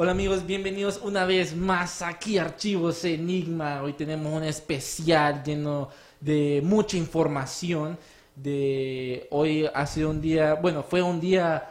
Hola 0.00 0.12
amigos, 0.12 0.46
bienvenidos 0.46 1.00
una 1.02 1.24
vez 1.24 1.56
más 1.56 2.02
aquí 2.02 2.38
a 2.38 2.42
Archivos 2.42 3.04
Enigma. 3.04 3.82
Hoy 3.82 3.94
tenemos 3.94 4.32
un 4.32 4.44
especial 4.44 5.42
lleno 5.42 5.88
de 6.20 6.60
mucha 6.64 6.96
información. 6.96 7.98
De 8.36 9.26
hoy 9.32 9.68
ha 9.74 9.86
sido 9.86 10.10
un 10.10 10.20
día, 10.20 10.54
bueno, 10.54 10.84
fue 10.84 11.02
un 11.02 11.20
día 11.20 11.68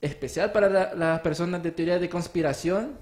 especial 0.00 0.52
para 0.52 0.70
la- 0.70 0.94
las 0.94 1.20
personas 1.20 1.62
de 1.62 1.70
teoría 1.70 1.98
de 1.98 2.08
conspiración 2.08 2.96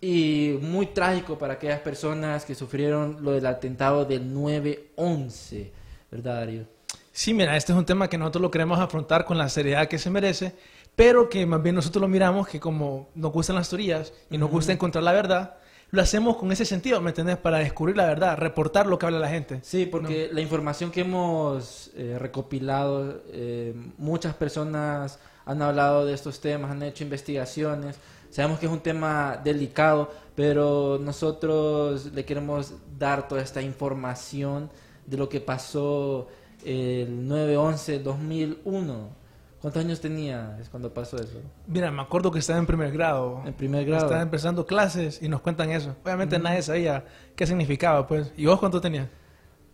y 0.00 0.58
muy 0.62 0.86
trágico 0.86 1.36
para 1.36 1.54
aquellas 1.54 1.80
personas 1.80 2.44
que 2.44 2.54
sufrieron 2.54 3.18
lo 3.20 3.32
del 3.32 3.46
atentado 3.46 4.04
del 4.04 4.32
9/11, 4.32 5.72
¿verdad, 6.08 6.36
Darío? 6.36 6.62
Sí, 7.10 7.34
mira, 7.34 7.56
este 7.56 7.72
es 7.72 7.78
un 7.78 7.84
tema 7.84 8.08
que 8.08 8.16
nosotros 8.16 8.42
lo 8.42 8.50
queremos 8.52 8.78
afrontar 8.78 9.24
con 9.24 9.38
la 9.38 9.48
seriedad 9.48 9.88
que 9.88 9.98
se 9.98 10.08
merece, 10.10 10.52
pero 10.96 11.28
que 11.28 11.46
más 11.46 11.62
bien 11.62 11.74
nosotros 11.74 12.00
lo 12.00 12.08
miramos 12.08 12.48
que 12.48 12.60
como 12.60 13.08
nos 13.14 13.32
gustan 13.32 13.56
las 13.56 13.68
teorías 13.68 14.12
y 14.30 14.38
nos 14.38 14.50
gusta 14.50 14.72
encontrar 14.72 15.04
la 15.04 15.12
verdad, 15.12 15.56
lo 15.90 16.02
hacemos 16.02 16.36
con 16.36 16.50
ese 16.50 16.64
sentido, 16.64 17.00
¿me 17.00 17.10
entendés? 17.10 17.36
Para 17.36 17.58
descubrir 17.58 17.96
la 17.96 18.06
verdad, 18.06 18.36
reportar 18.36 18.86
lo 18.86 18.98
que 18.98 19.06
habla 19.06 19.18
la 19.18 19.28
gente. 19.28 19.60
Sí, 19.62 19.86
porque 19.86 20.28
la 20.32 20.40
información 20.40 20.90
que 20.90 21.02
hemos 21.02 21.90
eh, 21.94 22.16
recopilado, 22.18 23.22
eh, 23.28 23.74
muchas 23.96 24.34
personas 24.34 25.18
han 25.46 25.62
hablado 25.62 26.04
de 26.04 26.14
estos 26.14 26.40
temas, 26.40 26.70
han 26.70 26.82
hecho 26.82 27.04
investigaciones. 27.04 27.96
Sabemos 28.30 28.58
que 28.58 28.66
es 28.66 28.72
un 28.72 28.80
tema 28.80 29.40
delicado, 29.44 30.10
pero 30.34 30.98
nosotros 31.00 32.06
le 32.12 32.24
queremos 32.24 32.74
dar 32.98 33.28
toda 33.28 33.42
esta 33.42 33.62
información 33.62 34.70
de 35.06 35.16
lo 35.16 35.28
que 35.28 35.40
pasó 35.40 36.26
el 36.64 37.28
9-11-2001. 37.28 39.23
¿Cuántos 39.64 39.82
años 39.82 39.98
tenías 39.98 40.68
cuando 40.68 40.92
pasó 40.92 41.16
eso? 41.16 41.40
Mira, 41.66 41.90
me 41.90 42.02
acuerdo 42.02 42.30
que 42.30 42.38
estaba 42.38 42.58
en 42.58 42.66
primer 42.66 42.92
grado. 42.92 43.42
En 43.46 43.54
primer 43.54 43.86
grado. 43.86 44.04
Estaba 44.04 44.20
empezando 44.20 44.66
clases 44.66 45.22
y 45.22 45.28
nos 45.30 45.40
cuentan 45.40 45.70
eso. 45.70 45.96
Obviamente 46.04 46.38
nadie 46.38 46.60
sabía 46.60 47.06
qué 47.34 47.46
significaba, 47.46 48.06
pues. 48.06 48.30
¿Y 48.36 48.44
vos 48.44 48.60
cuánto 48.60 48.78
tenías? 48.78 49.08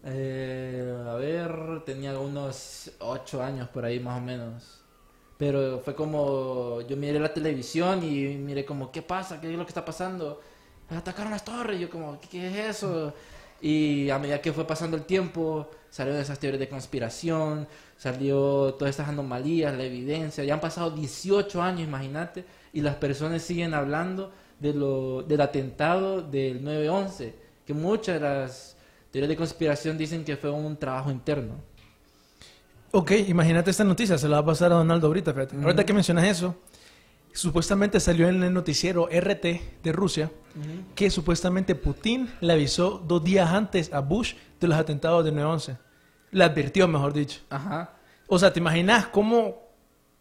Eh, 0.05 0.97
a 1.09 1.15
ver, 1.15 1.83
tenía 1.85 2.17
unos 2.17 2.93
ocho 3.01 3.43
años 3.43 3.69
por 3.71 3.85
ahí 3.85 3.99
más 3.99 4.19
o 4.19 4.21
menos. 4.21 4.81
Pero 5.37 5.81
fue 5.85 5.97
como, 5.97 6.83
yo 6.83 6.97
miré 6.97 7.19
la 7.19 7.35
televisión 7.35 8.05
y 8.05 8.37
miré 8.37 8.65
como, 8.65 8.93
¿qué 8.93 9.03
pasa? 9.03 9.41
¿Qué 9.41 9.51
es 9.51 9.59
lo 9.59 9.65
que 9.65 9.71
está 9.71 9.85
pasando? 9.85 10.41
Atacaron 10.89 11.33
las 11.33 11.45
torres. 11.45 11.81
Yo 11.81 11.91
como, 11.91 12.21
¿qué, 12.21 12.29
qué 12.29 12.47
es 12.47 12.77
eso? 12.77 13.13
Y 13.61 14.09
a 14.09 14.21
medida 14.21 14.41
que 14.41 14.53
fue 14.53 14.65
pasando 14.65 14.97
el 14.97 15.03
tiempo, 15.03 15.69
salieron 15.91 16.21
esas 16.21 16.39
teorías 16.39 16.61
de 16.61 16.69
conspiración, 16.69 17.69
salió 17.97 18.75
todas 18.79 18.91
estas 18.91 19.09
anomalías, 19.09 19.77
la 19.77 19.85
evidencia. 19.85 20.45
Ya 20.45 20.55
han 20.55 20.61
pasado 20.61 20.91
18 20.91 21.63
años, 21.63 21.83
imagínate, 21.83 22.45
y 22.73 22.81
las 22.81 22.95
personas 22.97 23.43
siguen 23.43 23.75
hablando 23.75 24.33
de 24.59 24.73
lo, 24.73 25.23
del 25.23 25.41
atentado 25.41 26.23
del 26.23 26.65
9-11, 26.65 27.33
que 27.67 27.75
muchas 27.75 28.21
de 28.21 28.21
las 28.21 28.77
teorías 29.11 29.29
de 29.29 29.37
conspiración 29.37 29.99
dicen 29.99 30.25
que 30.25 30.37
fue 30.37 30.51
un 30.51 30.77
trabajo 30.77 31.11
interno. 31.11 31.55
Ok, 32.93 33.13
imagínate 33.29 33.71
esta 33.71 33.85
noticia, 33.85 34.19
se 34.19 34.29
la 34.29 34.37
va 34.37 34.43
a 34.43 34.47
pasar 34.47 34.73
a 34.73 34.77
Donaldo 34.77 35.07
ahorita, 35.07 35.33
fíjate. 35.33 35.57
Ahorita 35.57 35.85
que 35.85 35.93
mencionas 35.93 36.25
eso, 36.25 36.57
supuestamente 37.33 38.01
salió 38.01 38.29
en 38.29 38.43
el 38.43 38.53
noticiero 38.53 39.09
RT 39.09 39.45
de 39.83 39.93
Rusia 39.93 40.31
que 40.95 41.11
supuestamente 41.11 41.75
Putin 41.77 42.29
le 42.41 42.53
avisó 42.53 43.03
dos 43.07 43.23
días 43.23 43.51
antes 43.51 43.93
a 43.93 44.01
Bush 44.01 44.35
de 44.61 44.67
los 44.69 44.77
atentados 44.79 45.25
del 45.25 45.35
9-11. 45.37 45.79
Le 46.33 46.45
advirtió, 46.45 46.89
mejor 46.89 47.13
dicho. 47.13 47.41
Ajá. 47.51 47.95
O 48.27 48.39
sea, 48.39 48.53
¿te 48.53 48.59
imaginas 48.61 49.07
cómo...? 49.07 49.69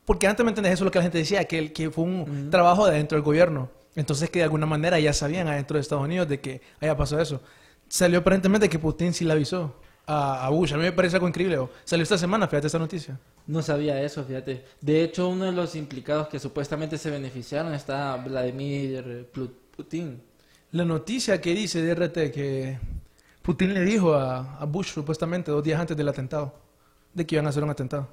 Porque 0.06 0.28
antes, 0.28 0.44
¿me 0.44 0.50
entendés? 0.52 0.74
Eso 0.74 0.84
es 0.84 0.86
lo 0.86 0.92
que 0.92 1.00
la 1.00 1.03
gente 1.03 1.18
decía, 1.19 1.44
que, 1.46 1.59
el- 1.59 1.74
que 1.74 1.90
fue 1.92 2.03
un 2.03 2.50
trabajo 2.50 2.86
de 2.88 2.96
dentro 2.96 3.16
del 3.16 3.24
gobierno. 3.24 3.69
Entonces, 3.96 4.30
que 4.30 4.40
de 4.40 4.44
alguna 4.46 4.66
manera 4.66 5.00
ya 5.00 5.14
sabían 5.14 5.48
adentro 5.48 5.75
de 5.75 5.81
Estados 5.81 6.03
Unidos 6.06 6.28
de 6.28 6.40
que 6.40 6.62
haya 6.80 6.96
pasado 6.98 7.22
eso. 7.22 7.42
Salió 7.88 8.19
aparentemente 8.19 8.69
que 8.69 8.80
Putin 8.80 9.14
sí 9.14 9.25
le 9.25 9.34
avisó 9.34 9.79
a, 10.12 10.46
a 10.46 10.50
Bush. 10.50 10.74
A 10.74 10.78
mí 10.78 10.84
me 10.84 10.92
parece 10.92 11.16
algo 11.18 11.28
increíble. 11.28 11.58
o- 11.58 11.70
Salió 11.84 12.03
esta 12.03 12.18
semana, 12.18 12.47
fíjate 12.47 12.68
esta 12.68 12.80
noticia. 12.80 13.20
No 13.47 13.62
sabía 13.62 14.02
eso, 14.02 14.24
fíjate. 14.24 14.66
De 14.81 15.03
hecho, 15.03 15.28
uno 15.30 15.46
de 15.46 15.52
los 15.52 15.75
implicados 15.75 16.28
que 16.28 16.40
supuestamente 16.40 16.97
se 16.97 17.09
beneficiaron 17.12 17.74
está 17.74 18.16
Vladimir 18.18 19.30
Putin. 19.75 20.22
La 20.72 20.86
noticia 20.86 21.40
que 21.42 21.53
dice 21.53 21.81
de 21.81 21.94
RT 21.96 22.31
que 22.31 22.80
Putin 23.42 23.74
le 23.74 23.81
dijo 23.81 24.14
a, 24.14 24.58
a 24.59 24.66
Bush 24.66 24.88
supuestamente 24.94 25.52
dos 25.52 25.64
días 25.64 25.80
antes 25.80 25.96
del 25.98 26.08
atentado 26.08 26.53
de 27.14 27.25
que 27.25 27.36
iban 27.36 27.46
a 27.48 27.50
hacer 27.50 27.64
un 27.64 27.69
atentado. 27.72 28.08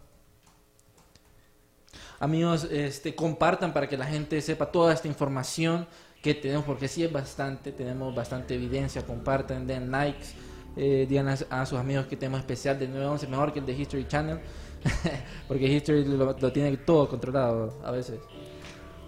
Amigos, 2.19 2.65
este, 2.71 3.15
compartan 3.15 3.73
para 3.75 3.89
que 3.89 3.97
la 3.99 4.07
gente 4.07 4.41
sepa 4.41 4.67
toda 4.73 4.93
esta 4.95 5.07
información 5.09 5.87
que 6.23 6.33
tenemos, 6.35 6.65
porque 6.65 6.89
sí 6.89 7.05
es 7.05 7.13
bastante, 7.13 7.73
tenemos 7.73 8.15
bastante 8.15 8.55
evidencia, 8.55 9.05
compartan, 9.05 9.67
den 9.67 9.91
likes, 9.91 10.29
eh, 10.77 11.07
digan 11.09 11.29
a, 11.29 11.37
a 11.51 11.67
sus 11.67 11.79
amigos 11.79 12.07
que 12.07 12.17
tenemos 12.17 12.41
especial 12.41 12.79
de 12.79 12.87
911, 12.89 13.27
mejor 13.29 13.53
que 13.53 13.59
el 13.61 13.67
de 13.67 13.73
History 13.73 14.07
Channel, 14.07 14.39
porque 15.49 15.67
History 15.67 16.05
lo, 16.05 16.37
lo 16.39 16.53
tiene 16.53 16.77
todo 16.79 17.09
controlado 17.09 17.75
a 17.85 17.91
veces. 17.91 18.19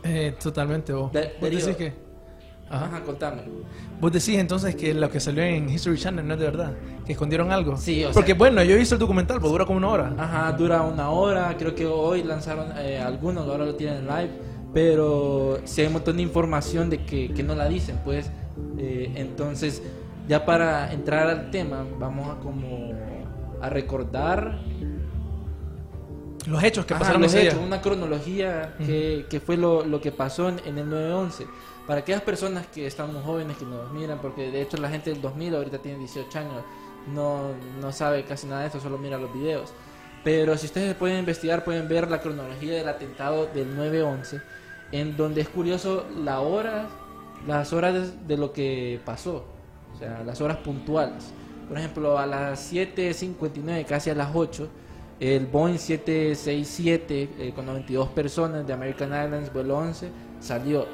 Eh, 0.02 0.34
totalmente. 0.42 0.92
Vos, 0.92 1.12
De- 1.12 1.32
vos 1.40 1.50
decís 1.50 1.76
que... 1.76 1.92
Ajá. 2.70 2.84
Ajá, 2.84 3.02
contame. 3.02 3.42
Vos 3.98 4.12
decís 4.12 4.36
entonces 4.38 4.76
que 4.76 4.92
lo 4.92 5.10
que 5.10 5.20
salió 5.20 5.42
en 5.42 5.70
History 5.70 5.96
Channel 5.98 6.26
no 6.26 6.34
es 6.34 6.40
de 6.40 6.44
verdad, 6.46 6.74
que 7.06 7.12
escondieron 7.12 7.50
algo. 7.50 7.76
Sí, 7.78 8.04
o 8.04 8.08
sea- 8.08 8.12
Porque 8.12 8.34
bueno, 8.34 8.62
yo 8.62 8.74
he 8.74 8.78
visto 8.78 8.94
el 8.94 8.98
documental, 8.98 9.40
pues 9.40 9.50
dura 9.50 9.64
como 9.64 9.78
una 9.78 9.88
hora. 9.88 10.14
Ajá, 10.18 10.52
dura 10.52 10.82
una 10.82 11.08
hora, 11.10 11.56
creo 11.58 11.74
que 11.74 11.86
hoy 11.86 12.22
lanzaron 12.24 12.66
eh, 12.78 12.98
algunos, 12.98 13.48
ahora 13.48 13.64
lo 13.64 13.74
tienen 13.74 13.98
en 14.00 14.06
live, 14.06 14.30
pero 14.74 15.60
sí 15.64 15.80
hay 15.80 15.86
un 15.86 15.94
montón 15.94 16.16
de 16.16 16.22
información 16.22 16.90
de 16.90 17.04
que, 17.06 17.32
que 17.32 17.42
no 17.42 17.54
la 17.54 17.66
dicen, 17.68 17.98
pues. 18.04 18.30
Eh, 18.76 19.12
entonces, 19.16 19.82
ya 20.28 20.44
para 20.44 20.92
entrar 20.92 21.28
al 21.28 21.50
tema, 21.50 21.84
vamos 21.98 22.28
a 22.36 22.40
como 22.40 22.92
a 23.60 23.68
recordar 23.70 24.58
Los 26.46 26.62
hechos 26.62 26.86
que 26.86 26.94
Ajá, 26.94 27.00
pasaron 27.00 27.22
los 27.22 27.32
ese 27.32 27.42
día. 27.42 27.50
hechos, 27.50 27.62
una 27.62 27.80
cronología 27.82 28.76
que, 28.78 29.26
que 29.28 29.40
fue 29.40 29.56
lo, 29.56 29.84
lo 29.84 30.00
que 30.00 30.12
pasó 30.12 30.48
en, 30.48 30.60
en 30.64 30.78
el 30.78 30.86
9-11. 30.88 31.46
Para 31.86 32.00
aquellas 32.00 32.22
personas 32.22 32.66
que 32.68 32.86
estamos 32.86 33.24
jóvenes, 33.24 33.56
que 33.56 33.64
nos 33.64 33.90
miran, 33.92 34.20
porque 34.20 34.50
de 34.50 34.62
hecho 34.62 34.76
la 34.76 34.88
gente 34.90 35.10
del 35.10 35.20
2000 35.20 35.54
ahorita 35.56 35.78
tiene 35.78 35.98
18 35.98 36.38
años, 36.38 36.64
no, 37.06 37.54
no 37.80 37.92
sabe 37.92 38.24
casi 38.24 38.46
nada 38.46 38.60
de 38.62 38.66
esto, 38.68 38.80
solo 38.80 38.98
mira 38.98 39.18
los 39.18 39.32
videos. 39.32 39.72
Pero 40.24 40.56
si 40.56 40.66
ustedes 40.66 40.94
pueden 40.94 41.18
investigar, 41.20 41.64
pueden 41.64 41.88
ver 41.88 42.10
la 42.10 42.20
cronología 42.20 42.74
del 42.74 42.88
atentado 42.88 43.46
del 43.46 43.76
9-11, 43.76 44.42
en 44.92 45.16
donde 45.16 45.40
es 45.42 45.48
curioso 45.48 46.06
la 46.16 46.40
hora, 46.40 46.88
las 47.46 47.72
horas 47.72 47.94
de, 47.94 48.26
de 48.26 48.36
lo 48.36 48.52
que 48.52 49.00
pasó, 49.04 49.44
o 49.98 50.00
sea, 50.00 50.22
las 50.24 50.40
horas 50.40 50.58
puntuales. 50.58 51.32
Por 51.68 51.76
ejemplo, 51.76 52.18
a 52.18 52.24
las 52.24 52.72
7.59, 52.72 53.84
casi 53.84 54.10
a 54.10 54.14
las 54.14 54.30
8, 54.32 54.68
el 55.18 55.46
Boeing 55.46 55.76
767 55.76 57.30
eh, 57.38 57.52
con 57.52 57.66
92 57.66 58.08
personas 58.10 58.64
de 58.64 58.72
American 58.72 59.12
Airlines, 59.12 59.52
vuelo 59.52 59.76
11, 59.76 60.08
salió. 60.38 60.86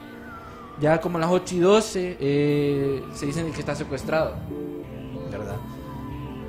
Ya 0.80 1.00
como 1.00 1.18
a 1.18 1.20
las 1.20 1.30
8 1.30 1.54
y 1.54 1.58
12 1.58 2.16
eh, 2.18 3.02
se 3.12 3.26
dicen 3.26 3.52
que 3.52 3.60
está 3.60 3.74
secuestrado. 3.74 4.36
¿Verdad? 5.30 5.56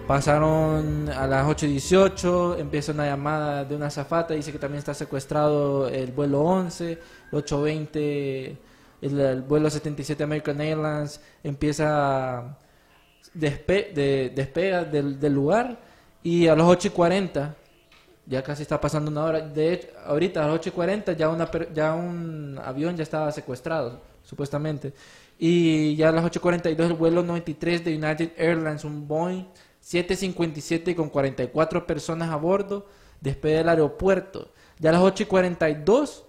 Pasaron 0.07 1.09
a 1.09 1.27
las 1.27 1.45
8 1.45 1.65
y 1.65 1.69
18, 1.71 2.57
empieza 2.57 2.93
una 2.93 3.05
llamada 3.05 3.65
de 3.65 3.75
una 3.75 3.87
azafata, 3.87 4.33
dice 4.33 4.51
que 4.51 4.59
también 4.59 4.79
está 4.79 4.93
secuestrado 4.93 5.89
el 5.89 6.11
vuelo 6.13 6.41
11, 6.41 6.99
8.20 7.31 8.57
el, 9.01 9.19
el 9.19 9.41
vuelo 9.41 9.69
77 9.69 10.23
American 10.23 10.61
Airlines 10.61 11.21
empieza 11.43 12.57
despe 13.33 13.91
de, 13.93 14.31
despega 14.33 14.83
del, 14.83 15.19
del 15.19 15.33
lugar 15.33 15.77
y 16.23 16.47
a 16.47 16.55
las 16.55 16.65
8 16.67 16.87
y 16.87 16.91
40 16.91 17.55
ya 18.27 18.41
casi 18.41 18.63
está 18.63 18.81
pasando 18.81 19.11
una 19.11 19.23
hora 19.23 19.41
de 19.41 19.73
hecho 19.73 19.87
ahorita 20.05 20.43
a 20.43 20.47
las 20.47 20.55
8 20.55 20.69
y 20.69 20.71
40 20.71 21.13
ya 21.13 21.29
una 21.29 21.49
ya 21.73 21.93
un 21.93 22.59
avión 22.63 22.95
ya 22.97 23.03
estaba 23.03 23.31
secuestrado 23.31 24.01
supuestamente. 24.25 24.93
Y 25.37 25.95
ya 25.95 26.09
a 26.09 26.11
las 26.11 26.25
8 26.25 26.39
y 26.39 26.41
42 26.41 26.87
el 26.91 26.95
vuelo 26.95 27.23
93 27.23 27.83
de 27.85 27.95
United 27.95 28.31
Airlines 28.37 28.83
un 28.83 29.07
Boeing 29.07 29.45
757 29.79 30.95
con 30.95 31.09
44 31.09 31.85
personas 31.85 32.29
a 32.29 32.35
bordo 32.35 32.87
despega 33.21 33.59
del 33.59 33.69
aeropuerto. 33.69 34.49
Ya 34.79 34.89
a 34.89 34.93
las 34.93 35.01
8 35.01 35.23
y 35.23 35.25
42 35.27 36.24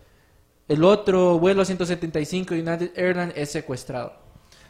el 0.68 0.84
otro 0.84 1.38
vuelo 1.38 1.64
175 1.64 2.54
de 2.54 2.60
United 2.62 2.90
Airlines 2.96 3.34
es 3.36 3.50
secuestrado. 3.50 4.12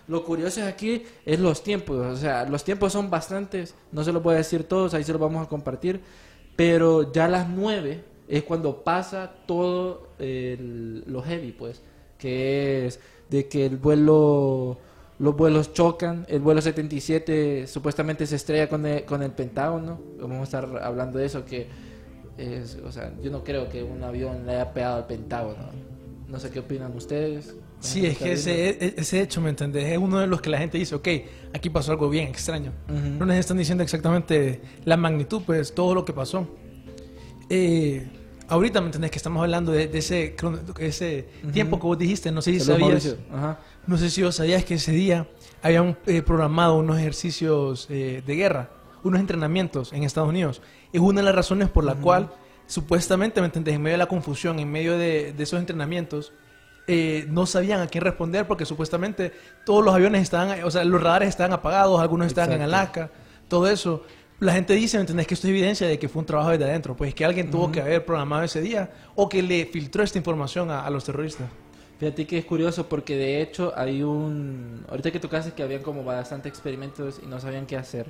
Lo 0.09 0.25
curioso 0.25 0.63
aquí 0.65 1.03
es 1.25 1.41
los 1.41 1.63
tiempos, 1.65 1.97
o 1.97 2.17
sea, 2.17 2.45
los 2.49 2.63
tiempos 2.63 2.93
son 2.93 3.11
bastantes, 3.11 3.75
no 3.91 4.05
se 4.05 4.13
los 4.13 4.23
voy 4.23 4.35
a 4.35 4.39
decir 4.39 4.63
todos, 4.65 4.95
ahí 4.95 5.03
se 5.03 5.13
los 5.13 5.21
vamos 5.21 5.45
a 5.45 5.49
compartir, 5.49 6.01
pero 6.55 7.13
ya 7.13 7.25
a 7.25 7.29
las 7.29 7.49
9 7.49 8.05
es 8.29 8.45
cuando 8.45 8.85
pasa 8.85 9.33
todo 9.47 10.09
el- 10.19 11.03
lo 11.07 11.23
heavy, 11.23 11.51
pues, 11.53 11.83
que 12.19 12.87
es 12.87 13.01
de 13.31 13.49
que 13.49 13.67
el 13.67 13.79
vuelo, 13.79 14.79
los 15.19 15.37
vuelos 15.37 15.73
chocan, 15.73 16.25
el 16.29 16.41
vuelo 16.41 16.63
77 16.63 17.67
supuestamente 17.67 18.27
se 18.27 18.37
estrella 18.37 18.69
con 18.69 18.87
el, 18.87 19.05
con 19.05 19.23
el 19.25 19.33
Pentágono, 19.33 19.99
vamos 20.21 20.41
a 20.41 20.45
estar 20.45 20.83
hablando 20.85 21.19
de 21.19 21.27
eso, 21.27 21.45
que 21.45 21.67
es, 22.39 22.77
o 22.85 22.93
sea, 22.93 23.13
yo 23.23 23.31
no 23.31 23.43
creo 23.45 23.69
que 23.69 23.83
un 23.83 24.03
avión 24.03 24.47
le 24.47 24.53
haya 24.53 24.73
pegado 24.73 24.97
al 24.97 25.07
Pentágono. 25.07 25.71
No 26.29 26.41
sé 26.41 26.51
qué 26.51 26.59
opinan 26.61 26.95
ustedes. 26.97 27.55
Sí, 27.79 28.05
es 28.07 28.19
que 28.19 28.33
ese, 28.33 28.71
e- 28.71 28.95
ese 28.97 29.21
hecho, 29.21 29.41
¿me 29.41 29.51
entendés? 29.51 29.85
Es 29.85 29.99
uno 29.99 30.19
de 30.19 30.27
los 30.27 30.41
que 30.41 30.51
la 30.51 30.59
gente 30.59 30.77
dice, 30.79 30.95
ok, 30.95 31.09
aquí 31.55 31.71
pasó 31.71 31.93
algo 31.93 32.09
bien 32.09 32.27
extraño. 32.29 32.73
Ujú. 32.89 33.19
No 33.19 33.27
nos 33.27 33.37
están 33.37 33.59
diciendo 33.59 33.85
exactamente 33.85 34.61
la 34.85 34.97
magnitud, 34.97 35.43
pues 35.47 35.75
todo 35.75 35.95
lo 35.95 36.05
que 36.05 36.13
pasó. 36.13 36.49
Eh, 37.49 38.07
ahorita, 38.49 38.81
¿me 38.81 38.87
entendés? 38.87 39.11
Que 39.11 39.19
estamos 39.19 39.41
hablando 39.43 39.73
de, 39.73 39.87
de 39.89 39.99
ese, 39.99 40.35
crono- 40.37 40.61
ese 40.79 41.29
Ujú. 41.43 41.53
tiempo 41.53 41.79
que 41.79 41.87
vos 41.87 41.99
dijiste, 41.99 42.33
no 42.33 42.43
sé 42.43 42.53
si 42.55 42.61
Saludos, 42.61 43.03
sabías. 43.03 43.19
Ajá. 43.33 43.61
No 43.87 43.97
sé 43.99 44.11
si 44.11 44.23
vos 44.23 44.35
sabías 44.35 44.65
que 44.65 44.75
ese 44.75 44.93
día 44.93 45.29
habían 45.63 45.97
eh, 46.07 46.23
programado 46.23 46.77
unos 46.79 46.99
ejercicios 46.99 47.87
eh, 47.91 48.23
de 48.27 48.35
guerra, 48.35 48.71
unos 49.05 49.21
entrenamientos 49.21 49.93
en 49.93 50.03
Estados 50.03 50.29
Unidos. 50.29 50.61
Es 50.97 51.03
una 51.03 51.21
de 51.21 51.27
las 51.27 51.35
razones 51.35 51.69
por 51.69 51.85
la 51.85 51.95
cual, 51.95 52.31
supuestamente, 52.67 53.43
¿me 53.43 53.47
entendés? 53.49 53.75
En 53.75 53.83
medio 53.83 53.95
de 53.95 53.99
la 53.99 54.07
confusión, 54.07 54.59
en 54.59 54.71
medio 54.71 54.97
de, 54.97 55.35
de 55.35 55.43
esos 55.43 55.61
entrenamientos, 55.61 56.33
eh, 56.87 57.27
no 57.29 57.45
sabían 57.45 57.83
a 57.83 57.87
quién 57.87 58.03
responder 58.03 58.47
porque 58.47 58.65
supuestamente 58.65 59.31
todos 59.67 59.85
los 59.85 59.95
aviones 59.95 60.23
estaban, 60.23 60.65
o 60.65 60.71
sea, 60.71 60.85
los 60.85 61.03
radares 61.03 61.29
estaban 61.29 61.53
apagados, 61.53 62.01
algunos 62.01 62.29
estaban 62.29 62.53
en 62.53 62.63
Exacto. 62.63 63.01
Alaska, 63.01 63.11
todo 63.47 63.69
eso. 63.69 64.05
La 64.41 64.55
gente 64.55 64.73
dice, 64.73 64.97
¿me 64.97 65.03
entendés? 65.03 65.27
Que 65.27 65.35
esto 65.35 65.47
es 65.47 65.51
evidencia 65.51 65.87
de 65.87 65.99
que 65.99 66.09
fue 66.09 66.21
un 66.21 66.27
trabajo 66.27 66.49
desde 66.49 66.65
adentro, 66.65 66.97
pues 66.97 67.15
que 67.15 67.27
alguien 67.27 67.51
tuvo 67.51 67.71
que 67.71 67.83
haber 67.83 68.03
programado 68.07 68.45
ese 68.45 68.63
día 68.63 68.91
o 69.17 69.29
que 69.29 69.43
le 69.43 69.67
filtró 69.67 70.03
esta 70.03 70.17
información 70.17 70.71
a, 70.71 70.81
a 70.81 70.89
los 70.89 71.05
terroristas. 71.05 71.49
Fíjate 71.99 72.27
que 72.27 72.39
es 72.39 72.47
curioso 72.47 72.89
porque 72.89 73.17
de 73.17 73.43
hecho 73.43 73.75
hay 73.77 74.03
un... 74.03 74.83
Ahorita 74.89 75.11
que 75.11 75.21
tocaste 75.21 75.53
que 75.53 75.63
habían 75.63 75.83
como 75.83 76.05
bastante 76.05 76.49
experimentos 76.49 77.21
y 77.23 77.27
no 77.27 77.39
sabían 77.39 77.67
qué 77.67 77.77
hacer. 77.77 78.07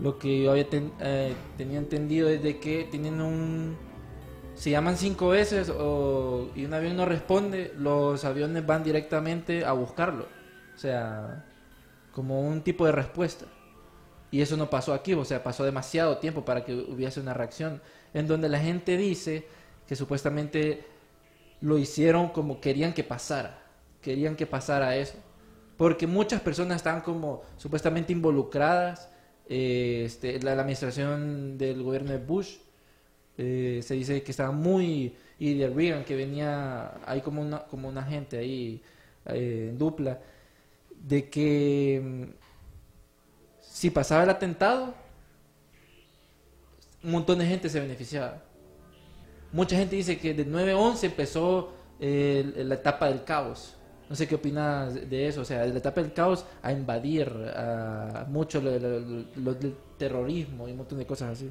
Lo 0.00 0.18
que 0.18 0.42
yo 0.42 0.52
había 0.52 0.66
eh, 1.00 1.34
tenía 1.56 1.78
entendido 1.78 2.28
es 2.28 2.42
de 2.42 2.58
que 2.58 2.84
tienen 2.90 3.20
un... 3.20 3.76
Si 4.54 4.70
llaman 4.70 4.96
cinco 4.96 5.28
veces 5.28 5.68
y 5.68 6.64
un 6.64 6.74
avión 6.74 6.96
no 6.96 7.06
responde, 7.06 7.72
los 7.76 8.24
aviones 8.24 8.66
van 8.66 8.82
directamente 8.82 9.64
a 9.64 9.72
buscarlo. 9.72 10.26
O 10.74 10.78
sea, 10.78 11.44
como 12.12 12.40
un 12.40 12.62
tipo 12.62 12.84
de 12.84 12.92
respuesta. 12.92 13.46
Y 14.30 14.40
eso 14.40 14.56
no 14.56 14.68
pasó 14.68 14.92
aquí, 14.92 15.14
o 15.14 15.24
sea, 15.24 15.42
pasó 15.42 15.64
demasiado 15.64 16.18
tiempo 16.18 16.44
para 16.44 16.64
que 16.64 16.74
hubiese 16.74 17.20
una 17.20 17.34
reacción. 17.34 17.80
En 18.12 18.26
donde 18.26 18.48
la 18.48 18.58
gente 18.58 18.96
dice 18.96 19.46
que 19.86 19.96
supuestamente 19.96 20.84
lo 21.60 21.78
hicieron 21.78 22.28
como 22.28 22.60
querían 22.60 22.92
que 22.92 23.04
pasara. 23.04 23.62
Querían 24.02 24.36
que 24.36 24.46
pasara 24.46 24.96
eso. 24.96 25.14
Porque 25.76 26.06
muchas 26.06 26.40
personas 26.40 26.76
estaban 26.76 27.00
como 27.00 27.42
supuestamente 27.56 28.12
involucradas. 28.12 29.08
Eh, 29.48 30.02
este, 30.04 30.40
la, 30.40 30.52
administración 30.52 31.56
del 31.58 31.82
gobierno 31.82 32.12
de 32.12 32.18
Bush 32.18 32.56
eh, 33.36 33.80
se 33.82 33.94
dice 33.94 34.22
que 34.22 34.30
estaba 34.30 34.50
muy... 34.50 35.14
Y 35.40 35.54
de 35.54 35.68
Reagan, 35.68 36.04
que 36.04 36.16
venía 36.16 36.94
ahí 37.06 37.20
como 37.20 37.40
una, 37.40 37.60
como 37.60 37.88
una 37.88 38.02
gente 38.02 38.38
ahí 38.38 38.82
eh, 39.26 39.68
en 39.70 39.78
dupla. 39.78 40.18
De 41.00 41.30
que 41.30 42.02
mm, 42.02 42.24
si 43.60 43.90
pasaba 43.90 44.24
el 44.24 44.30
atentado, 44.30 44.94
un 47.04 47.12
montón 47.12 47.38
de 47.38 47.46
gente 47.46 47.68
se 47.68 47.78
beneficiaba. 47.78 48.42
Mucha 49.52 49.76
gente 49.76 49.96
dice 49.96 50.18
que 50.18 50.34
de 50.34 50.46
9-11 50.46 51.04
empezó 51.04 51.72
eh, 52.00 52.52
la 52.56 52.74
etapa 52.74 53.08
del 53.08 53.24
caos. 53.24 53.77
No 54.08 54.16
sé 54.16 54.26
qué 54.26 54.34
opinas 54.36 54.94
de 54.94 55.28
eso. 55.28 55.42
O 55.42 55.44
sea, 55.44 55.60
de 55.62 55.68
la 55.72 55.78
etapa 55.78 56.00
del 56.00 56.12
caos 56.12 56.44
a 56.62 56.72
invadir 56.72 57.28
a 57.54 58.26
mucho 58.28 58.60
lo, 58.60 58.78
lo- 58.78 59.24
lo- 59.36 59.54
del 59.54 59.74
terrorismo 59.98 60.66
y 60.68 60.72
un 60.72 60.78
montón 60.78 60.98
de 60.98 61.06
cosas 61.06 61.32
así. 61.32 61.50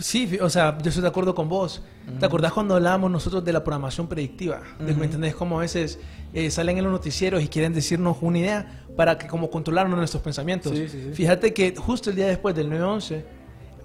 Sí, 0.00 0.38
o 0.40 0.48
sea, 0.48 0.78
yo 0.80 0.88
estoy 0.88 1.02
de 1.02 1.08
acuerdo 1.08 1.34
con 1.34 1.50
vos. 1.50 1.82
¿Te 2.18 2.24
acordás 2.24 2.52
cuando 2.54 2.76
hablábamos 2.76 3.10
nosotros 3.10 3.44
de 3.44 3.52
la 3.52 3.62
programación 3.62 4.06
predictiva? 4.08 4.62
De 4.80 4.86
que, 4.86 4.94
¿Me 4.94 5.04
entendés? 5.04 5.34
Como 5.34 5.58
a 5.58 5.60
veces 5.62 5.98
eh, 6.32 6.50
salen 6.50 6.78
en 6.78 6.84
los 6.84 6.92
noticieros 6.94 7.42
y 7.42 7.48
quieren 7.48 7.74
decirnos 7.74 8.16
una 8.22 8.38
idea 8.38 8.84
para 8.96 9.18
que 9.18 9.26
como 9.26 9.50
controlarnos 9.50 9.98
nuestros 9.98 10.22
pensamientos. 10.22 10.72
Sí, 10.74 10.88
sí, 10.88 11.02
sí. 11.08 11.12
Fíjate 11.12 11.52
que 11.52 11.74
justo 11.76 12.08
el 12.08 12.16
día 12.16 12.26
después 12.26 12.54
del 12.54 12.70
9-11 12.70 13.22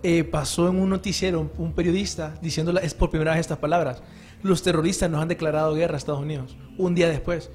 eh, 0.04 0.24
pasó 0.24 0.70
en 0.70 0.80
un 0.80 0.90
noticiero 0.90 1.42
un, 1.42 1.52
un 1.58 1.74
periodista 1.74 2.36
diciendo 2.42 2.72
la- 2.72 2.80
es 2.80 2.94
por 2.94 3.10
primera 3.10 3.32
vez 3.32 3.42
estas 3.42 3.58
palabras. 3.58 4.02
Los 4.44 4.64
terroristas 4.64 5.10
nos 5.10 5.22
han 5.22 5.28
declarado 5.28 5.74
guerra 5.74 5.96
a 5.96 5.98
Estados 5.98 6.22
Unidos. 6.22 6.56
Un 6.78 6.96
día 6.96 7.10
después. 7.10 7.50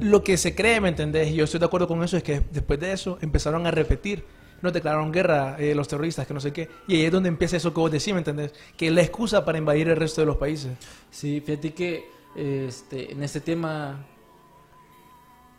Lo 0.00 0.22
que 0.22 0.36
se 0.36 0.54
cree, 0.54 0.80
¿me 0.80 0.88
entendés? 0.90 1.28
Y 1.30 1.34
yo 1.34 1.44
estoy 1.44 1.58
de 1.58 1.66
acuerdo 1.66 1.88
con 1.88 2.02
eso, 2.04 2.16
es 2.16 2.22
que 2.22 2.40
después 2.52 2.78
de 2.78 2.92
eso 2.92 3.18
empezaron 3.20 3.66
a 3.66 3.72
repetir. 3.72 4.24
Nos 4.62 4.72
declararon 4.72 5.10
guerra 5.12 5.56
eh, 5.58 5.74
los 5.74 5.88
terroristas, 5.88 6.26
que 6.26 6.32
no 6.34 6.40
sé 6.40 6.52
qué. 6.52 6.68
Y 6.86 6.94
ahí 6.96 7.04
es 7.06 7.12
donde 7.12 7.28
empieza 7.28 7.56
eso 7.56 7.74
que 7.74 7.80
vos 7.80 7.90
decís, 7.90 8.12
¿me 8.12 8.18
entendés? 8.18 8.54
Que 8.76 8.86
es 8.86 8.92
la 8.92 9.02
excusa 9.02 9.44
para 9.44 9.58
invadir 9.58 9.88
el 9.88 9.96
resto 9.96 10.20
de 10.22 10.26
los 10.26 10.36
países. 10.36 10.70
Sí, 11.10 11.42
fíjate 11.44 11.74
que 11.74 12.04
este, 12.36 13.10
en 13.12 13.22
este 13.24 13.40
tema, 13.40 14.04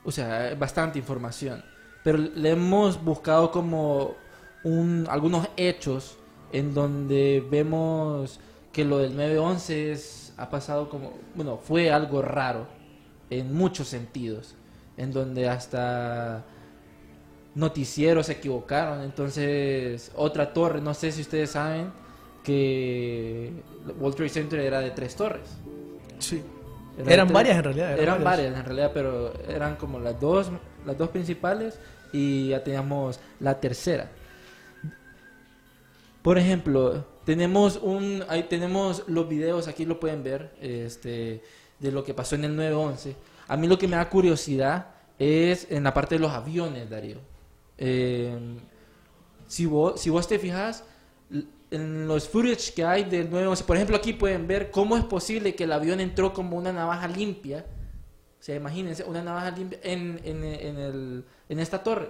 o 0.03 0.11
sea, 0.11 0.55
bastante 0.55 0.99
información, 0.99 1.63
pero 2.03 2.17
le 2.17 2.51
hemos 2.51 3.03
buscado 3.03 3.51
como 3.51 4.15
un, 4.63 5.05
algunos 5.09 5.47
hechos 5.57 6.17
en 6.53 6.73
donde 6.73 7.45
vemos 7.51 8.39
que 8.71 8.85
lo 8.85 8.99
del 8.99 9.15
9-11 9.17 9.91
es- 9.91 10.26
ha 10.37 10.49
pasado 10.49 10.89
como, 10.89 11.13
bueno, 11.35 11.57
fue 11.57 11.91
algo 11.91 12.21
raro 12.21 12.67
en 13.29 13.53
muchos 13.53 13.87
sentidos, 13.87 14.55
en 14.95 15.11
donde 15.11 15.49
hasta 15.49 16.43
noticieros 17.55 18.27
se 18.27 18.33
equivocaron, 18.33 19.01
entonces 19.01 20.11
otra 20.15 20.53
torre, 20.53 20.79
no 20.79 20.93
sé 20.93 21.11
si 21.11 21.21
ustedes 21.21 21.51
saben 21.51 21.91
que 22.43 23.51
World 23.99 24.15
Trade 24.15 24.29
Center 24.29 24.59
era 24.59 24.79
de 24.79 24.91
tres 24.91 25.15
torres. 25.15 25.49
Sí. 26.19 26.43
Era 26.99 27.13
Eran 27.13 27.27
tres- 27.27 27.33
varias 27.33 27.57
en 27.57 27.63
realidad. 27.63 27.91
Eran, 27.93 28.03
eran 28.03 28.23
varias 28.23 28.57
en 28.57 28.65
realidad, 28.65 28.91
pero 28.93 29.33
eran 29.49 29.75
como 29.75 29.99
las 29.99 30.19
dos, 30.19 30.49
las 30.85 30.97
dos 30.97 31.09
principales 31.09 31.79
y 32.13 32.49
ya 32.49 32.63
teníamos 32.63 33.19
la 33.39 33.59
tercera. 33.59 34.09
Por 36.21 36.37
ejemplo, 36.37 37.05
tenemos 37.27 37.77
un, 37.83 38.23
ahí 38.29 38.43
tenemos 38.43 39.03
los 39.07 39.27
videos, 39.27 39.67
aquí 39.67 39.83
lo 39.83 39.99
pueden 39.99 40.23
ver, 40.23 40.55
este, 40.61 41.43
de 41.77 41.91
lo 41.91 42.01
que 42.05 42.13
pasó 42.13 42.35
en 42.35 42.45
el 42.45 42.55
911. 42.55 43.17
A 43.49 43.57
mí 43.57 43.67
lo 43.67 43.77
que 43.77 43.85
me 43.85 43.97
da 43.97 44.09
curiosidad 44.09 44.91
es 45.19 45.67
en 45.69 45.83
la 45.83 45.93
parte 45.93 46.15
de 46.15 46.19
los 46.19 46.31
aviones, 46.31 46.89
Darío. 46.89 47.17
Eh, 47.77 48.33
si 49.45 49.65
vos, 49.65 49.99
si 49.99 50.09
vos 50.09 50.25
te 50.25 50.39
fijas, 50.39 50.85
en 51.69 52.07
los 52.07 52.29
footage 52.29 52.73
que 52.73 52.85
hay 52.85 53.03
del 53.03 53.29
911, 53.29 53.63
por 53.65 53.75
ejemplo, 53.75 53.97
aquí 53.97 54.13
pueden 54.13 54.47
ver 54.47 54.71
cómo 54.71 54.95
es 54.95 55.03
posible 55.03 55.53
que 55.53 55.65
el 55.65 55.73
avión 55.73 55.99
entró 55.99 56.31
como 56.31 56.55
una 56.55 56.71
navaja 56.71 57.09
limpia. 57.09 57.65
O 58.39 58.41
sea, 58.41 58.55
imagínense, 58.55 59.03
una 59.03 59.21
navaja 59.21 59.51
limpia 59.51 59.79
en, 59.83 60.21
en, 60.23 60.45
en 60.45 60.79
el, 60.79 61.25
en 61.49 61.59
esta 61.59 61.83
torre. 61.83 62.09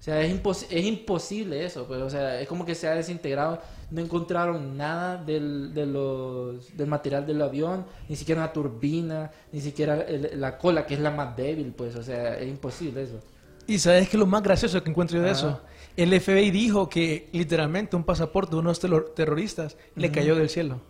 O 0.00 0.02
sea, 0.04 0.20
es, 0.20 0.30
impos- 0.34 0.66
es 0.68 0.84
imposible 0.84 1.64
eso, 1.64 1.86
pues, 1.86 2.02
o 2.02 2.10
sea, 2.10 2.38
es 2.40 2.46
como 2.46 2.66
que 2.66 2.74
se 2.74 2.86
ha 2.86 2.94
desintegrado, 2.94 3.60
no 3.90 4.02
encontraron 4.02 4.76
nada 4.76 5.16
del, 5.16 5.72
de 5.72 5.86
los, 5.86 6.76
del 6.76 6.86
material 6.88 7.26
del 7.26 7.40
avión, 7.40 7.86
ni 8.08 8.14
siquiera 8.16 8.42
una 8.42 8.52
turbina, 8.52 9.30
ni 9.50 9.62
siquiera 9.62 10.02
el- 10.02 10.38
la 10.38 10.58
cola, 10.58 10.84
que 10.86 10.94
es 10.94 11.00
la 11.00 11.10
más 11.10 11.34
débil, 11.36 11.72
pues, 11.74 11.96
o 11.96 12.02
sea, 12.02 12.36
es 12.38 12.46
imposible 12.48 13.02
eso. 13.02 13.18
Y 13.66 13.78
sabes 13.78 14.10
que 14.10 14.18
lo 14.18 14.26
más 14.26 14.42
gracioso 14.42 14.82
que 14.82 14.90
encuentro 14.90 15.16
yo 15.16 15.22
de 15.24 15.30
Ajá. 15.30 15.38
eso, 15.38 15.60
el 15.96 16.12
FBI 16.20 16.50
dijo 16.50 16.88
que 16.90 17.30
literalmente 17.32 17.96
un 17.96 18.04
pasaporte 18.04 18.50
de 18.50 18.58
unos 18.58 18.80
terror- 18.80 19.14
terroristas 19.14 19.78
le 19.96 20.10
cayó 20.12 20.34
del 20.36 20.50
cielo. 20.50 20.80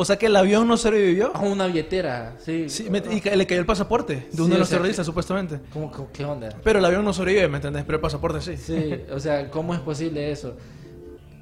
O 0.00 0.04
sea 0.04 0.16
que 0.16 0.26
el 0.26 0.36
avión 0.36 0.68
no 0.68 0.76
sobrevivió. 0.76 1.34
A 1.34 1.40
una 1.40 1.66
billetera, 1.66 2.36
sí. 2.38 2.68
Sí, 2.68 2.88
me- 2.88 3.02
y 3.10 3.20
ca- 3.20 3.34
le 3.34 3.46
cayó 3.48 3.60
el 3.60 3.66
pasaporte 3.66 4.28
de 4.30 4.36
uno 4.36 4.44
Sí, 4.46 4.50
de 4.52 4.58
los 4.58 4.68
terroristas, 4.70 5.02
que- 5.04 5.06
supuestamente. 5.06 5.58
¿Cómo, 5.72 5.90
cómo- 5.90 6.08
qué 6.12 6.24
onda? 6.24 6.50
Pero 6.62 6.78
el 6.78 6.84
avión 6.84 7.04
no 7.04 7.12
sobrevive, 7.12 7.48
¿me 7.48 7.56
entendés? 7.56 7.82
Pero 7.84 7.96
el 7.96 8.00
pasaporte 8.00 8.40
sí. 8.40 8.56
Sí, 8.56 8.94
o 9.12 9.18
sea, 9.18 9.50
¿cómo 9.50 9.74
es 9.74 9.80
posible 9.80 10.30
eso? 10.30 10.56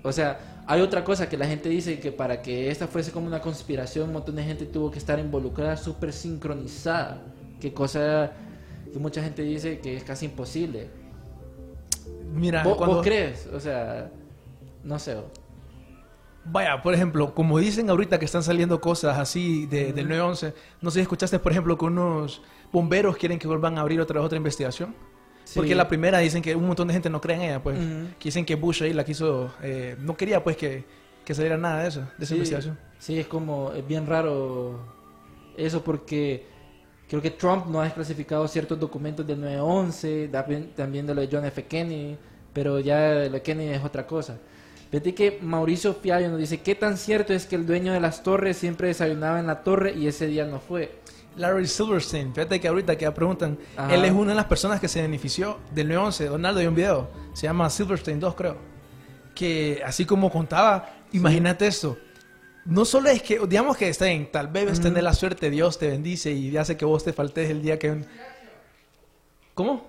O 0.03 0.11
sea, 0.11 0.63
hay 0.67 0.81
otra 0.81 1.05
cosa 1.05 1.29
que 1.29 1.37
la 1.37 1.47
gente 1.47 1.69
dice 1.69 2.01
que 2.01 2.13
para 2.13 2.41
que 2.41 2.71
esta 2.71 2.87
fuese 2.87 3.13
como 3.13 3.27
una 3.27 3.41
conspiración, 3.43 4.07
un 4.07 4.15
montón 4.15 4.37
de 4.37 4.45
gente 4.45 4.65
tuvo 4.65 4.91
que 4.91 4.99
estar 4.99 5.19
involucrada, 5.19 5.77
súper 5.77 6.15
sincronizada. 6.15 7.23
Que 7.61 7.75
cosa 7.75 8.33
que 8.91 8.99
mucha 8.99 9.23
gente 9.23 9.43
dice 9.43 9.81
que 9.81 9.99
es 9.99 10.03
casi 10.05 10.25
imposible. 10.25 10.89
Mira, 12.35 12.63
¿Vos, 12.63 12.77
cuando... 12.79 12.97
vos 12.97 13.05
crees? 13.05 13.47
O 13.53 13.61
sea, 13.61 14.11
no 14.83 14.99
sé. 14.99 15.15
Vaya, 16.49 16.81
por 16.83 16.95
ejemplo, 16.95 17.35
como 17.35 17.59
dicen 17.59 17.91
ahorita 17.91 18.19
que 18.19 18.25
están 18.25 18.43
saliendo 18.43 18.81
cosas 18.81 19.19
así 19.19 19.67
de, 19.67 19.93
del 19.93 20.09
911, 20.09 20.55
no 20.81 20.91
sé 20.91 20.97
si 20.97 21.03
escuchaste, 21.03 21.38
por 21.38 21.53
ejemplo, 21.53 21.76
que 21.76 21.85
unos 21.85 22.43
bomberos 22.73 23.17
quieren 23.17 23.38
que 23.38 23.49
vuelvan 23.49 23.79
a 23.79 23.81
abrir 23.81 24.00
otra 24.00 24.21
otra 24.21 24.37
investigación. 24.37 24.95
Porque 25.55 25.75
la 25.75 25.88
primera 25.88 26.19
dicen 26.19 26.43
que 26.43 26.55
un 26.57 26.67
montón 26.67 26.88
de 26.88 26.95
gente 26.95 27.09
no 27.09 27.21
cree 27.21 27.37
en 27.37 27.43
ella, 27.43 27.62
pues. 27.62 27.79
Que 28.19 28.25
dicen 28.29 28.45
que 28.45 28.55
Bush 28.57 28.83
ahí 28.83 28.93
la 28.93 29.05
quiso, 29.05 29.53
eh, 29.62 29.97
no 30.00 30.17
quería 30.17 30.43
pues 30.43 30.57
que, 30.57 30.85
que 31.25 31.35
saliera 31.35 31.57
nada 31.57 31.83
de 31.83 31.88
eso, 31.88 32.00
de 32.00 32.25
esa 32.25 32.26
Sí, 32.26 32.35
investigación. 32.35 32.79
Sí, 32.99 33.19
es 33.19 33.26
como, 33.26 33.73
es 33.73 33.87
bien 33.87 34.07
raro 34.07 34.81
eso 35.57 35.83
porque 35.83 36.47
creo 37.09 37.23
que 37.23 37.31
Trump 37.31 37.67
no 37.67 37.81
ha 37.81 37.85
desclasificado 37.85 38.47
ciertos 38.49 38.79
documentos 38.79 39.26
del 39.26 39.41
9-11, 39.41 40.31
también, 40.75 41.07
de 41.07 41.15
lo 41.15 41.21
de 41.21 41.29
John 41.31 41.45
F. 41.45 41.65
Kennedy, 41.65 42.17
pero 42.53 42.81
ya 42.81 43.11
lo 43.15 43.31
de 43.31 43.43
Kennedy 43.43 43.71
es 43.75 43.85
otra 43.85 44.07
cosa. 44.07 44.38
Fíjate 44.90 45.14
que 45.14 45.38
Mauricio 45.43 45.95
Fiallo 45.95 46.28
nos 46.28 46.38
dice, 46.38 46.61
¿qué 46.61 46.75
tan 46.75 46.97
cierto 46.97 47.33
es 47.33 47.47
que 47.47 47.57
el 47.57 47.66
dueño 47.66 47.93
de 47.93 48.00
las 48.00 48.23
torres 48.23 48.57
siempre 48.57 48.88
desayunaba 48.88 49.40
en 49.40 49.47
la 49.47 49.62
torre 49.62 49.93
y 49.93 50.07
ese 50.07 50.26
día 50.26 50.45
no 50.47 50.61
fue? 50.61 51.00
Larry 51.37 51.66
Silverstein, 51.66 52.33
fíjate 52.33 52.61
que 52.61 52.69
ahorita 52.69 52.97
que 52.97 53.02
ya 53.02 53.12
preguntan, 53.12 53.59
Ajá. 53.76 53.95
él 53.95 54.05
es 54.05 54.12
una 54.12 54.31
de 54.31 54.37
las 54.37 54.47
personas 54.47 54.81
que 54.81 54.88
se 54.88 55.02
benefició 55.02 55.59
del 55.75 55.88
911. 55.88 56.26
Donaldo 56.28 56.61
hay 56.61 56.66
un 56.66 56.75
video, 56.75 57.11
se 57.35 57.47
llama 57.47 57.69
Silverstein 57.69 58.21
2, 58.21 58.35
creo. 58.35 58.57
Que 59.35 59.83
así 59.85 60.07
como 60.07 60.31
contaba, 60.31 60.95
imagínate 61.12 61.66
esto. 61.66 61.99
No 62.64 62.85
solo 62.85 63.11
es 63.11 63.23
que, 63.23 63.38
digamos 63.47 63.76
que 63.76 63.88
está 63.88 64.07
bien, 64.07 64.31
tal 64.33 64.49
vez 64.49 64.81
tener 64.81 65.02
la 65.02 65.12
suerte, 65.12 65.50
Dios 65.50 65.78
te 65.78 65.88
bendice 65.88 66.33
y 66.33 66.57
hace 66.57 66.76
que 66.76 66.85
vos 66.85 67.05
te 67.05 67.12
faltes 67.12 67.50
el 67.50 67.61
día 67.61 67.78
que. 67.78 68.02
¿Cómo? 69.55 69.87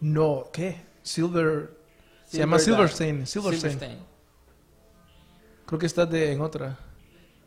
No, 0.00 0.48
¿qué? 0.52 0.80
Silver. 1.02 1.79
Se 2.30 2.38
llama 2.38 2.60
Silverstein. 2.60 3.26
Silverstein. 3.26 3.98
Creo 5.66 5.78
que 5.80 5.86
estás 5.86 6.08
de, 6.08 6.32
en 6.32 6.40
otra. 6.40 6.78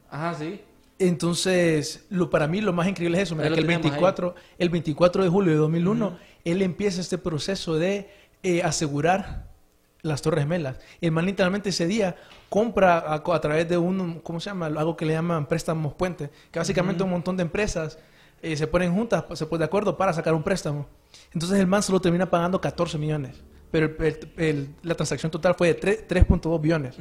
Ajá, 0.10 0.34
sí. 0.34 0.60
Entonces, 1.00 2.06
lo, 2.10 2.30
para 2.30 2.48
mí 2.48 2.60
lo 2.60 2.74
más 2.74 2.88
increíble 2.88 3.18
es 3.18 3.24
eso. 3.24 3.36
Mira, 3.36 3.48
que 3.48 3.62
el 3.62 3.66
tenemos 3.66 3.84
24, 3.84 4.36
el 4.58 4.70
24 4.70 5.24
de 5.24 5.30
julio 5.30 5.52
de 5.54 5.58
2001, 5.58 6.18
él 6.44 6.62
empieza 6.62 7.00
este 7.00 7.18
proceso 7.18 7.76
de 7.76 8.10
eh, 8.44 8.62
asegurar 8.62 9.54
las 10.02 10.22
Torres 10.22 10.44
Gemelas. 10.44 10.78
El 11.00 11.12
man 11.12 11.26
literalmente 11.26 11.70
ese 11.70 11.88
día 11.88 12.18
compra 12.50 12.98
a, 12.98 13.16
a 13.16 13.42
través 13.42 13.70
de 13.70 13.78
un, 13.78 14.20
¿cómo 14.20 14.42
se 14.42 14.50
llama? 14.50 14.66
Algo 14.66 14.98
que 14.98 15.06
le 15.06 15.14
llaman 15.14 15.48
préstamos 15.48 15.94
puente, 15.94 16.30
que 16.52 16.60
básicamente 16.60 17.04
un 17.04 17.10
montón 17.10 17.38
de 17.38 17.44
empresas 17.44 17.98
eh, 18.42 18.58
se 18.58 18.68
ponen 18.68 18.94
juntas, 18.94 19.24
se 19.34 19.46
ponen 19.46 19.60
de 19.60 19.66
acuerdo 19.66 19.96
para 19.96 20.12
sacar 20.12 20.34
un 20.34 20.44
préstamo. 20.44 20.88
Entonces 21.34 21.58
el 21.58 21.68
man 21.68 21.82
solo 21.82 22.02
termina 22.02 22.30
pagando 22.30 22.60
14 22.60 22.98
millones, 22.98 23.42
pero 23.74 23.88
el- 23.88 23.96
el- 24.06 24.30
el- 24.38 24.68
la 24.84 24.94
transacción 24.94 25.32
total 25.32 25.56
fue 25.56 25.74
de 25.74 25.80
tre- 25.82 26.06
3.2 26.08 26.62
billones. 26.62 26.96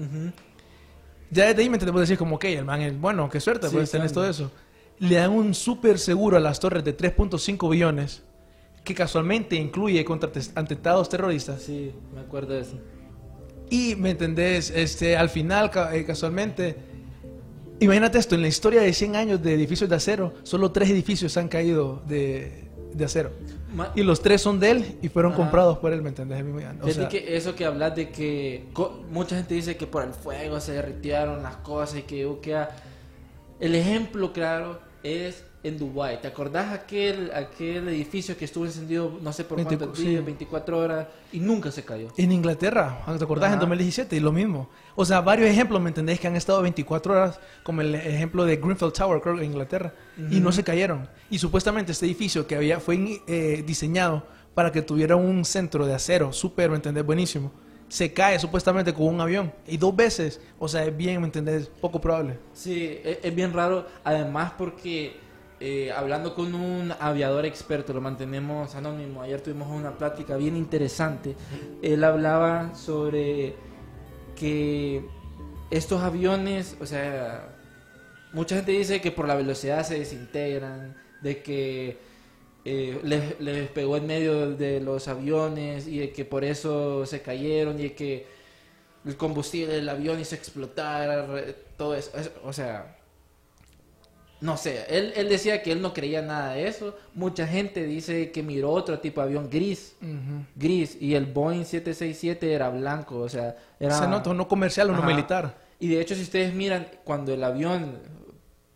Ya 1.31 1.47
desde 1.49 1.61
ahí 1.63 1.69
me 1.69 1.77
entendemos 1.77 2.01
decir 2.01 2.17
como, 2.17 2.37
ok, 2.37 2.45
el 2.45 2.65
man 2.65 2.81
es 2.81 2.99
bueno, 2.99 3.29
qué 3.29 3.41
suerte, 3.41 3.69
Sí, 3.69 3.77
pues 3.77 3.91
tenés 3.91 4.11
claro. 4.13 4.23
todo 4.29 4.31
eso. 4.31 4.51
Le 4.99 5.17
dan 5.17 5.33
un 5.33 5.53
súper 5.53 5.99
seguro 5.99 6.39
a 6.39 6.41
las 6.41 6.59
torres 6.61 6.83
de 6.83 6.95
3.5 6.97 7.69
billones, 7.69 8.23
que 8.85 8.95
casualmente 8.95 9.55
incluye 9.57 10.03
contra 10.05 10.31
atentados 10.55 11.11
terroristas. 11.11 11.61
Sí, 11.63 11.93
me 12.15 12.21
acuerdo 12.23 12.55
de 12.55 12.61
eso. 12.61 12.79
Y, 13.69 13.95
¿me 13.97 14.11
entendés? 14.11 14.71
Este, 14.71 15.15
al 15.17 15.29
final, 15.29 15.71
eh, 15.93 16.05
casualmente, 16.07 16.77
imagínate 17.81 18.19
esto, 18.19 18.35
en 18.35 18.41
la 18.43 18.49
historia 18.49 18.81
de 18.81 18.95
100 18.95 19.15
años 19.17 19.43
de 19.43 19.53
edificios 19.53 19.91
de 19.91 19.97
acero, 19.97 20.33
solo 20.43 20.73
tres 20.73 20.89
edificios 20.89 21.37
han 21.37 21.49
caído 21.49 22.03
de, 22.09 22.65
de 22.95 23.05
acero. 23.05 23.31
Y 23.95 24.03
los 24.03 24.21
tres 24.23 24.41
son 24.43 24.61
de 24.61 24.71
él 24.71 24.99
y 25.03 25.09
fueron 25.09 25.33
Ajá. 25.33 25.43
comprados 25.43 25.79
por 25.79 25.93
él, 25.93 26.03
¿me 26.03 26.11
entendés? 26.11 26.45
O 26.83 26.91
sea, 26.91 27.09
que 27.09 27.37
eso 27.37 27.55
que 27.55 27.65
hablas 27.65 27.95
de 27.97 28.11
que 28.11 28.67
mucha 29.11 29.37
gente 29.37 29.55
dice 29.55 29.77
que 29.77 29.87
por 29.87 30.03
el 30.05 30.13
fuego 30.15 30.61
se 30.61 30.73
derritieron 30.73 31.43
las 31.43 31.57
cosas 31.57 31.99
y 31.99 32.03
que 32.03 32.27
hubo 32.27 32.41
que 32.41 32.55
a- 32.57 32.71
el 33.61 33.75
ejemplo 33.75 34.33
claro 34.33 34.81
es 35.03 35.45
en 35.65 35.79
Dubai. 35.79 36.21
¿Te 36.21 36.29
acordás 36.29 36.73
aquel 36.73 37.31
aquel 37.33 37.89
edificio 37.89 38.37
que 38.37 38.45
estuvo 38.45 38.65
encendido 38.65 39.19
no 39.21 39.33
sé 39.33 39.45
por 39.45 39.57
20 39.57 39.79
cuántos 39.79 39.99
sí. 39.99 40.09
días, 40.09 40.25
24 40.25 40.79
horas 40.79 41.07
y 41.33 41.39
nunca 41.39 41.71
se 41.71 41.85
cayó? 41.85 42.09
En 42.17 42.33
Inglaterra, 42.33 43.05
¿te 43.07 43.25
acordás? 43.25 43.49
En 43.49 43.55
Ajá. 43.55 43.61
2017 43.61 44.17
y 44.17 44.21
lo 44.21 44.33
mismo. 44.33 44.69
O 44.97 45.05
sea, 45.05 45.21
varios 45.21 45.49
ejemplos, 45.49 45.81
¿me 45.81 45.89
entendés? 45.89 46.19
Que 46.19 46.27
han 46.27 46.37
estado 46.37 46.63
24 46.63 47.13
horas, 47.15 47.41
como 47.63 47.81
el 47.81 47.95
ejemplo 47.95 48.45
de 48.45 48.57
Greenfield 48.57 48.93
Tower, 48.93 49.21
creo 49.21 49.39
en 49.39 49.45
Inglaterra, 49.45 49.95
y 50.31 50.41
no 50.41 50.53
se 50.53 50.65
cayeron. 50.65 51.09
Y 51.31 51.39
supuestamente 51.39 51.93
este 51.93 52.07
edificio 52.07 52.47
que 52.47 52.57
había 52.57 52.81
fue 52.81 53.23
eh, 53.27 53.63
diseñado 53.67 54.27
para 54.55 54.71
que 54.71 54.83
tuviera 54.83 55.17
un 55.17 55.45
centro 55.45 55.87
de 55.87 55.95
acero, 55.95 56.33
súper, 56.33 56.71
¿me 56.71 56.77
entendés? 56.77 57.07
Buenísimo. 57.07 57.53
Se 57.89 58.13
cae 58.13 58.39
supuestamente 58.39 58.93
con 58.93 59.07
un 59.07 59.21
avión. 59.21 59.53
Y 59.67 59.77
dos 59.77 59.95
veces, 59.95 60.41
o 60.59 60.67
sea, 60.67 60.85
es 60.85 60.97
bien, 60.97 61.21
¿me 61.21 61.27
entendés? 61.27 61.71
Poco 61.81 62.01
probable. 62.01 62.39
Sí, 62.55 62.99
es, 63.05 63.19
es 63.23 63.35
bien 63.35 63.53
raro, 63.53 63.87
además 64.03 64.53
porque 64.57 65.22
eh, 65.63 65.93
hablando 65.93 66.35
con 66.35 66.55
un 66.55 66.93
aviador 66.99 67.47
experto, 67.47 67.93
lo 67.93 68.01
mantenemos 68.01 68.75
anónimo, 68.75 69.23
ayer 69.23 69.41
tuvimos 69.41 69.69
una 69.69 69.97
plática 69.97 70.37
bien 70.37 70.57
interesante, 70.57 71.35
él 71.83 72.03
hablaba 72.05 72.75
sobre 72.75 73.55
que 74.37 75.05
estos 75.71 76.03
aviones, 76.03 76.77
o 76.81 76.87
sea, 76.87 77.49
mucha 78.33 78.57
gente 78.57 78.73
dice 78.73 79.01
que 79.01 79.13
por 79.13 79.27
la 79.29 79.35
velocidad 79.37 79.85
se 79.87 79.99
desintegran, 79.99 80.97
de 81.23 81.43
que 81.43 81.99
eh, 82.65 83.01
les, 83.05 83.41
les 83.41 83.69
pegó 83.71 83.97
en 83.97 84.07
medio 84.07 84.51
de 84.57 84.81
los 84.81 85.07
aviones 85.09 85.87
y 85.87 85.99
de 85.99 86.13
que 86.13 86.25
por 86.25 86.45
eso 86.45 87.07
se 87.07 87.23
cayeron 87.23 87.79
y 87.79 87.85
de 87.85 87.95
que 87.95 88.27
el 89.05 89.17
combustible 89.17 89.75
del 89.75 89.89
avión 89.89 90.21
hizo 90.21 90.35
explotar, 90.35 91.55
todo 91.77 91.95
eso. 91.95 92.11
Es- 92.17 92.31
o 92.45 92.53
sea, 92.53 92.97
no 94.43 94.57
sé, 94.59 94.85
él, 94.89 95.13
él 95.17 95.29
decía 95.31 95.63
que 95.63 95.73
él 95.73 95.81
no 95.81 95.95
creía 95.95 96.21
nada 96.21 96.53
de 96.55 96.67
eso. 96.69 96.95
Mucha 97.15 97.47
gente 97.47 97.85
dice 97.85 98.31
que 98.33 98.43
miró 98.43 98.71
otro 98.73 98.99
tipo 98.99 99.21
de 99.23 99.29
avión 99.29 99.49
gris, 99.49 99.97
gris, 100.57 100.99
y 101.01 101.15
el 101.15 101.25
Boeing 101.27 101.65
767 101.65 102.53
era 102.53 102.69
blanco, 102.69 103.19
o 103.21 103.29
sea, 103.29 103.57
era... 103.81 103.97
Se 103.99 104.07
nota, 104.09 104.35
no 104.35 104.47
comercial 104.49 104.91
o 104.91 104.93
no 104.93 104.99
militar. 105.15 105.57
Y 105.81 105.89
de 105.89 106.01
hecho, 106.01 106.15
si 106.15 106.23
ustedes 106.23 106.53
miran, 106.55 106.87
cuando 107.05 107.33
el 107.33 107.43
avión 107.43 107.99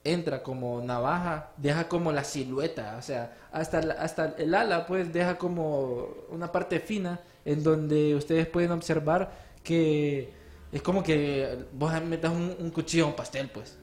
entra 0.05 0.43
como 0.43 0.81
navaja, 0.81 1.51
deja 1.57 1.89
como 1.89 2.13
la 2.13 2.23
silueta, 2.23 2.97
o 2.99 3.03
sea, 3.03 3.37
hasta, 3.51 3.83
la- 3.83 3.95
hasta 3.95 4.35
el 4.39 4.55
ala, 4.55 4.87
pues, 4.87 5.13
deja 5.13 5.37
como 5.37 6.07
una 6.31 6.53
parte 6.53 6.79
fina 6.81 7.21
en 7.45 7.63
donde 7.65 8.15
ustedes 8.15 8.47
pueden 8.47 8.71
observar 8.71 9.33
que 9.65 10.31
es 10.73 10.81
como 10.83 11.03
que 11.03 11.59
vos 11.73 11.93
metas 12.03 12.31
un, 12.33 12.55
un 12.59 12.71
cuchillo 12.71 13.05
a 13.05 13.09
un 13.09 13.17
pastel, 13.17 13.49
pues. 13.49 13.77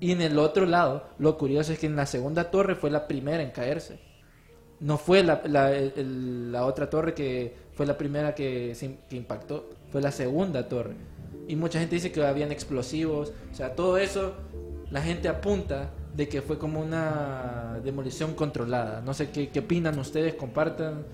Y 0.00 0.12
en 0.12 0.20
el 0.20 0.38
otro 0.38 0.66
lado, 0.66 1.08
lo 1.18 1.36
curioso 1.38 1.72
es 1.72 1.78
que 1.78 1.86
en 1.86 1.96
la 1.96 2.06
segunda 2.06 2.50
torre 2.50 2.74
fue 2.74 2.90
la 2.90 3.06
primera 3.08 3.42
en 3.42 3.50
caerse. 3.50 3.98
No 4.80 4.98
fue 4.98 5.22
la, 5.22 5.40
la, 5.46 5.72
el- 5.72 6.52
la 6.52 6.66
otra 6.66 6.90
torre 6.90 7.14
que 7.14 7.54
fue 7.74 7.86
la 7.86 7.96
primera 7.96 8.34
que, 8.34 8.74
se- 8.74 8.98
que 9.08 9.16
impactó, 9.16 9.70
fue 9.90 10.00
la 10.02 10.10
segunda 10.10 10.68
torre. 10.68 10.94
Y 11.48 11.56
mucha 11.56 11.78
gente 11.78 11.94
dice 11.96 12.12
que 12.12 12.24
habían 12.24 12.52
explosivos, 12.52 13.32
o 13.52 13.54
sea, 13.54 13.74
todo 13.74 13.96
eso, 13.98 14.34
la 14.90 15.00
gente 15.02 15.28
apunta 15.28 15.90
de 16.14 16.28
que 16.28 16.42
fue 16.42 16.58
como 16.58 16.80
una 16.80 17.80
demolición 17.84 18.34
controlada. 18.34 19.00
No 19.00 19.14
sé 19.14 19.30
qué, 19.30 19.48
qué 19.48 19.60
opinan 19.60 19.98
ustedes, 19.98 20.34
compartan, 20.34 21.04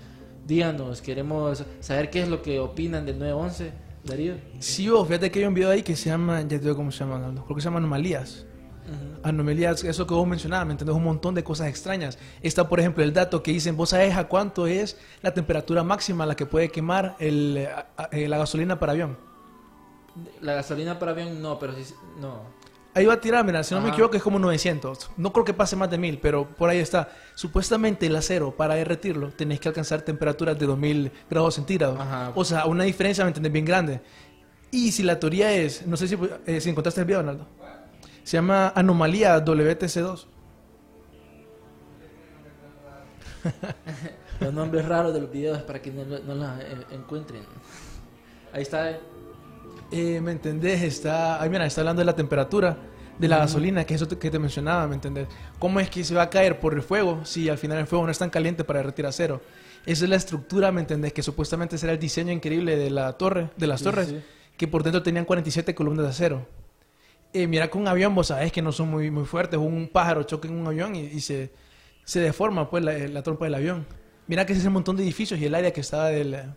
díganos, 0.45 1.01
queremos 1.01 1.63
saber 1.79 2.09
qué 2.09 2.21
es 2.21 2.29
lo 2.29 2.41
que 2.41 2.59
opinan 2.59 3.05
del 3.05 3.19
911, 3.19 3.71
Darío. 4.03 4.33
Sí, 4.59 4.89
vos, 4.89 5.07
fíjate 5.07 5.29
que 5.31 5.39
hay 5.39 5.45
un 5.45 5.53
video 5.53 5.69
ahí 5.69 5.83
que 5.83 5.95
se 5.95 6.09
llama, 6.09 6.41
ya 6.41 6.47
te 6.49 6.59
digo 6.59 6.75
cómo 6.75 6.91
se 6.91 7.03
llama, 7.03 7.31
creo 7.45 7.55
que 7.55 7.61
se 7.61 7.65
llama 7.65 7.77
Anomalías. 7.79 8.45
Anomalías, 9.23 9.83
eso 9.83 10.07
que 10.07 10.13
vos 10.13 10.27
mencionabas, 10.27 10.65
¿me 10.67 10.73
entendés? 10.73 10.95
Un 10.95 11.03
montón 11.03 11.35
de 11.35 11.43
cosas 11.43 11.67
extrañas. 11.67 12.17
Está, 12.41 12.67
por 12.67 12.79
ejemplo, 12.79 13.03
el 13.03 13.13
dato 13.13 13.43
que 13.43 13.51
dicen, 13.51 13.77
vos 13.77 13.89
sabés 13.89 14.15
a 14.15 14.27
cuánto 14.27 14.67
es 14.67 14.97
la 15.21 15.33
temperatura 15.33 15.83
máxima 15.83 16.23
a 16.23 16.27
la 16.27 16.35
que 16.35 16.45
puede 16.45 16.69
quemar 16.69 17.15
el, 17.19 17.67
a- 17.97 18.09
la 18.11 18.37
gasolina 18.37 18.79
para 18.79 18.93
avión. 18.93 19.17
La 20.41 20.53
gasolina 20.55 20.99
para 20.99 21.11
avión 21.11 21.41
no, 21.41 21.57
pero 21.59 21.73
sí, 21.73 21.93
no. 22.19 22.41
Ahí 22.93 23.05
va 23.05 23.13
a 23.13 23.21
tirar, 23.21 23.45
mira, 23.45 23.63
si 23.63 23.73
no 23.73 23.79
me 23.79 23.87
equivoco 23.89 24.17
es 24.17 24.23
como 24.23 24.37
900. 24.37 25.11
No 25.15 25.31
creo 25.31 25.45
que 25.45 25.53
pase 25.53 25.77
más 25.77 25.89
de 25.89 25.97
1000, 25.97 26.17
pero 26.19 26.45
por 26.45 26.69
ahí 26.69 26.79
está. 26.79 27.07
Supuestamente 27.35 28.07
el 28.07 28.15
acero, 28.17 28.51
para 28.57 28.75
derretirlo, 28.75 29.29
tenés 29.29 29.61
que 29.61 29.69
alcanzar 29.69 30.01
temperaturas 30.01 30.59
de 30.59 30.65
2000 30.65 31.09
grados 31.29 31.55
centígrados. 31.55 31.97
Ajá. 32.01 32.33
O 32.35 32.43
sea, 32.43 32.65
una 32.65 32.83
diferencia, 32.83 33.23
¿me 33.23 33.29
entendés? 33.29 33.53
Bien 33.53 33.63
grande. 33.63 34.01
Y 34.71 34.91
si 34.91 35.03
la 35.03 35.17
teoría 35.19 35.53
es, 35.53 35.87
no 35.87 35.95
sé 35.95 36.07
si, 36.09 36.17
eh, 36.45 36.59
si 36.59 36.69
encontraste 36.69 36.99
el 36.99 37.05
video, 37.05 37.19
Donaldo. 37.19 37.47
Se 38.23 38.37
llama 38.37 38.71
Anomalía 38.75 39.43
WTC2. 39.43 40.25
Los 44.39 44.53
nombres 44.53 44.85
raros 44.87 45.13
de 45.13 45.21
los 45.21 45.31
videos 45.31 45.61
para 45.63 45.81
que 45.81 45.91
no, 45.91 46.03
no 46.05 46.35
los 46.35 46.59
eh, 46.59 46.85
encuentren. 46.91 47.41
Ahí 48.53 48.61
está. 48.63 48.91
eh. 48.91 48.99
Eh, 49.91 50.21
¿Me 50.21 50.31
entendés? 50.31 50.81
Está, 50.81 51.41
ay, 51.41 51.49
mira, 51.49 51.65
está 51.65 51.81
hablando 51.81 51.99
de 52.01 52.05
la 52.05 52.15
temperatura 52.15 52.77
de 53.19 53.27
la 53.27 53.37
gasolina, 53.37 53.83
que 53.85 53.93
es 53.93 54.01
eso 54.01 54.17
que 54.17 54.31
te 54.31 54.39
mencionaba, 54.39 54.87
¿me 54.87 54.95
entendés? 54.95 55.27
¿Cómo 55.59 55.79
es 55.79 55.89
que 55.91 56.03
se 56.03 56.15
va 56.15 56.23
a 56.23 56.29
caer 56.29 56.59
por 56.59 56.73
el 56.73 56.81
fuego 56.81 57.23
si 57.23 57.49
al 57.49 57.57
final 57.59 57.77
el 57.77 57.85
fuego 57.87 58.05
no 58.05 58.11
es 58.11 58.17
tan 58.17 58.31
caliente 58.31 58.63
para 58.63 58.79
derretir 58.79 59.05
acero? 59.05 59.41
Esa 59.85 60.05
es 60.05 60.09
la 60.09 60.15
estructura, 60.15 60.71
¿me 60.71 60.81
entendés? 60.81 61.13
Que 61.13 61.21
supuestamente 61.21 61.77
será 61.77 61.93
el 61.93 61.99
diseño 61.99 62.31
increíble 62.31 62.77
de 62.77 62.89
la 62.89 63.13
torre, 63.13 63.49
de 63.57 63.67
las 63.67 63.79
Sí, 63.79 63.85
torres, 63.85 64.07
sí. 64.07 64.21
que 64.57 64.67
por 64.67 64.81
dentro 64.81 65.03
tenían 65.03 65.25
47 65.25 65.75
columnas 65.75 66.03
de 66.05 66.09
acero. 66.09 66.47
Eh, 67.33 67.47
mira 67.47 67.69
que 67.69 67.77
un 67.77 67.87
avión, 67.87 68.13
vos 68.13 68.27
sabés 68.27 68.51
que 68.51 68.61
no 68.61 68.71
son 68.71 68.89
muy, 68.89 69.09
muy 69.09 69.25
fuertes, 69.25 69.57
un 69.59 69.87
pájaro 69.91 70.23
choca 70.23 70.47
en 70.47 70.55
un 70.55 70.67
avión 70.67 70.95
y, 70.95 71.01
y 71.01 71.21
se, 71.21 71.51
se 72.03 72.19
deforma 72.19 72.69
pues 72.69 72.83
la, 72.83 72.93
la 73.07 73.23
trompa 73.23 73.45
del 73.45 73.55
avión. 73.55 73.85
Mira 74.27 74.45
que 74.45 74.53
ese 74.53 74.59
es 74.59 74.65
el 74.65 74.71
montón 74.71 74.97
de 74.97 75.03
edificios 75.03 75.39
y 75.39 75.45
el 75.45 75.55
área 75.55 75.71
que 75.71 75.81
estaba 75.81 76.07
de, 76.09 76.25
la- 76.25 76.55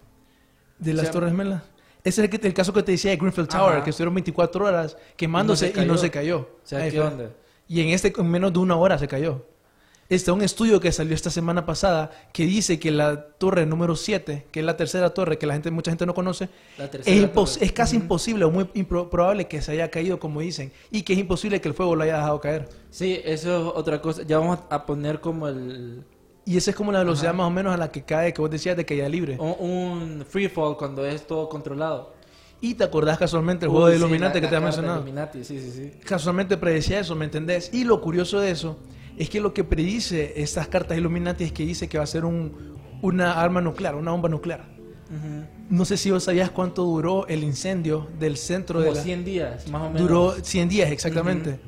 de 0.78 0.94
las 0.94 1.04
sea, 1.04 1.12
Torres 1.12 1.30
Gemelas. 1.30 1.62
Ese 2.02 2.20
es 2.22 2.30
el, 2.32 2.38
que- 2.40 2.46
el 2.46 2.54
caso 2.54 2.72
que 2.72 2.82
te 2.82 2.92
decía 2.92 3.10
de 3.12 3.16
Greenfield 3.16 3.48
Tower, 3.48 3.74
Ajá. 3.76 3.84
que 3.84 3.90
estuvieron 3.90 4.14
24 4.14 4.64
horas 4.66 4.96
quemándose 5.16 5.72
y 5.76 5.84
no 5.86 5.96
se 5.96 6.10
cayó. 6.10 6.38
O 6.40 6.66
sea, 6.66 6.80
Ahí 6.80 6.90
¿qué 6.90 6.98
fue. 6.98 7.06
onda? 7.06 7.30
Y 7.68 7.80
en 7.80 7.88
este, 7.90 8.12
en 8.16 8.30
menos 8.30 8.52
de 8.52 8.58
una 8.58 8.76
hora 8.76 8.98
se 8.98 9.06
cayó. 9.08 9.46
Está 10.10 10.32
un 10.34 10.42
estudio 10.42 10.80
que 10.80 10.92
salió 10.92 11.14
esta 11.14 11.30
semana 11.30 11.64
pasada 11.64 12.10
que 12.32 12.44
dice 12.44 12.78
que 12.78 12.90
la 12.90 13.22
torre 13.38 13.64
número 13.64 13.96
7, 13.96 14.46
que 14.50 14.60
es 14.60 14.66
la 14.66 14.76
tercera 14.76 15.10
torre 15.14 15.38
que 15.38 15.46
la 15.46 15.54
gente, 15.54 15.70
mucha 15.70 15.90
gente 15.90 16.04
no 16.04 16.12
conoce, 16.14 16.50
es, 17.06 17.58
es 17.60 17.72
casi 17.72 17.96
Ujú. 17.96 18.02
imposible 18.04 18.44
o 18.44 18.50
muy 18.50 18.64
impro- 18.74 19.08
probable 19.08 19.46
que 19.48 19.62
se 19.62 19.72
haya 19.72 19.90
caído, 19.90 20.18
como 20.20 20.40
dicen, 20.40 20.72
y 20.90 21.02
que 21.02 21.14
es 21.14 21.18
imposible 21.18 21.60
que 21.60 21.68
el 21.68 21.74
fuego 21.74 21.96
lo 21.96 22.02
haya 22.04 22.16
dejado 22.16 22.38
caer. 22.40 22.68
Sí, 22.90 23.18
eso 23.24 23.68
es 23.70 23.72
otra 23.76 24.02
cosa. 24.02 24.22
Ya 24.24 24.38
vamos 24.38 24.58
a 24.68 24.84
poner 24.84 25.20
como 25.20 25.48
el 25.48 26.04
Y 26.44 26.58
esa 26.58 26.70
es 26.70 26.76
como 26.76 26.92
la 26.92 26.98
velocidad 26.98 27.30
Ajá. 27.30 27.38
más 27.38 27.46
o 27.46 27.50
menos 27.50 27.72
a 27.72 27.78
la 27.78 27.90
que 27.90 28.02
cae, 28.02 28.34
que 28.34 28.42
vos 28.42 28.50
decías 28.50 28.76
de 28.76 28.84
caída 28.84 29.08
libre. 29.08 29.38
un, 29.40 29.56
un 29.58 30.26
free 30.28 30.48
fall 30.50 30.76
cuando 30.76 31.04
es 31.06 31.26
todo 31.26 31.48
controlado. 31.48 32.12
Y 32.60 32.74
te 32.74 32.84
acordás 32.84 33.16
casualmente 33.18 33.64
el 33.64 33.70
Uy, 33.70 33.72
juego 33.74 33.86
de 33.88 33.94
sí, 33.94 33.98
Illuminati 34.00 34.34
la- 34.34 34.40
que 34.40 34.46
la 34.46 34.50
te 34.50 34.56
había 34.56 34.66
mencionado. 34.66 34.96
Illuminati, 34.98 35.44
sí, 35.44 35.58
sí, 35.60 35.70
sí. 35.70 35.92
Casualmente 36.04 36.58
predecía 36.58 37.00
eso, 37.00 37.14
¿me 37.14 37.24
entendés? 37.24 37.70
Y 37.72 37.84
lo 37.84 38.00
curioso 38.02 38.38
de 38.40 38.50
eso 38.50 38.76
es 39.16 39.30
que 39.30 39.40
lo 39.40 39.54
que 39.54 39.64
predice 39.64 40.34
estas 40.36 40.68
cartas 40.68 40.98
Illuminati 40.98 41.44
es 41.44 41.52
que 41.52 41.64
dice 41.64 41.88
que 41.88 41.98
va 41.98 42.04
a 42.04 42.08
ser 42.08 42.24
un, 42.24 42.76
una 43.02 43.40
arma 43.40 43.60
nuclear, 43.60 43.94
una 43.94 44.10
bomba 44.10 44.28
nuclear. 44.28 44.74
No 45.70 45.84
sé 45.84 45.96
si 45.96 46.10
vos 46.10 46.24
sabías 46.24 46.50
cuánto 46.50 46.82
duró 46.82 47.26
el 47.28 47.44
incendio 47.44 48.08
del 48.18 48.36
centro 48.36 48.80
Como 48.80 48.90
de 48.90 48.96
la... 48.96 49.02
100 49.02 49.24
días, 49.24 49.68
más 49.68 49.82
o 49.82 49.86
menos. 49.86 50.02
Duró 50.02 50.34
100 50.42 50.68
días, 50.68 50.90
exactamente. 50.90 51.60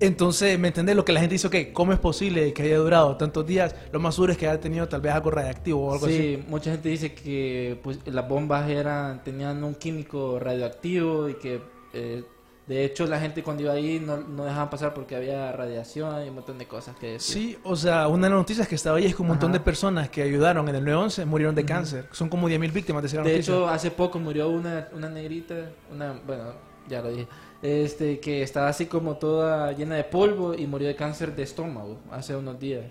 Entonces, 0.00 0.58
¿me 0.58 0.68
entendés? 0.68 0.94
Lo 0.96 1.04
que 1.04 1.12
la 1.12 1.20
gente 1.20 1.34
dice, 1.34 1.46
ok, 1.46 1.72
¿cómo 1.72 1.92
es 1.92 1.98
posible 1.98 2.52
que 2.52 2.62
haya 2.62 2.78
durado 2.78 3.16
tantos 3.16 3.46
días? 3.46 3.74
Lo 3.92 4.00
más 4.00 4.14
seguro 4.14 4.32
es 4.32 4.38
que 4.38 4.48
haya 4.48 4.60
tenido 4.60 4.86
tal 4.88 5.00
vez 5.00 5.12
algo 5.12 5.30
radiactivo 5.30 5.86
o 5.86 5.92
algo 5.94 6.06
así. 6.06 6.16
Sí, 6.16 6.44
mucha 6.48 6.72
gente 6.72 6.88
dice 6.88 7.14
que 7.14 7.78
pues 7.82 8.00
las 8.06 8.28
bombas 8.28 8.68
eran 8.68 9.22
tenían 9.22 9.62
un 9.64 9.74
químico 9.74 10.38
radioactivo 10.38 11.28
y 11.28 11.34
que 11.34 11.60
eh, 11.92 12.24
de 12.66 12.84
hecho 12.84 13.06
la 13.06 13.20
gente 13.20 13.42
cuando 13.42 13.62
iba 13.62 13.72
ahí 13.74 14.00
no, 14.00 14.16
no 14.16 14.44
dejaban 14.44 14.70
pasar 14.70 14.94
porque 14.94 15.14
había 15.16 15.52
radiación 15.52 16.24
y 16.24 16.28
un 16.30 16.36
montón 16.36 16.56
de 16.58 16.66
cosas 16.66 16.96
que 16.96 17.12
decir. 17.12 17.34
Sí, 17.34 17.58
o 17.62 17.76
sea, 17.76 18.08
una 18.08 18.26
de 18.26 18.30
las 18.30 18.38
noticias 18.38 18.66
que 18.66 18.74
estaba 18.74 18.96
ahí 18.98 19.04
es 19.06 19.14
que 19.14 19.22
un 19.22 19.28
montón 19.28 19.50
Ajá. 19.50 19.58
de 19.58 19.64
personas 19.64 20.08
que 20.08 20.22
ayudaron 20.22 20.68
en 20.68 20.76
el 20.76 20.84
911 20.84 21.24
murieron 21.26 21.54
de 21.54 21.64
cáncer. 21.64 22.08
Son 22.12 22.28
como 22.28 22.48
10.000 22.48 22.72
víctimas 22.72 23.02
de 23.02 23.08
esa 23.08 23.16
De 23.18 23.22
noticia. 23.24 23.40
hecho, 23.54 23.68
hace 23.68 23.90
poco 23.90 24.18
murió 24.18 24.48
una, 24.48 24.88
una 24.94 25.08
negrita, 25.10 25.54
una, 25.92 26.14
bueno, 26.26 26.52
ya 26.88 27.02
lo 27.02 27.10
dije, 27.10 27.26
este, 27.62 28.18
que 28.20 28.42
estaba 28.42 28.68
así 28.68 28.86
como 28.86 29.16
toda 29.16 29.72
llena 29.72 29.96
de 29.96 30.04
polvo 30.04 30.54
y 30.54 30.66
murió 30.66 30.88
de 30.88 30.96
cáncer 30.96 31.34
de 31.36 31.42
estómago 31.42 31.98
hace 32.10 32.34
unos 32.34 32.58
días. 32.58 32.84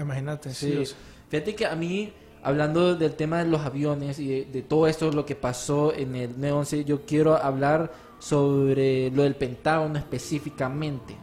Imagínate, 0.00 0.52
sí. 0.52 0.72
Sí, 0.72 0.76
o 0.78 0.84
sea, 0.86 0.96
fíjate 1.28 1.54
que 1.54 1.66
a 1.66 1.76
mí, 1.76 2.12
hablando 2.42 2.94
del 2.96 3.14
tema 3.14 3.38
de 3.38 3.46
los 3.50 3.60
aviones 3.60 4.18
y 4.18 4.28
de, 4.28 4.44
de 4.46 4.62
todo 4.62 4.86
esto, 4.88 5.10
lo 5.12 5.24
que 5.24 5.36
pasó 5.36 5.94
en 5.94 6.14
el 6.16 6.36
9-11, 6.36 6.84
yo 6.84 7.02
quiero 7.06 7.36
hablar 7.36 7.92
sobre 8.20 9.10
lo 9.10 9.24
del 9.24 9.34
Pentágono 9.34 9.98
específicamente. 9.98 11.16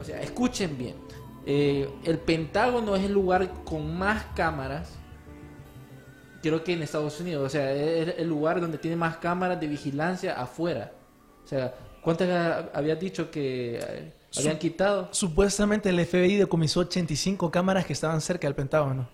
O 0.00 0.04
sea, 0.04 0.20
escuchen 0.22 0.78
bien. 0.78 0.94
Eh, 1.44 1.88
el 2.04 2.18
Pentágono 2.18 2.94
es 2.94 3.02
el 3.04 3.12
lugar 3.12 3.64
con 3.64 3.96
más 3.98 4.26
cámaras, 4.36 4.92
creo 6.42 6.62
que 6.62 6.74
en 6.74 6.82
Estados 6.82 7.18
Unidos. 7.20 7.44
O 7.44 7.48
sea, 7.48 7.72
es 7.72 8.14
el 8.18 8.28
lugar 8.28 8.60
donde 8.60 8.78
tiene 8.78 8.96
más 8.96 9.16
cámaras 9.16 9.58
de 9.60 9.66
vigilancia 9.66 10.34
afuera. 10.40 10.92
O 11.44 11.48
sea, 11.48 11.74
¿cuántas 12.02 12.28
ha- 12.28 12.70
habías 12.74 13.00
dicho 13.00 13.30
que 13.30 13.78
eh, 13.78 14.12
habían 14.36 14.58
quitado? 14.58 15.08
Supuestamente 15.12 15.88
el 15.88 16.04
FBI 16.04 16.36
decomisó 16.36 16.80
85 16.80 17.50
cámaras 17.50 17.86
que 17.86 17.92
estaban 17.94 18.20
cerca 18.20 18.46
del 18.46 18.54
Pentágono. 18.54 19.08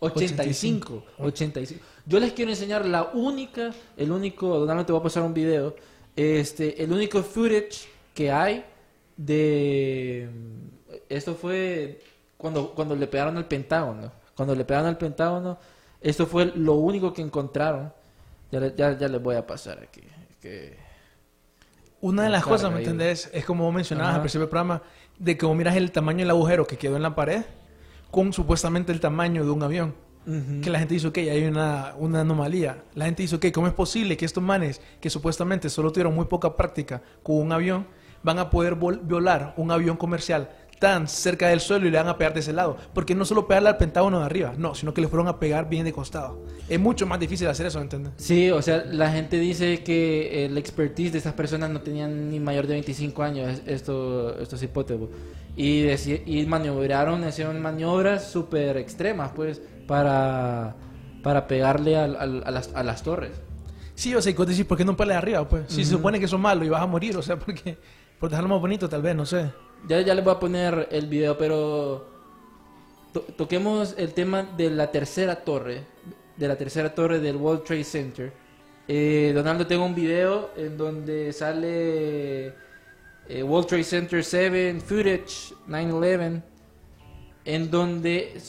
85, 0.00 1.04
85. 1.18 1.84
Yo 2.06 2.20
les 2.20 2.32
quiero 2.32 2.50
enseñar 2.50 2.84
la 2.84 3.04
única, 3.14 3.70
el 3.96 4.10
único, 4.12 4.58
Donald 4.60 4.86
te 4.86 4.92
voy 4.92 5.00
a 5.00 5.02
pasar 5.02 5.22
un 5.22 5.32
video, 5.32 5.76
este, 6.16 6.82
el 6.82 6.92
único 6.92 7.22
footage 7.22 7.88
que 8.14 8.30
hay 8.30 8.64
de, 9.16 10.28
esto 11.08 11.34
fue 11.34 12.00
cuando, 12.36 12.74
cuando 12.74 12.94
le 12.96 13.06
pegaron 13.06 13.36
al 13.36 13.46
Pentágono, 13.46 14.12
cuando 14.36 14.54
le 14.54 14.64
pegaron 14.64 14.88
al 14.88 14.98
Pentágono, 14.98 15.58
esto 16.00 16.26
fue 16.26 16.46
lo 16.54 16.74
único 16.74 17.12
que 17.12 17.22
encontraron. 17.22 17.92
Ya, 18.50 18.74
ya, 18.74 18.96
ya 18.98 19.08
les 19.08 19.22
voy 19.22 19.36
a 19.36 19.46
pasar 19.46 19.78
aquí. 19.82 20.02
que- 20.40 20.76
Una 22.00 22.24
de 22.24 22.28
las 22.30 22.44
cosas, 22.44 22.70
¿me 22.70 22.78
entendés? 22.78 23.30
Es 23.32 23.44
como 23.44 23.70
mencionabas 23.72 24.10
Ajá. 24.10 24.16
al 24.16 24.22
principio 24.22 24.42
del 24.42 24.50
programa, 24.50 24.82
de 25.18 25.36
que 25.38 25.46
vos 25.46 25.56
miras 25.56 25.74
el 25.76 25.90
tamaño 25.90 26.18
del 26.20 26.30
agujero 26.30 26.66
que 26.66 26.76
quedó 26.76 26.96
en 26.96 27.02
la 27.02 27.14
pared 27.14 27.42
con 28.10 28.32
supuestamente 28.32 28.92
el 28.92 29.00
tamaño 29.00 29.44
de 29.44 29.50
un 29.50 29.62
avión. 29.62 29.94
Que 30.62 30.70
la 30.70 30.78
gente 30.78 30.94
dice, 30.94 31.06
ok, 31.08 31.18
hay 31.18 31.44
una, 31.44 31.94
una 31.98 32.20
anomalía. 32.22 32.82
La 32.94 33.04
gente 33.04 33.22
dice, 33.22 33.36
ok, 33.36 33.46
¿cómo 33.52 33.66
es 33.66 33.74
posible 33.74 34.16
que 34.16 34.24
estos 34.24 34.42
manes, 34.42 34.80
que 35.00 35.10
supuestamente 35.10 35.68
solo 35.68 35.92
tuvieron 35.92 36.14
muy 36.14 36.24
poca 36.26 36.56
práctica 36.56 37.02
con 37.22 37.36
un 37.36 37.52
avión, 37.52 37.86
van 38.22 38.38
a 38.38 38.48
poder 38.50 38.74
violar 39.02 39.52
un 39.58 39.70
avión 39.70 39.96
comercial 39.98 40.48
tan 40.80 41.06
cerca 41.08 41.48
del 41.48 41.60
suelo 41.60 41.86
y 41.86 41.90
le 41.90 41.98
van 41.98 42.08
a 42.08 42.18
pegar 42.18 42.34
de 42.34 42.40
ese 42.40 42.52
lado? 42.52 42.76
Porque 42.94 43.14
no 43.14 43.24
solo 43.24 43.46
pegarle 43.46 43.68
al 43.68 43.76
pentágono 43.76 44.18
de 44.20 44.24
arriba, 44.26 44.54
no, 44.56 44.74
sino 44.74 44.92
que 44.94 45.00
le 45.02 45.08
fueron 45.08 45.28
a 45.28 45.38
pegar 45.38 45.68
bien 45.68 45.84
de 45.84 45.92
costado. 45.92 46.42
Es 46.68 46.80
mucho 46.80 47.06
más 47.06 47.20
difícil 47.20 47.46
hacer 47.48 47.66
eso, 47.66 47.78
¿me 47.78 47.84
entiendes? 47.84 48.12
Sí, 48.16 48.50
o 48.50 48.60
sea, 48.62 48.84
la 48.90 49.10
gente 49.12 49.38
dice 49.38 49.82
que 49.84 50.46
el 50.46 50.56
expertise 50.58 51.12
de 51.12 51.18
estas 51.18 51.34
personas 51.34 51.70
no 51.70 51.80
tenían 51.82 52.30
ni 52.30 52.40
mayor 52.40 52.66
de 52.66 52.74
25 52.74 53.22
años, 53.22 53.48
es- 53.50 53.62
esto, 53.66 54.38
estos 54.40 54.62
hipótesis. 54.62 55.06
Y, 55.56 55.86
y 56.26 56.46
maniobraron, 56.46 57.26
hicieron 57.28 57.62
maniobras 57.62 58.28
súper 58.30 58.76
extremas, 58.76 59.30
pues, 59.36 59.62
para, 59.86 60.74
para 61.22 61.46
pegarle 61.46 61.96
a, 61.96 62.06
las, 62.08 62.70
a 62.74 62.82
las 62.82 63.02
torres. 63.02 63.32
Sí, 63.94 64.14
o 64.14 64.20
sea, 64.20 64.32
y 64.32 64.34
vos 64.34 64.46
decís, 64.46 64.64
¿por 64.64 64.76
qué 64.76 64.84
no 64.84 64.96
peleas 64.96 65.18
arriba? 65.18 65.48
Pues 65.48 65.64
si 65.68 65.84
se 65.84 65.92
supone 65.92 66.18
que 66.18 66.26
son 66.28 66.40
malos 66.40 66.66
y 66.66 66.68
vas 66.68 66.82
a 66.82 66.86
morir, 66.86 67.16
o 67.16 67.22
sea, 67.22 67.38
porque 67.38 67.78
por 68.18 68.28
dejarlo 68.30 68.48
más 68.50 68.60
bonito, 68.60 68.88
tal 68.88 69.02
vez, 69.02 69.14
no 69.14 69.24
sé. 69.24 69.50
Ya, 69.86 70.00
ya 70.00 70.14
les 70.14 70.24
voy 70.24 70.34
a 70.34 70.38
poner 70.40 70.88
el 70.90 71.06
video, 71.06 71.36
pero 71.38 72.08
to- 73.12 73.20
toquemos 73.36 73.94
el 73.98 74.12
tema 74.14 74.42
de 74.56 74.70
la 74.70 74.90
tercera 74.90 75.36
torre, 75.36 75.82
de 76.36 76.48
la 76.48 76.56
tercera 76.56 76.92
torre 76.94 77.20
del 77.20 77.36
World 77.36 77.62
Trade 77.64 77.84
Center. 77.84 78.32
Eh, 78.88 79.32
Donaldo, 79.34 79.66
tengo 79.66 79.84
un 79.84 79.94
video 79.94 80.50
en 80.56 80.76
donde 80.76 81.32
sale 81.32 82.46
eh, 83.28 83.42
World 83.42 83.68
Trade 83.68 83.84
Center 83.84 84.24
7, 84.24 84.80
footage 84.80 85.54
9-11, 85.68 86.42
en 87.44 87.70
donde 87.70 88.40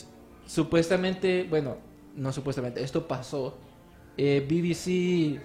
supuestamente, 0.46 1.46
bueno, 1.48 1.76
no 2.14 2.32
supuestamente, 2.32 2.82
esto 2.82 3.06
pasó. 3.06 3.58
Eh, 4.16 4.40
BBC... 4.48 5.40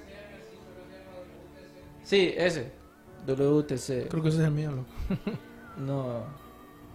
Sí, 2.04 2.34
ese. 2.36 2.72
WTC. 3.26 4.08
Creo 4.10 4.24
que 4.24 4.30
ese 4.30 4.40
es 4.40 4.46
el 4.46 4.52
mío, 4.52 4.72
loco. 4.72 4.90
No, 5.78 6.26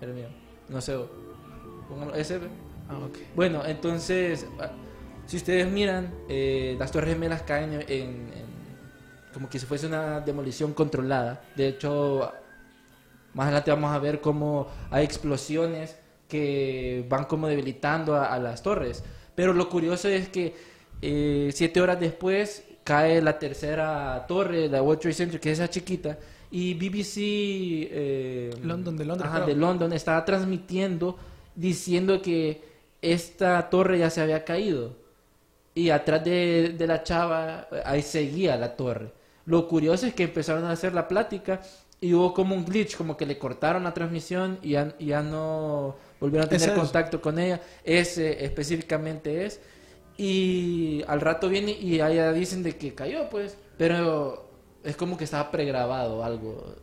el 0.00 0.12
mío. 0.12 0.28
No 0.68 0.80
sé. 0.80 0.96
Póngalo 1.88 2.14
ese. 2.14 2.38
Ah, 2.88 2.98
ok. 2.98 3.16
Bueno, 3.34 3.62
entonces, 3.64 4.46
ah, 4.60 4.70
si 5.26 5.38
ustedes 5.38 5.66
miran, 5.70 6.12
eh, 6.28 6.76
las 6.78 6.92
Torres 6.92 7.14
Gemelas 7.14 7.42
caen 7.42 7.72
en, 7.72 7.82
en- 7.90 8.30
como 9.32 9.48
que 9.48 9.58
si 9.58 9.66
fuese 9.66 9.86
una 9.86 10.20
demolición 10.20 10.72
controlada. 10.74 11.42
De 11.56 11.68
hecho, 11.68 12.32
más 13.34 13.46
adelante 13.46 13.70
vamos 13.70 13.92
a 13.92 13.98
ver 13.98 14.20
cómo 14.20 14.66
hay 14.90 15.04
explosiones 15.04 15.96
que 16.28 17.04
van 17.08 17.24
como 17.24 17.48
debilitando 17.48 18.14
a, 18.16 18.26
a 18.26 18.38
las 18.38 18.62
torres. 18.62 19.04
Pero 19.34 19.52
lo 19.52 19.68
curioso 19.68 20.08
es 20.08 20.28
que 20.28 20.54
eh, 21.02 21.50
siete 21.52 21.80
horas 21.80 22.00
después 22.00 22.64
cae 22.84 23.20
la 23.20 23.38
tercera 23.38 24.24
torre, 24.26 24.68
la 24.68 24.82
World 24.82 25.00
Trade 25.00 25.14
Center, 25.14 25.40
que 25.40 25.50
es 25.50 25.58
esa 25.58 25.68
chiquita, 25.68 26.18
y 26.50 26.74
BBC 26.74 27.16
eh, 27.18 28.50
London, 28.62 28.96
de 28.96 29.04
Londres, 29.04 29.30
ajá, 29.30 29.44
de 29.44 29.54
London 29.54 29.92
estaba 29.92 30.24
transmitiendo 30.24 31.16
diciendo 31.54 32.22
que 32.22 32.62
esta 33.02 33.68
torre 33.68 33.98
ya 33.98 34.10
se 34.10 34.20
había 34.20 34.44
caído 34.44 34.94
y 35.74 35.90
atrás 35.90 36.24
de, 36.24 36.74
de 36.78 36.86
la 36.86 37.02
chava 37.02 37.68
ahí 37.84 38.02
seguía 38.02 38.56
la 38.56 38.76
torre. 38.76 39.12
Lo 39.44 39.68
curioso 39.68 40.06
es 40.06 40.14
que 40.14 40.24
empezaron 40.24 40.64
a 40.64 40.70
hacer 40.70 40.94
la 40.94 41.08
plática 41.08 41.60
y 42.00 42.14
hubo 42.14 42.32
como 42.32 42.54
un 42.54 42.64
glitch, 42.64 42.96
como 42.96 43.16
que 43.16 43.26
le 43.26 43.38
cortaron 43.38 43.84
la 43.84 43.94
transmisión 43.94 44.58
y 44.62 44.70
ya, 44.70 44.94
y 44.98 45.06
ya 45.06 45.22
no 45.22 45.96
volvieron 46.20 46.46
a 46.46 46.48
tener 46.50 46.70
es. 46.70 46.74
contacto 46.74 47.20
con 47.20 47.38
ella. 47.38 47.60
Ese 47.84 48.44
específicamente 48.44 49.44
es. 49.46 49.60
Y 50.18 51.02
al 51.08 51.20
rato 51.20 51.48
viene 51.48 51.72
y 51.72 52.00
allá 52.00 52.32
dicen 52.32 52.62
de 52.62 52.76
que 52.76 52.94
cayó, 52.94 53.28
pues. 53.28 53.56
Pero 53.76 54.50
es 54.82 54.96
como 54.96 55.16
que 55.18 55.24
estaba 55.24 55.50
pregrabado 55.50 56.24
algo. 56.24 56.74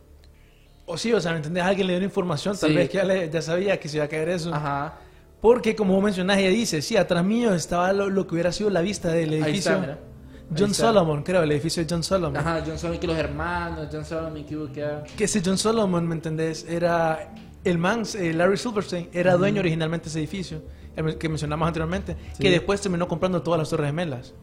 O 0.86 0.96
sí, 0.98 1.12
o 1.12 1.20
sea, 1.20 1.32
¿me 1.32 1.38
entendés? 1.38 1.64
Alguien 1.64 1.86
le 1.88 1.94
dio 1.94 2.04
información, 2.04 2.56
tal 2.58 2.70
Sí. 2.70 2.76
vez 2.76 2.90
que 2.90 2.98
ya, 2.98 3.04
le- 3.04 3.30
ya 3.30 3.42
sabía 3.42 3.80
que 3.80 3.88
se 3.88 3.96
iba 3.96 4.04
a 4.04 4.08
caer 4.08 4.28
eso. 4.28 4.54
Ajá. 4.54 4.98
Porque, 5.40 5.74
como 5.74 5.94
vos 5.94 6.04
mencionás, 6.04 6.38
ella 6.38 6.50
dice, 6.50 6.80
sí, 6.82 6.96
atrás 6.96 7.24
mío 7.24 7.54
estaba 7.54 7.92
lo, 7.92 8.08
lo 8.08 8.26
que 8.26 8.34
hubiera 8.34 8.52
sido 8.52 8.70
la 8.70 8.80
vista 8.82 9.08
del 9.08 9.30
Ahí 9.30 9.42
edificio. 9.42 9.72
está, 9.72 9.80
mira. 9.80 9.92
Ahí 9.94 10.56
John. 10.58 10.74
Solomon, 10.74 11.22
creo, 11.22 11.42
el 11.42 11.52
edificio 11.52 11.82
de 11.84 11.88
John 11.92 12.02
Solomon. 12.02 12.36
Ajá, 12.36 12.62
John 12.66 12.78
Solomon, 12.78 13.00
que 13.00 13.06
los 13.06 13.16
hermanos, 13.16 13.88
John 13.90 14.04
Solomon, 14.04 14.44
que 14.44 14.56
hubo 14.56 14.70
que... 14.72 14.86
Que 15.16 15.24
ese 15.24 15.42
John 15.44 15.56
Solomon, 15.58 16.06
¿me 16.06 16.14
entendés? 16.14 16.64
Era 16.68 17.30
el 17.64 17.78
man, 17.78 18.02
eh, 18.18 18.32
Larry 18.32 18.56
Silverstein, 18.56 19.08
era 19.12 19.36
dueño 19.36 19.60
originalmente 19.60 20.04
de 20.04 20.10
ese 20.10 20.18
edificio, 20.20 20.62
el 20.96 21.16
que 21.18 21.28
mencionamos 21.28 21.66
anteriormente, 21.66 22.16
Sí. 22.34 22.42
que 22.42 22.50
después 22.50 22.80
terminó 22.80 23.08
comprando 23.08 23.42
todas 23.42 23.58
las 23.58 23.70
Torres 23.70 23.86
Gemelas. 23.88 24.34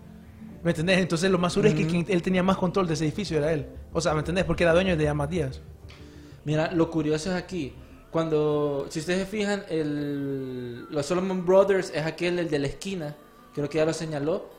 ¿Me 0.63 0.71
entendés? 0.71 0.99
Entonces 0.99 1.31
lo 1.31 1.37
más 1.39 1.53
seguro 1.53 1.69
es 1.69 1.75
que 1.75 1.87
quien- 1.87 2.05
él 2.07 2.21
tenía 2.21 2.43
más 2.43 2.57
control 2.57 2.87
de 2.87 2.93
ese 2.93 3.05
edificio 3.05 3.37
era 3.37 3.51
él. 3.51 3.65
O 3.93 4.01
sea, 4.01 4.13
¿me 4.13 4.19
entendés? 4.19 4.43
Porque 4.45 4.63
era 4.63 4.73
dueño 4.73 4.95
de 4.95 5.07
Amat 5.07 5.29
Díaz. 5.29 5.61
Mira, 6.45 6.71
lo 6.71 6.89
curioso 6.91 7.29
es 7.31 7.35
aquí. 7.35 7.73
Cuando, 8.11 8.85
si 8.89 8.99
ustedes 8.99 9.19
se 9.21 9.25
fijan, 9.25 9.63
el, 9.69 10.85
los 10.89 11.05
Solomon 11.05 11.45
Brothers 11.45 11.91
es 11.95 12.05
aquel, 12.05 12.39
el 12.39 12.49
de 12.49 12.59
la 12.59 12.67
esquina, 12.67 13.15
creo 13.55 13.69
que 13.69 13.77
ya 13.77 13.85
lo 13.85 13.93
señaló, 13.93 14.49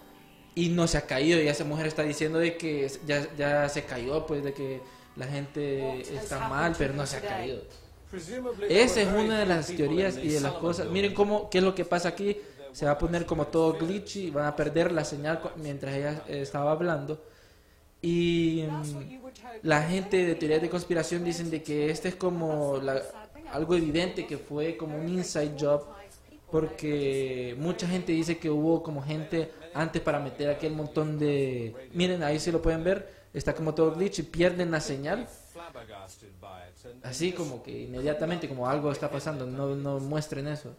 y 0.55 0.71
no 0.71 0.87
se 0.87 0.99
ha 0.99 1.03
caído. 1.07 1.41
Y 1.41 1.49
esa 1.49 1.65
mujer 1.65 1.87
está 1.87 2.03
diciendo 2.03 2.39
de 2.39 2.57
que 2.57 2.91
ya, 3.07 3.27
ya 3.37 3.69
se 3.69 3.85
cayó, 3.85 4.27
pues 4.27 4.43
de 4.43 4.53
que 4.55 4.81
la 5.17 5.27
gente 5.27 6.01
está 6.17 6.49
mal, 6.49 6.75
pero 6.79 6.95
no 6.95 7.07
se 7.07 7.19
ha 7.19 7.21
caído. 7.21 7.61
Esa 8.69 9.01
es 9.03 9.09
una 9.09 9.39
de 9.41 9.47
las 9.47 9.67
teorías 9.69 10.17
y 10.19 10.29
de 10.29 10.41
las 10.41 10.53
cosas. 10.55 10.89
Miren 10.91 11.15
cómo, 11.15 11.49
qué 11.51 11.59
es 11.59 11.65
lo 11.65 11.75
que 11.75 11.85
pasa 11.85 12.09
aquí. 12.11 12.37
Se 12.73 12.87
va 12.87 12.93
a 12.93 12.99
poner 12.99 13.27
como 13.27 13.47
todo 13.47 13.75
glitchy, 13.75 14.31
van 14.31 14.47
a 14.47 14.57
perder 14.57 14.93
la 14.93 15.05
señal 15.05 15.41
mientras 15.57 15.95
ella 15.95 16.23
estaba 16.29 16.73
hablando. 16.73 17.23
Y 18.01 18.65
la 19.63 19.83
gente 19.83 20.25
de 20.27 20.35
teorías 20.35 20.61
de 20.63 20.71
conspiración 20.71 21.23
dicen 21.25 21.51
de 21.51 21.63
que 21.63 21.91
este 21.91 22.09
es 22.09 22.15
como 22.17 22.79
la- 22.79 23.03
algo 23.53 23.75
evidente 23.75 24.27
que 24.27 24.39
fue 24.39 24.77
como 24.77 24.97
un 24.99 25.09
inside 25.09 25.53
job 25.61 25.85
porque 26.51 27.55
mucha 27.59 27.87
gente 27.87 28.13
dice 28.13 28.39
que 28.39 28.51
hubo 28.51 28.83
como 28.83 29.03
gente 29.03 29.51
antes 29.75 30.03
para 30.03 30.19
meter 30.21 30.51
aquel 30.51 30.73
montón 30.73 31.19
de 31.19 31.75
miren 31.95 32.23
ahí 32.23 32.39
si 32.41 32.51
lo 32.51 32.61
pueden 32.61 32.83
ver 32.85 33.09
está 33.33 33.55
como 33.55 33.75
todo 33.75 33.93
glitch 33.95 34.19
y 34.21 34.23
pierden 34.25 34.71
la 34.71 34.81
señal 34.81 35.29
así 37.03 37.33
como 37.33 37.63
que 37.63 37.83
inmediatamente 37.83 38.49
como 38.49 38.69
algo 38.69 38.91
está 38.91 39.11
pasando 39.11 39.47
no, 39.47 39.75
no 39.77 39.99
muestren 40.01 40.49
eso 40.49 40.75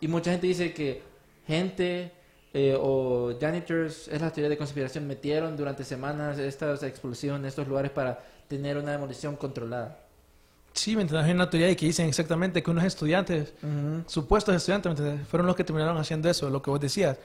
y 0.00 0.08
mucha 0.08 0.30
gente 0.30 0.46
dice 0.46 0.72
que 0.72 1.02
gente 1.46 2.12
eh, 2.58 2.74
o 2.78 3.36
janitors, 3.38 4.08
es 4.08 4.20
la 4.20 4.30
teoría 4.30 4.48
de 4.48 4.56
conspiración, 4.56 5.06
metieron 5.06 5.56
durante 5.58 5.84
semanas 5.84 6.38
estas 6.38 6.82
explosivos 6.82 7.38
en 7.38 7.44
estos 7.44 7.68
lugares 7.68 7.90
para 7.90 8.18
tener 8.48 8.78
una 8.78 8.92
demolición 8.92 9.36
controlada. 9.36 9.98
Sí, 10.72 10.96
¿me 10.96 11.02
entendés? 11.02 11.26
Hay 11.26 11.32
una 11.32 11.50
teoría 11.50 11.74
que 11.76 11.84
dicen 11.84 12.08
exactamente 12.08 12.62
que 12.62 12.70
unos 12.70 12.84
estudiantes, 12.84 13.52
supuestos 14.06 14.54
estudiantes, 14.54 14.90
¿me 14.90 14.98
entendés? 14.98 15.28
Fueron 15.28 15.46
los 15.46 15.54
que 15.54 15.64
terminaron 15.64 15.98
haciendo 15.98 16.30
eso, 16.30 16.48
lo 16.48 16.62
que 16.62 16.70
vos 16.70 16.80
decías. 16.80 17.18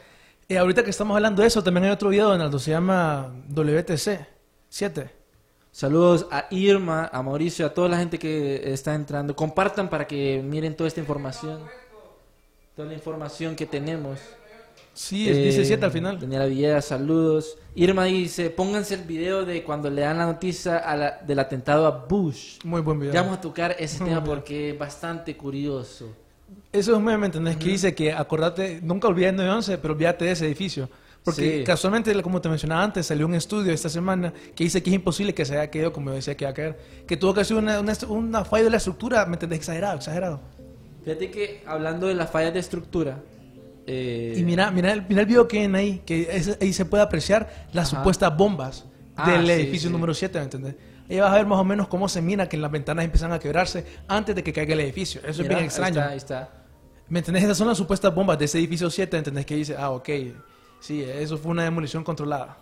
Eh, 0.49 0.57
ahorita 0.57 0.83
que 0.83 0.89
estamos 0.89 1.15
hablando 1.15 1.41
de 1.41 1.47
eso, 1.47 1.63
también 1.63 1.85
hay 1.85 1.91
otro 1.91 2.09
video, 2.09 2.27
Donaldo, 2.27 2.59
se 2.59 2.71
llama 2.71 3.31
WTC 3.49 4.27
7. 4.67 5.20
Saludos 5.71 6.27
a 6.31 6.47
Irma, 6.51 7.09
a 7.13 7.23
Mauricio, 7.23 7.65
a 7.65 7.73
toda 7.73 7.87
la 7.87 7.97
gente 7.97 8.19
que 8.19 8.73
está 8.73 8.93
entrando. 8.93 9.35
Compartan 9.35 9.89
para 9.89 10.05
que 10.05 10.41
miren 10.43 10.75
toda 10.75 10.87
esta 10.87 10.99
información. 10.99 11.59
Toda 12.75 12.89
la 12.89 12.93
información 12.93 13.55
que 13.55 13.65
tenemos. 13.65 14.19
Sí, 14.93 15.29
es- 15.29 15.37
dice 15.37 15.61
Eh, 15.61 15.65
7 15.65 15.85
al 15.85 15.91
final. 15.91 16.19
Daniela 16.19 16.45
Villegas, 16.45 16.83
saludos. 16.85 17.57
Irma 17.75 18.03
dice, 18.05 18.49
pónganse 18.49 18.95
el 18.95 19.03
video 19.03 19.45
de 19.45 19.63
cuando 19.63 19.89
le 19.89 20.01
dan 20.01 20.17
la 20.17 20.25
noticia 20.25 20.77
a 20.77 20.97
la- 20.97 21.17
del 21.25 21.39
atentado 21.39 21.85
a 21.87 21.91
Bush. 21.91 22.59
Muy 22.65 22.81
buen 22.81 22.99
video. 22.99 23.13
Ya 23.13 23.21
vamos 23.21 23.37
a 23.37 23.41
tocar 23.41 23.73
ese 23.79 23.99
Muy 24.01 24.09
tema 24.09 24.23
porque 24.23 24.71
es 24.71 24.77
bastante 24.77 25.37
curioso. 25.37 26.09
Eso 26.73 26.91
es 26.91 26.97
un 26.97 27.05
meme, 27.05 27.17
¿me 27.19 27.25
entendés? 27.27 27.55
Que 27.55 27.69
dice 27.69 27.95
que 27.95 28.11
acordate, 28.11 28.81
nunca 28.83 29.07
olvides 29.07 29.29
el 29.29 29.37
911, 29.37 29.77
pero 29.77 29.93
olvídate 29.93 30.25
de 30.25 30.31
ese 30.31 30.45
edificio. 30.45 30.89
Porque 31.23 31.59
Sí. 31.59 31.63
casualmente, 31.63 32.19
como 32.23 32.41
te 32.41 32.49
mencionaba 32.49 32.83
antes, 32.83 33.05
salió 33.05 33.27
un 33.27 33.35
estudio 33.35 33.71
esta 33.71 33.89
semana 33.89 34.33
que 34.55 34.63
dice 34.63 34.81
que 34.81 34.89
es 34.89 34.95
imposible 34.95 35.35
que 35.35 35.45
se 35.45 35.55
haya 35.57 35.69
caído 35.69 35.93
como 35.93 36.09
yo 36.09 36.15
decía 36.15 36.35
que 36.35 36.45
iba 36.45 36.51
a 36.51 36.53
caer. 36.55 36.79
Que 37.07 37.15
tuvo 37.15 37.33
que 37.35 37.43
ser 37.45 37.57
una, 37.57 37.79
una, 37.79 37.93
una 38.09 38.43
falla 38.43 38.63
de 38.63 38.69
la 38.71 38.77
estructura, 38.77 39.25
¿me 39.27 39.33
entendés? 39.33 39.59
Exagerado, 39.59 39.97
exagerado. 39.97 40.41
Fíjate 41.03 41.29
que 41.29 41.63
hablando 41.67 42.07
de 42.07 42.15
las 42.15 42.29
fallas 42.31 42.53
de 42.53 42.59
estructura. 42.59 43.19
eh, 43.87 44.35
Y 44.37 44.43
mira, 44.43 44.69
mira, 44.71 44.93
el, 44.93 45.03
mira 45.07 45.21
el 45.21 45.27
video 45.27 45.47
que 45.47 45.59
hay 45.59 45.75
ahí, 45.75 46.01
que 46.05 46.27
es- 46.31 46.57
ahí 46.61 46.71
se 46.73 46.85
puede 46.85 47.03
apreciar 47.03 47.67
las 47.73 47.87
Ajá. 47.91 47.97
supuestas 47.97 48.35
bombas 48.37 48.85
Ah, 49.15 49.31
del 49.31 49.45
sí, 49.47 49.51
edificio 49.51 49.89
sí. 49.89 49.93
número 49.93 50.13
7, 50.13 50.37
¿me 50.39 50.43
entendés? 50.45 50.75
Ahí 51.09 51.19
vas 51.19 51.31
a 51.31 51.35
ver 51.35 51.45
más 51.45 51.59
o 51.59 51.63
menos 51.63 51.87
cómo 51.87 52.07
se 52.07 52.21
mira 52.21 52.47
que 52.47 52.57
las 52.57 52.71
ventanas 52.71 53.03
empiezan 53.05 53.31
a 53.33 53.39
quebrarse 53.39 53.83
antes 54.07 54.35
de 54.35 54.43
que 54.43 54.53
caiga 54.53 54.73
el 54.73 54.79
edificio. 54.81 55.19
Eso 55.25 55.41
mira, 55.41 55.43
es 55.43 55.47
bien 55.49 55.59
ahí 55.59 55.65
extraño. 55.65 55.99
está, 55.99 56.09
ahí 56.11 56.17
está. 56.17 56.49
¿Me 57.09 57.19
entendés? 57.19 57.43
Esas 57.43 57.57
son 57.57 57.67
las 57.67 57.77
supuestas 57.77 58.13
bombas 58.15 58.39
de 58.39 58.45
ese 58.45 58.57
edificio 58.59 58.89
7, 58.89 59.17
¿entendés? 59.17 59.45
Que 59.45 59.55
dice, 59.55 59.75
ah, 59.77 59.89
ok, 59.91 60.09
sí, 60.81 61.01
eso 61.01 61.37
fue 61.37 61.51
una 61.51 61.63
demolición 61.63 62.03
controlada. 62.03 62.57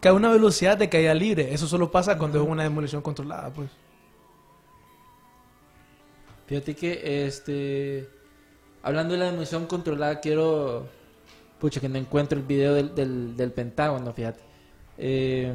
Que 0.00 0.08
a 0.08 0.14
una 0.14 0.30
velocidad 0.30 0.78
de 0.78 0.88
caída 0.88 1.12
libre, 1.12 1.52
eso 1.52 1.66
solo 1.66 1.90
pasa 1.90 2.16
cuando 2.16 2.42
es 2.42 2.48
una 2.48 2.62
demolición 2.62 3.02
controlada, 3.02 3.50
pues. 3.50 3.68
Fíjate 6.46 6.74
que, 6.74 7.26
este, 7.26 8.08
hablando 8.82 9.12
de 9.12 9.20
la 9.20 9.26
demolición 9.26 9.66
controlada, 9.66 10.20
quiero, 10.20 10.88
pucha, 11.58 11.80
que 11.80 11.88
no 11.90 11.98
encuentro 11.98 12.38
el 12.38 12.44
video 12.44 12.72
del, 12.72 12.94
del, 12.94 13.36
del 13.36 13.52
Pentágono, 13.52 14.14
fíjate. 14.14 14.40
Eh, 14.96 15.52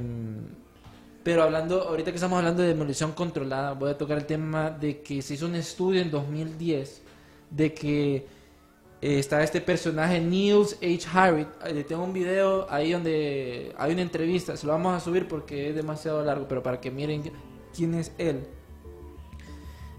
pero 1.26 1.42
hablando, 1.42 1.82
ahorita 1.82 2.12
que 2.12 2.18
estamos 2.18 2.38
hablando 2.38 2.62
de 2.62 2.68
demolición 2.68 3.14
controlada, 3.14 3.74
voy 3.74 3.90
a 3.90 3.98
tocar 3.98 4.20
el 4.20 4.28
tema 4.28 4.70
de 4.70 5.02
que 5.02 5.24
se 5.24 5.34
hizo 5.34 5.48
un 5.48 5.56
estudio 5.56 6.00
en 6.04 6.12
2010 6.12 7.02
de 7.50 7.74
que 7.74 8.28
eh, 9.02 9.20
está 9.20 9.44
este 9.44 9.62
personaje 9.62 10.20
Niels 10.20 10.78
H. 10.82 11.08
Harrit. 11.14 11.48
Eh, 11.66 11.84
tengo 11.84 12.04
un 12.04 12.14
video 12.14 12.66
ahí 12.70 12.92
donde 12.92 13.74
hay 13.78 13.94
una 13.94 14.02
entrevista, 14.02 14.56
se 14.56 14.66
lo 14.66 14.74
vamos 14.74 14.96
a 14.96 15.00
subir 15.00 15.28
porque 15.28 15.70
es 15.70 15.76
demasiado 15.76 16.24
largo, 16.24 16.48
pero 16.48 16.64
para 16.64 16.80
que 16.80 16.92
miren 16.92 17.24
quién 17.74 17.94
es 17.96 18.12
él. 18.18 18.48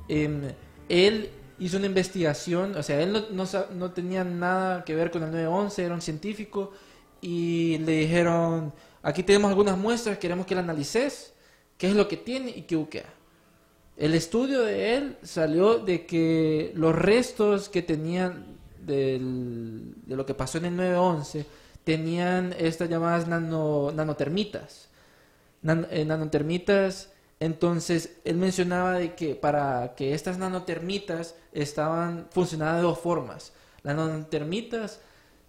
Em, 0.08 0.52
él 0.88 1.30
hizo 1.58 1.76
una 1.76 1.86
investigación, 1.86 2.76
o 2.76 2.82
sea, 2.82 3.00
él 3.00 3.26
no, 3.32 3.90
tenía 3.92 4.24
nada 4.24 4.84
que 4.84 4.94
ver 4.94 5.10
con 5.10 5.22
el 5.22 5.30
911, 5.30 5.84
era 5.84 5.94
un 5.94 6.02
científico, 6.02 6.72
y 7.20 7.78
le 7.78 7.92
dijeron, 7.92 8.72
aquí 9.02 9.22
tenemos 9.22 9.50
algunas 9.50 9.78
muestras, 9.78 10.18
queremos 10.18 10.46
que 10.46 10.54
la 10.54 10.60
analices, 10.60 11.34
qué 11.78 11.88
es 11.88 11.94
lo 11.94 12.08
que 12.08 12.16
tiene 12.16 12.50
y 12.50 12.62
qué 12.62 12.76
buquea. 12.76 13.06
El 13.96 14.14
estudio 14.14 14.62
de 14.62 14.96
él 14.96 15.16
salió 15.22 15.78
de 15.78 16.04
que 16.04 16.72
los 16.74 16.94
restos 16.94 17.70
que 17.70 17.82
tenían 17.82 18.55
de 18.86 19.20
lo 20.06 20.24
que 20.26 20.34
pasó 20.34 20.58
en 20.58 20.66
el 20.66 20.76
911 20.76 21.46
tenían 21.84 22.54
estas 22.58 22.88
llamadas 22.88 23.26
nano- 23.28 23.92
nanotermitas. 23.92 24.88
Nan- 25.62 25.86
eh, 25.90 26.04
nanotermitas, 26.04 27.10
entonces 27.40 28.16
él 28.24 28.36
mencionaba 28.36 28.92
de 28.94 29.14
que 29.14 29.34
para 29.34 29.94
que 29.96 30.14
estas 30.14 30.38
nanotermitas 30.38 31.34
estaban 31.52 32.26
funcionaban 32.30 32.76
de 32.76 32.82
dos 32.82 32.98
formas. 32.98 33.52
Las 33.82 33.96
nanotermitas 33.96 35.00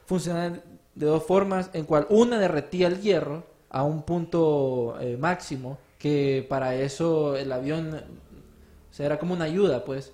funcionaban 0.06 0.62
de 0.96 1.06
dos 1.06 1.24
formas, 1.24 1.70
en 1.74 1.86
cual 1.86 2.08
una 2.10 2.40
derretía 2.40 2.88
el 2.88 3.02
hierro 3.02 3.44
a 3.70 3.84
un 3.84 4.04
punto 4.04 4.98
eh, 5.00 5.18
máximo, 5.18 5.78
que 6.00 6.46
para 6.48 6.76
eso 6.76 7.36
el 7.36 7.52
avión, 7.52 7.94
o 7.96 9.04
era 9.04 9.20
como 9.20 9.34
una 9.34 9.46
ayuda, 9.46 9.84
pues, 9.86 10.12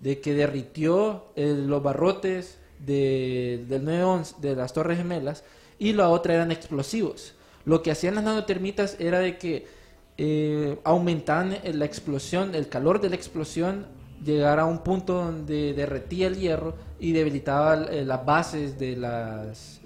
de 0.00 0.20
que 0.20 0.34
derritió 0.34 1.26
eh, 1.36 1.54
los 1.66 1.82
barrotes 1.82 2.58
de, 2.84 3.64
del 3.68 3.84
911, 3.84 4.36
de 4.40 4.56
las 4.56 4.72
Torres 4.72 4.98
Gemelas, 4.98 5.44
y 5.78 5.92
la 5.92 6.08
otra 6.08 6.34
eran 6.34 6.52
explosivos. 6.52 7.34
Lo 7.64 7.82
que 7.82 7.90
hacían 7.90 8.14
las 8.14 8.24
nanotermitas 8.24 8.96
era 8.98 9.20
de 9.20 9.38
que 9.38 9.66
eh, 10.18 10.78
aumentaban 10.84 11.52
eh, 11.52 11.72
la 11.74 11.84
explosión, 11.84 12.54
el 12.54 12.68
calor 12.68 13.00
de 13.00 13.10
la 13.10 13.16
explosión, 13.16 13.86
llegar 14.24 14.60
a 14.60 14.66
un 14.66 14.82
punto 14.82 15.14
donde 15.14 15.72
derretía 15.72 16.28
el 16.28 16.36
hierro 16.36 16.74
y 17.00 17.12
debilitaba 17.12 17.84
eh, 17.84 18.04
las 18.04 18.24
bases 18.24 18.78
de 18.78 18.96
las 18.96 19.80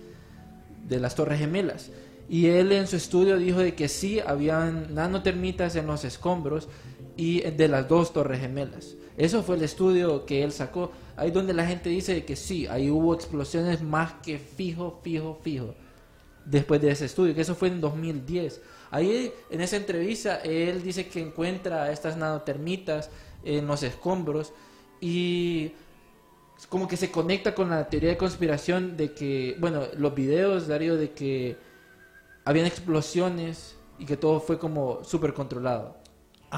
de 0.88 1.00
las 1.00 1.14
torres 1.14 1.38
gemelas. 1.38 1.90
Y 2.28 2.46
él 2.46 2.72
en 2.72 2.86
su 2.86 2.96
estudio 2.96 3.36
dijo 3.36 3.60
de 3.60 3.74
que 3.74 3.88
sí, 3.88 4.20
habían 4.20 4.94
nanotermitas 4.94 5.76
en 5.76 5.86
los 5.86 6.04
escombros 6.04 6.68
y 7.16 7.40
de 7.40 7.68
las 7.68 7.88
dos 7.88 8.12
torres 8.12 8.40
gemelas. 8.40 8.94
Eso 9.16 9.42
fue 9.42 9.56
el 9.56 9.62
estudio 9.62 10.26
que 10.26 10.42
él 10.42 10.52
sacó. 10.52 10.92
Ahí 11.16 11.30
donde 11.30 11.54
la 11.54 11.66
gente 11.66 11.88
dice 11.88 12.24
que 12.24 12.36
sí, 12.36 12.66
ahí 12.66 12.90
hubo 12.90 13.14
explosiones 13.14 13.82
más 13.82 14.14
que 14.22 14.38
fijo, 14.38 15.00
fijo, 15.02 15.38
fijo. 15.42 15.74
después 16.44 16.80
de 16.80 16.90
ese 16.90 17.06
estudio, 17.06 17.34
que 17.34 17.40
eso 17.40 17.54
fue 17.56 17.68
en 17.68 17.80
2010. 17.80 18.60
Ahí 18.90 19.32
en 19.50 19.60
esa 19.60 19.76
entrevista 19.76 20.36
él 20.36 20.82
dice 20.82 21.08
que 21.08 21.20
encuentra 21.20 21.90
estas 21.90 22.16
nanotermitas 22.16 23.10
en 23.42 23.66
los 23.66 23.82
escombros 23.82 24.52
y 25.00 25.72
como 26.68 26.88
que 26.88 26.96
se 26.96 27.10
conecta 27.10 27.54
con 27.54 27.70
la 27.70 27.88
teoría 27.88 28.10
de 28.10 28.16
conspiración 28.16 28.96
de 28.96 29.12
que, 29.12 29.56
bueno, 29.58 29.82
los 29.96 30.14
videos, 30.14 30.68
Darío, 30.68 30.96
de 30.96 31.12
que 31.12 31.56
habían 32.44 32.66
explosiones 32.66 33.76
y 33.98 34.06
que 34.06 34.16
todo 34.16 34.40
fue 34.40 34.58
como 34.58 35.02
súper 35.04 35.34
controlado. 35.34 35.96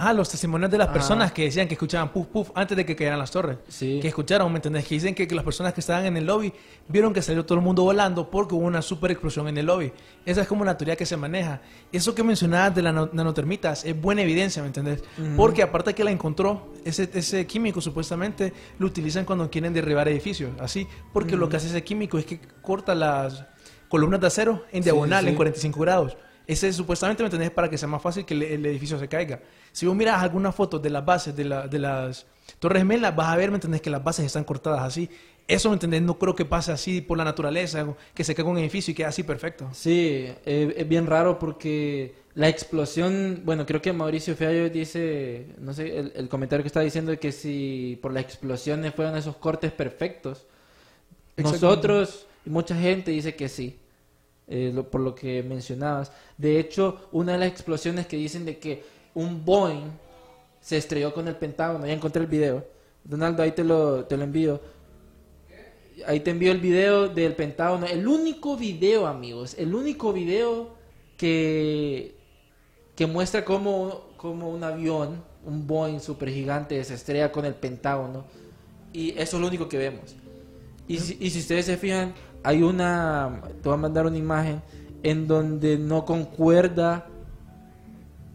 Ah, 0.00 0.12
los 0.12 0.28
testimonios 0.28 0.70
de 0.70 0.78
las 0.78 0.88
personas 0.88 1.32
que 1.32 1.44
decían 1.44 1.66
que 1.66 1.74
escuchaban 1.74 2.10
puff 2.12 2.26
puff 2.28 2.50
antes 2.54 2.76
de 2.76 2.86
que 2.86 2.94
cayeran 2.94 3.18
las 3.18 3.30
torres. 3.30 3.58
Sí. 3.68 3.98
Que 4.00 4.08
escucharon, 4.08 4.50
¿me 4.52 4.58
entendés? 4.58 4.86
Que 4.86 4.94
dicen 4.94 5.14
que, 5.14 5.26
que 5.26 5.34
las 5.34 5.44
personas 5.44 5.72
que 5.74 5.80
estaban 5.80 6.06
en 6.06 6.16
el 6.16 6.26
lobby 6.26 6.52
vieron 6.88 7.12
que 7.12 7.20
salió 7.22 7.44
todo 7.44 7.58
el 7.58 7.64
mundo 7.64 7.82
volando 7.82 8.30
porque 8.30 8.54
hubo 8.54 8.64
una 8.64 8.80
super 8.82 9.10
explosión 9.10 9.48
en 9.48 9.58
el 9.58 9.66
lobby. 9.66 9.92
Esa 10.24 10.42
es 10.42 10.48
como 10.48 10.62
una 10.62 10.76
teoría 10.76 10.96
que 10.96 11.06
se 11.06 11.16
maneja. 11.16 11.60
Eso 11.92 12.14
que 12.14 12.22
mencionabas 12.22 12.74
de 12.74 12.82
las 12.82 12.94
nano- 12.94 13.10
nanotermitas 13.12 13.84
es 13.84 14.00
buena 14.00 14.22
evidencia, 14.22 14.62
¿me 14.62 14.68
entendés? 14.68 15.02
Porque 15.36 15.62
aparte 15.62 15.94
que 15.94 16.04
la 16.04 16.10
encontró, 16.10 16.72
ese, 16.84 17.08
ese 17.14 17.46
químico 17.46 17.80
supuestamente 17.80 18.52
lo 18.78 18.86
utilizan 18.86 19.24
cuando 19.24 19.50
quieren 19.50 19.72
derribar 19.72 20.08
edificios. 20.08 20.50
Así, 20.60 20.86
porque 21.12 21.36
lo 21.36 21.48
que 21.48 21.56
hace 21.56 21.66
ese 21.68 21.82
químico 21.82 22.18
es 22.18 22.24
que 22.26 22.40
corta 22.62 22.94
las 22.94 23.44
columnas 23.88 24.20
de 24.20 24.26
acero 24.26 24.64
en 24.70 24.82
diagonal, 24.82 25.24
sí. 25.24 25.30
en 25.30 25.34
45 25.36 25.80
grados. 25.80 26.16
Ese 26.46 26.72
supuestamente, 26.72 27.22
¿me 27.22 27.26
entendés? 27.26 27.50
Para 27.50 27.68
que 27.68 27.76
sea 27.76 27.88
más 27.88 28.00
fácil 28.00 28.24
que 28.24 28.32
el, 28.32 28.42
el 28.42 28.64
edificio 28.66 28.98
se 28.98 29.06
caiga. 29.08 29.40
Si 29.72 29.86
vos 29.86 29.94
miras 29.96 30.22
algunas 30.22 30.54
fotos 30.54 30.82
de 30.82 30.90
las 30.90 31.04
bases 31.04 31.34
de, 31.36 31.44
la- 31.44 31.68
de 31.68 31.78
las 31.78 32.26
Torres 32.58 32.80
Gemelas, 32.80 33.14
vas 33.14 33.28
a 33.28 33.36
ver, 33.36 33.50
¿me 33.50 33.56
entendés? 33.56 33.80
Que 33.80 33.90
las 33.90 34.02
bases 34.02 34.26
están 34.26 34.44
cortadas 34.44 34.82
así. 34.82 35.08
Eso, 35.46 35.70
¿me 35.70 35.74
entendés? 35.74 36.02
No 36.02 36.18
creo 36.18 36.34
que 36.34 36.44
pase 36.44 36.72
así 36.72 37.00
por 37.00 37.16
la 37.16 37.24
naturaleza, 37.24 37.86
que 38.14 38.22
se 38.24 38.34
caiga 38.34 38.50
un 38.50 38.58
edificio 38.58 38.92
y 38.92 38.94
quede 38.94 39.06
así 39.06 39.22
perfecto. 39.22 39.68
Sí, 39.72 40.26
eh, 40.44 40.74
es 40.76 40.88
bien 40.88 41.06
raro 41.06 41.38
porque 41.38 42.14
la 42.34 42.48
explosión, 42.48 43.40
bueno, 43.44 43.64
creo 43.64 43.80
que 43.80 43.92
Mauricio 43.94 44.36
Fiallo 44.36 44.68
dice, 44.68 45.46
no 45.58 45.72
sé, 45.72 45.98
el, 45.98 46.12
el 46.14 46.28
comentario 46.28 46.62
que 46.62 46.66
está 46.68 46.80
diciendo 46.80 47.10
de 47.12 47.18
que 47.18 47.32
si 47.32 47.98
por 48.02 48.12
las 48.12 48.24
explosiones 48.24 48.94
fueron 48.94 49.16
esos 49.16 49.36
cortes 49.36 49.72
perfectos, 49.72 50.46
nosotros 51.36 52.26
y 52.44 52.50
mucha 52.50 52.74
gente 52.76 53.10
dice 53.10 53.34
que 53.34 53.48
sí, 53.48 53.78
eh, 54.48 54.70
lo- 54.74 54.90
por 54.90 55.00
lo 55.00 55.14
que 55.14 55.42
mencionabas. 55.42 56.12
De 56.36 56.58
hecho, 56.58 57.08
una 57.12 57.32
de 57.32 57.38
las 57.38 57.48
explosiones 57.48 58.06
que 58.06 58.16
dicen 58.16 58.44
de 58.44 58.58
que 58.58 58.82
un 59.18 59.44
Boeing 59.44 59.90
se 60.60 60.76
estrelló 60.76 61.12
con 61.12 61.26
el 61.26 61.34
Pentágono, 61.34 61.86
ya 61.86 61.92
encontré 61.92 62.22
el 62.22 62.28
video. 62.28 62.64
Donaldo, 63.02 63.42
ahí 63.42 63.52
te 63.52 63.64
lo, 63.64 64.04
te 64.04 64.16
lo 64.16 64.22
envío. 64.22 64.60
Ahí 66.06 66.20
te 66.20 66.30
envío 66.30 66.52
el 66.52 66.60
video 66.60 67.08
del 67.08 67.34
Pentágono. 67.34 67.86
El 67.86 68.06
único 68.06 68.56
video, 68.56 69.06
amigos. 69.06 69.56
El 69.58 69.74
único 69.74 70.12
video 70.12 70.70
que, 71.16 72.14
que 72.94 73.06
muestra 73.06 73.44
cómo, 73.44 74.02
cómo 74.16 74.50
un 74.50 74.62
avión, 74.62 75.24
un 75.44 75.66
Boeing 75.66 75.98
super 75.98 76.28
gigante, 76.28 76.82
se 76.84 76.94
estrella 76.94 77.32
con 77.32 77.44
el 77.44 77.54
Pentágono. 77.54 78.24
Y 78.92 79.10
eso 79.18 79.36
es 79.36 79.40
lo 79.40 79.48
único 79.48 79.68
que 79.68 79.78
vemos. 79.78 80.14
Y 80.86 80.98
si, 80.98 81.16
y 81.18 81.30
si 81.30 81.40
ustedes 81.40 81.66
se 81.66 81.76
fijan, 81.76 82.14
hay 82.44 82.62
una. 82.62 83.42
Te 83.62 83.68
voy 83.68 83.74
a 83.74 83.78
mandar 83.78 84.06
una 84.06 84.16
imagen 84.16 84.62
en 85.02 85.26
donde 85.26 85.76
no 85.76 86.04
concuerda. 86.04 87.08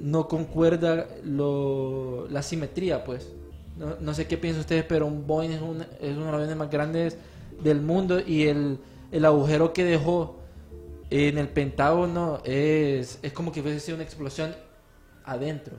No 0.04 0.28
concuerda 0.28 1.08
lo, 1.24 2.28
la 2.30 2.44
simetría, 2.44 3.06
pues. 3.06 3.32
No, 3.78 3.96
no 4.02 4.14
sé 4.14 4.28
qué 4.28 4.38
piensan 4.38 4.60
ustedes, 4.60 4.84
pero 4.84 5.08
un 5.08 5.26
Boeing 5.26 5.52
es, 5.52 5.62
un, 5.62 5.82
es 5.82 6.18
uno 6.18 6.26
de 6.26 6.32
los 6.32 6.34
aviones 6.34 6.58
más 6.58 6.70
grandes 6.70 7.18
del 7.64 7.80
mundo 7.80 8.20
y 8.20 8.44
el, 8.44 8.80
el 9.14 9.24
agujero 9.24 9.72
que 9.72 9.86
dejó 9.86 10.42
en 11.10 11.38
el 11.38 11.48
Pentágono 11.48 12.42
es, 12.44 13.18
es 13.22 13.32
como 13.32 13.54
que 13.54 13.62
fuese 13.62 13.80
sido 13.80 13.96
una 13.96 14.04
explosión 14.04 14.54
adentro. 15.24 15.78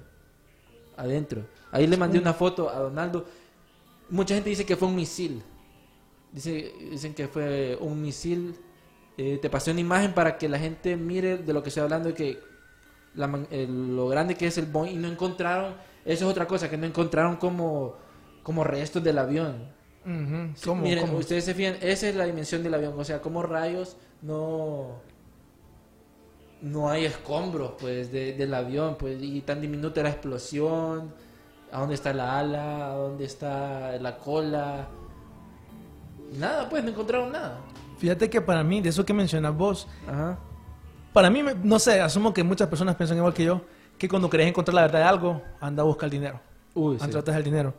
Adentro. 0.97 1.45
Ahí 1.71 1.87
le 1.87 1.99
mandé 1.99 2.19
una 2.19 2.33
foto 2.33 2.71
a 2.71 2.79
Donaldo. 2.79 3.27
Mucha 4.09 4.35
gente 4.35 4.49
dice 4.49 4.65
que 4.65 4.75
fue 4.75 4.89
un 4.89 4.97
misil. 4.97 5.43
Dice, 6.33 6.73
dicen 6.91 7.13
que 7.13 7.29
fue 7.29 7.77
un 7.79 8.01
misil. 8.01 8.57
Eh, 9.19 9.39
te 9.43 9.51
pasé 9.51 9.71
una 9.71 9.81
imagen 9.81 10.15
para 10.15 10.39
que 10.39 10.49
la 10.49 10.59
gente 10.59 10.97
mire 10.97 11.37
de 11.37 11.53
lo 11.53 11.63
que 11.63 11.69
estoy 11.69 11.83
hablando, 11.83 12.09
de 12.09 12.15
que 12.15 12.54
la 13.14 13.27
man- 13.29 13.46
el- 13.50 13.96
lo 13.96 14.09
grande 14.09 14.35
que 14.35 14.46
es 14.46 14.59
el 14.59 14.66
Boeing 14.66 14.94
y 14.94 14.98
no 14.98 15.09
encontraron, 15.09 15.74
eso 16.05 16.24
es 16.27 16.31
otra 16.31 16.46
cosa, 16.46 16.68
que 16.68 16.77
no 16.77 16.87
encontraron 16.87 17.37
como, 17.37 17.94
como 18.42 18.64
restos 18.64 19.03
del 19.03 19.18
avión. 19.18 19.72
Sí, 20.05 20.66
¿Cómo? 20.66 20.83
miren, 20.83 21.07
¿Cómo? 21.07 21.18
ustedes 21.18 21.44
se 21.44 21.55
fijan, 21.55 21.77
esa 21.81 22.09
es 22.09 22.14
la 22.14 22.24
dimensión 22.27 22.62
del 22.62 22.74
avión, 22.74 22.92
o 22.98 23.05
sea, 23.05 23.22
como 23.22 23.42
rayos 23.42 23.96
no 24.22 25.00
no 26.61 26.88
hay 26.88 27.05
escombros 27.05 27.72
pues 27.79 28.11
de- 28.11 28.33
del 28.35 28.55
avión, 28.55 28.96
pues 28.98 29.22
y 29.22 29.40
tan 29.42 29.61
diminuta 29.61 30.03
la 30.03 30.11
explosión, 30.11 31.12
a 31.70 31.81
dónde 31.81 31.94
está 31.94 32.12
la 32.14 32.38
ala, 32.38 32.87
a 32.87 32.94
dónde 32.94 33.24
está 33.24 33.98
la 33.98 34.16
cola. 34.18 34.88
Nada, 36.38 36.68
pues 36.68 36.83
no 36.83 36.90
encontraron 36.90 37.33
nada. 37.33 37.61
Fíjate 37.98 38.31
que 38.31 38.40
para 38.40 38.64
mí, 38.64 38.81
de 38.81 38.88
eso 38.90 39.05
que 39.05 39.12
mencionas 39.12 39.55
vos, 39.57 39.87
Ajá. 40.09 40.38
Para 41.14 41.31
mí, 41.31 41.42
me- 41.42 41.55
no 41.55 41.79
sé, 41.79 42.00
asumo 42.03 42.35
que 42.35 42.42
muchas 42.44 42.68
personas 42.68 42.96
piensan 42.96 43.16
igual 43.16 43.33
que 43.33 43.44
yo, 43.44 43.62
que 43.96 44.07
cuando 44.09 44.29
querés 44.29 44.48
encontrar 44.48 44.74
la 44.74 44.83
verdad 44.83 44.98
de 44.98 45.05
algo, 45.07 45.42
anda 45.61 45.83
a 45.83 45.87
buscar 45.87 46.09
el 46.09 46.11
dinero. 46.11 46.40
Uy, 46.74 46.98
sí. 46.98 47.05
Anda 47.05 47.20
atrás 47.20 47.37
del 47.37 47.44
dinero. 47.44 47.72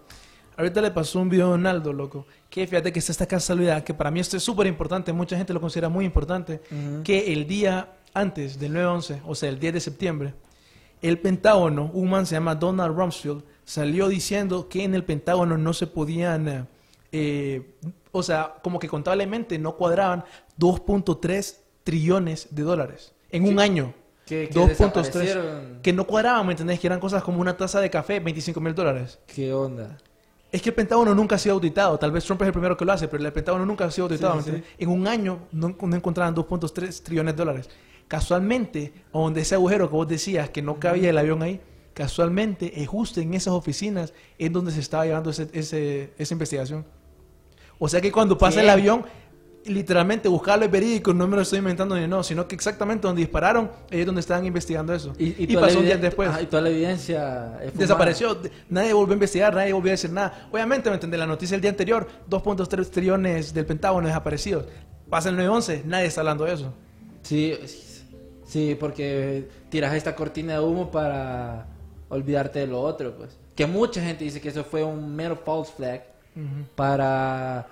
Ahorita 0.57 0.81
le 0.81 0.89
pasó 0.89 1.19
un 1.19 1.27
video 1.29 1.47
a 1.47 1.49
Donaldo, 1.51 1.91
loco, 1.91 2.25
que 2.49 2.65
fíjate 2.65 2.91
que 2.93 2.99
está 2.99 3.11
esta 3.11 3.25
casualidad, 3.27 3.83
que 3.83 3.93
para 3.93 4.09
mí 4.09 4.21
esto 4.21 4.37
es 4.37 4.43
súper 4.43 4.65
importante, 4.67 5.11
mucha 5.11 5.35
gente 5.37 5.53
lo 5.53 5.59
considera 5.59 5.89
muy 5.89 6.05
importante, 6.05 6.61
que 7.03 7.33
el 7.33 7.45
día 7.45 7.89
antes 8.13 8.57
del 8.57 8.71
9-11, 8.73 9.19
o 9.27 9.35
sea, 9.35 9.49
el 9.49 9.59
10 9.59 9.73
de 9.73 9.79
septiembre, 9.81 10.33
el 11.01 11.19
Pentágono, 11.19 11.91
un 11.93 12.09
man 12.09 12.25
se 12.25 12.35
llama 12.35 12.55
Donald 12.55 12.97
Rumsfeld, 12.97 13.43
salió 13.65 14.07
diciendo 14.07 14.69
que 14.69 14.85
en 14.85 14.95
el 14.95 15.03
Pentágono 15.03 15.57
no 15.57 15.73
se 15.73 15.87
podían, 15.87 16.69
eh, 17.11 17.75
o 18.13 18.23
sea, 18.23 18.53
como 18.63 18.79
que 18.79 18.87
contablemente 18.87 19.59
no 19.59 19.75
cuadraban 19.75 20.23
2.3 20.57 21.57
trillones 21.83 22.47
de 22.51 22.63
dólares 22.63 23.11
en 23.31 23.45
un 23.45 23.59
año. 23.59 23.93
Que, 24.25 24.49
que 24.49 24.59
2.3 24.59 24.67
desaparecieron. 24.69 25.79
que 25.83 25.93
no 25.93 26.07
cuadraban, 26.07 26.47
¿me 26.47 26.53
entendés? 26.53 26.79
Que 26.79 26.88
eran 26.88 26.99
cosas 26.99 27.21
como 27.21 27.39
una 27.41 27.55
taza 27.55 27.79
de 27.79 27.89
café, 27.91 28.19
25 28.19 28.59
mil 28.59 28.73
dólares. 28.73 29.19
¿Qué 29.27 29.53
onda? 29.53 29.97
Es 30.51 30.61
que 30.63 30.69
el 30.69 30.75
Pentágono 30.75 31.13
nunca 31.13 31.35
ha 31.35 31.38
sido 31.38 31.53
auditado. 31.55 31.99
Tal 31.99 32.11
vez 32.11 32.23
Trump 32.25 32.41
es 32.41 32.47
el 32.47 32.53
primero 32.53 32.75
que 32.75 32.85
lo 32.85 32.91
hace, 32.93 33.07
pero 33.07 33.23
el 33.23 33.31
Pentágono 33.33 33.65
nunca 33.67 33.85
ha 33.85 33.91
sido 33.91 34.07
auditado. 34.07 34.41
Sí, 34.41 34.51
¿me 34.51 34.57
sí. 34.59 34.63
En 34.79 34.89
un 34.89 35.07
año 35.07 35.39
no, 35.51 35.75
no 35.79 35.95
encontraban 35.95 36.33
2.3 36.35 37.03
trillones 37.03 37.35
de 37.35 37.38
dólares. 37.38 37.69
Casualmente, 38.07 38.93
donde 39.11 39.41
ese 39.41 39.55
agujero 39.55 39.89
que 39.89 39.95
vos 39.95 40.07
decías 40.07 40.49
que 40.49 40.61
no 40.61 40.79
cabía 40.79 41.09
el 41.09 41.17
avión 41.17 41.43
ahí, 41.43 41.59
casualmente, 41.93 42.81
es 42.81 42.88
justo 42.88 43.19
en 43.19 43.33
esas 43.33 43.53
oficinas 43.53 44.13
en 44.39 44.53
donde 44.53 44.71
se 44.71 44.79
estaba 44.79 45.05
llevando 45.05 45.29
ese- 45.31 45.49
ese- 45.53 46.13
esa 46.17 46.33
investigación. 46.33 46.85
O 47.77 47.89
sea 47.89 47.99
que 48.01 48.11
cuando 48.11 48.38
pasa 48.38 48.57
¿Qué? 48.57 48.63
el 48.63 48.69
avión, 48.69 49.05
literalmente 49.65 50.28
buscarlo 50.28 50.65
es 50.65 50.71
verídico, 50.71 51.13
no 51.13 51.28
me 51.28 51.36
lo 51.36 51.41
estoy 51.41 51.60
inventando 51.60 51.95
ni 51.95 52.08
no, 52.08 52.23
sino 52.23 52.47
que 52.47 52.56
exactamente 52.56 53.08
donde 53.08 53.21
dispararon 53.21 53.69
es 53.89 54.06
donde 54.06 54.21
estaban 54.21 54.45
investigando 54.45 54.93
eso. 54.93 55.13
Y, 55.17 55.47
toda 55.47 55.62
la 55.62 55.67
pasó 55.67 55.80
un 55.80 55.86
día 55.86 55.97
después. 55.97 56.30
Ajá, 56.30 56.41
y 56.41 56.45
toda 56.45 56.63
la 56.63 56.69
evidencia. 56.69 57.60
Desapareció, 57.73 58.36
de- 58.36 58.51
nadie 58.69 58.93
volvió 58.93 59.13
a 59.13 59.15
investigar, 59.15 59.54
nadie 59.56 59.73
volvió 59.73 59.91
a 59.91 59.93
decir 59.93 60.12
nada. 60.12 60.47
Obviamente, 60.51 60.89
¿me 60.89 60.95
entendés? 60.95 61.19
La 61.19 61.28
noticia 61.28 61.56
del 61.56 61.62
día 61.62 61.71
anterior, 61.71 62.08
2.3 62.30 62.89
trillones 62.89 63.54
del 63.54 63.65
Pentágono 63.65 64.08
desaparecidos. 64.08 64.65
Pasa 65.10 65.30
el 65.30 65.38
9-11, 65.38 65.84
nadie 65.86 66.08
está 66.08 66.21
hablando 66.21 66.45
de 66.45 66.54
eso. 66.54 66.73
Sí, 67.21 67.54
sí, 68.45 68.75
porque 68.80 69.47
tiras 69.69 69.93
esta 69.93 70.15
cortina 70.15 70.54
de 70.54 70.60
humo 70.60 70.91
para 70.91 71.67
olvidarte 72.10 72.60
de 72.60 72.67
lo 72.67 72.82
otro, 72.82 73.15
pues. 73.15 73.38
Que 73.56 73.65
mucha 73.65 74.01
gente 74.01 74.23
dice 74.23 74.41
que 74.41 74.49
eso 74.49 74.63
fue 74.63 74.84
un 74.84 75.15
mero 75.15 75.39
false 75.43 75.71
flag 75.75 76.04
para 76.75 77.67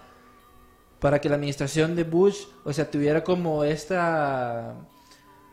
para 1.03 1.19
que 1.19 1.27
la 1.27 1.35
administración 1.35 1.97
de 1.97 2.05
Bush, 2.05 2.45
o 2.63 2.71
sea, 2.71 2.89
tuviera 2.89 3.25
como 3.25 3.65
esta 3.65 4.73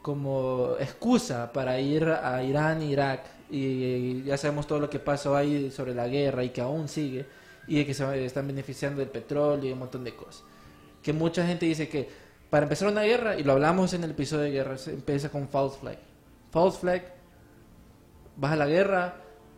como 0.00 0.76
excusa 0.78 1.52
para 1.52 1.80
ir 1.80 2.04
a 2.04 2.40
Irán 2.44 2.80
Irak 2.82 3.24
y 3.50 4.22
ya 4.22 4.36
sabemos 4.36 4.68
todo 4.68 4.78
lo 4.78 4.88
que 4.88 5.00
pasó 5.00 5.34
ahí 5.34 5.72
sobre 5.72 5.92
la 5.92 6.06
guerra 6.06 6.44
y 6.44 6.50
que 6.50 6.60
aún 6.60 6.86
sigue 6.86 7.26
y 7.66 7.84
que 7.84 7.94
se 7.94 8.24
están 8.24 8.46
beneficiando 8.46 9.00
del 9.00 9.08
petróleo 9.08 9.68
y 9.68 9.72
un 9.72 9.80
montón 9.80 10.04
de 10.04 10.14
cosas. 10.14 10.44
Que 11.02 11.12
mucha 11.12 11.44
gente 11.44 11.66
dice 11.66 11.88
que 11.88 12.08
para 12.48 12.62
empezar 12.62 12.86
una 12.86 13.02
guerra, 13.02 13.36
y 13.36 13.42
lo 13.42 13.50
hablamos 13.50 13.92
en 13.92 14.04
el 14.04 14.12
episodio 14.12 14.44
de 14.44 14.52
guerra, 14.52 14.78
se 14.78 14.92
empieza 14.92 15.30
con 15.30 15.48
false 15.48 15.80
flag. 15.80 15.98
False 16.52 16.78
flag, 16.78 17.02
vas 18.36 18.52
a 18.52 18.56
la 18.56 18.66
guerra, 18.66 19.16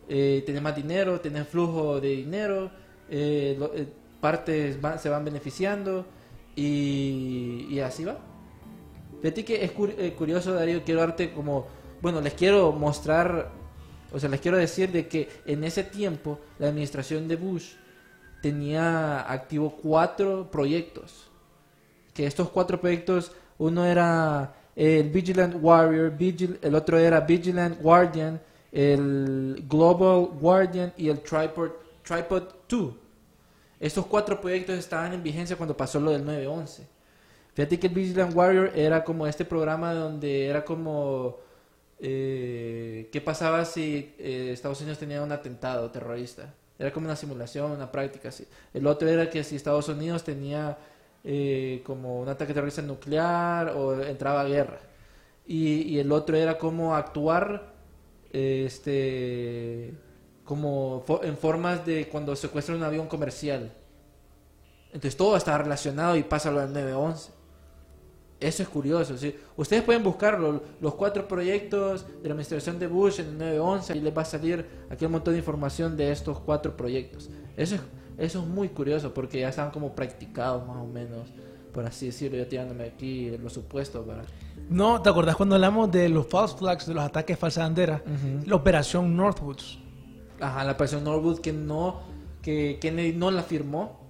eh, 0.09 0.41
tienes 0.43 0.63
más 0.63 0.75
dinero, 0.75 1.21
tienes 1.21 1.47
flujo 1.47 2.01
de 2.01 2.07
dinero, 2.07 2.71
eh, 3.11 3.59
eh, 3.75 3.87
partes 4.23 4.77
se 5.01 5.09
van 5.09 5.25
beneficiando 5.25 6.05
y, 6.55 7.67
y 7.69 7.79
así 7.81 8.05
va. 8.05 8.17
Fíjate 9.21 9.43
que 9.43 9.63
es 9.65 9.75
cur- 9.75 9.93
eh, 9.97 10.13
curioso, 10.13 10.53
Darío, 10.53 10.81
quiero 10.85 11.01
darte 11.01 11.33
como, 11.33 11.67
bueno, 12.01 12.21
les 12.21 12.33
quiero 12.33 12.71
mostrar, 12.71 13.51
o 14.13 14.19
sea, 14.19 14.29
les 14.29 14.39
quiero 14.39 14.57
decir 14.57 14.91
de 14.91 15.07
que 15.07 15.27
en 15.45 15.63
ese 15.65 15.83
tiempo 15.83 16.39
la 16.59 16.67
administración 16.69 17.27
de 17.27 17.35
Bush 17.35 17.73
tenía 18.41 19.29
activo 19.31 19.77
cuatro 19.81 20.49
proyectos. 20.51 21.29
Que 22.13 22.25
estos 22.27 22.49
cuatro 22.49 22.79
proyectos, 22.79 23.31
uno 23.57 23.85
era 23.85 24.53
el 24.75 25.09
Vigilant 25.09 25.55
Warrior, 25.61 26.17
Vigil- 26.17 26.59
el 26.61 26.75
otro 26.75 26.97
era 26.97 27.19
Vigilant 27.21 27.81
Guardian, 27.81 28.39
el 28.71 29.65
Global 29.69 30.29
Guardian 30.39 30.93
y 30.97 31.09
el 31.09 31.19
Tripod, 31.21 31.69
Tripod 32.03 32.43
2. 32.69 32.93
Estos 33.83 34.05
cuatro 34.05 34.39
proyectos 34.39 34.77
estaban 34.77 35.11
en 35.13 35.21
vigencia 35.21 35.57
cuando 35.57 35.75
pasó 35.75 35.99
lo 35.99 36.11
del 36.11 36.25
9-11. 36.25 36.83
Fíjate 37.53 37.79
que 37.79 37.87
el 37.87 37.93
Vigilant 37.93 38.33
Warrior 38.33 38.71
era 38.75 39.03
como 39.03 39.27
este 39.27 39.43
programa 39.43 39.93
donde 39.93 40.47
era 40.47 40.63
como... 40.63 41.39
eh, 41.99 43.09
¿Qué 43.11 43.19
pasaba 43.19 43.65
si 43.65 44.15
eh, 44.17 44.51
Estados 44.53 44.79
Unidos 44.79 44.99
tenía 44.99 45.21
un 45.21 45.33
atentado 45.33 45.91
terrorista? 45.91 46.53
Era 46.79 46.93
como 46.93 47.07
una 47.07 47.17
simulación, 47.17 47.71
una 47.71 47.91
práctica 47.91 48.29
así. 48.29 48.47
El 48.73 48.87
otro 48.87 49.09
era 49.09 49.29
que 49.29 49.43
si 49.43 49.57
Estados 49.57 49.89
Unidos 49.89 50.23
tenía 50.23 50.77
eh, 51.25 51.81
como 51.85 52.21
un 52.21 52.29
ataque 52.29 52.53
terrorista 52.53 52.81
nuclear 52.81 53.71
o 53.75 54.01
entraba 54.01 54.41
a 54.41 54.45
guerra. 54.45 54.79
Y, 55.45 55.81
y 55.93 55.99
el 55.99 56.09
otro 56.13 56.37
era 56.37 56.57
cómo 56.57 56.95
actuar 56.95 57.73
este 58.31 59.93
como 60.43 61.03
fo- 61.05 61.23
en 61.23 61.37
formas 61.37 61.85
de 61.85 62.07
cuando 62.09 62.35
secuestran 62.35 62.77
un 62.77 62.83
avión 62.83 63.07
comercial. 63.07 63.71
Entonces 64.87 65.17
todo 65.17 65.35
está 65.37 65.57
relacionado 65.57 66.15
y 66.15 66.23
pasa 66.23 66.51
lo 66.51 66.59
del 66.59 66.71
911. 66.73 67.31
Eso 68.39 68.61
es 68.61 68.69
curioso. 68.69 69.17
¿sí? 69.17 69.35
Ustedes 69.55 69.83
pueden 69.83 70.03
buscarlo, 70.03 70.61
los 70.81 70.95
cuatro 70.95 71.27
proyectos 71.27 72.05
de 72.21 72.27
la 72.27 72.33
administración 72.33 72.77
de 72.77 72.87
Bush 72.87 73.19
en 73.21 73.27
el 73.27 73.37
911 73.37 73.95
y 73.97 74.01
les 74.01 74.15
va 74.15 74.21
a 74.23 74.25
salir 74.25 74.65
aquí 74.89 75.05
un 75.05 75.13
montón 75.13 75.33
de 75.33 75.39
información 75.39 75.95
de 75.95 76.11
estos 76.11 76.39
cuatro 76.39 76.75
proyectos. 76.75 77.29
Eso 77.55 77.75
es, 77.75 77.81
eso 78.17 78.41
es 78.41 78.45
muy 78.47 78.67
curioso 78.69 79.13
porque 79.13 79.39
ya 79.39 79.49
están 79.49 79.71
como 79.71 79.95
practicados 79.95 80.67
más 80.67 80.77
o 80.77 80.85
menos, 80.85 81.29
por 81.73 81.85
así 81.85 82.07
decirlo, 82.07 82.37
yo 82.37 82.45
tirándome 82.45 82.83
aquí 82.83 83.29
los 83.37 83.53
supuestos 83.53 84.05
para... 84.05 84.23
No, 84.69 85.01
¿te 85.01 85.09
acordás 85.09 85.35
cuando 85.35 85.55
hablamos 85.55 85.89
de 85.91 86.09
los 86.09 86.27
false 86.27 86.55
flags, 86.57 86.85
de 86.85 86.93
los 86.93 87.03
ataques 87.03 87.39
falsa 87.39 87.61
bandera? 87.63 88.03
La 88.45 88.55
operación 88.55 89.15
Northwoods. 89.15 89.79
Ajá, 90.39 90.63
la 90.63 90.73
operación 90.73 91.03
Norwood 91.03 91.39
que 91.39 91.53
no, 91.53 92.01
que 92.41 92.77
Kennedy 92.81 93.13
no 93.13 93.31
la 93.31 93.43
firmó 93.43 94.03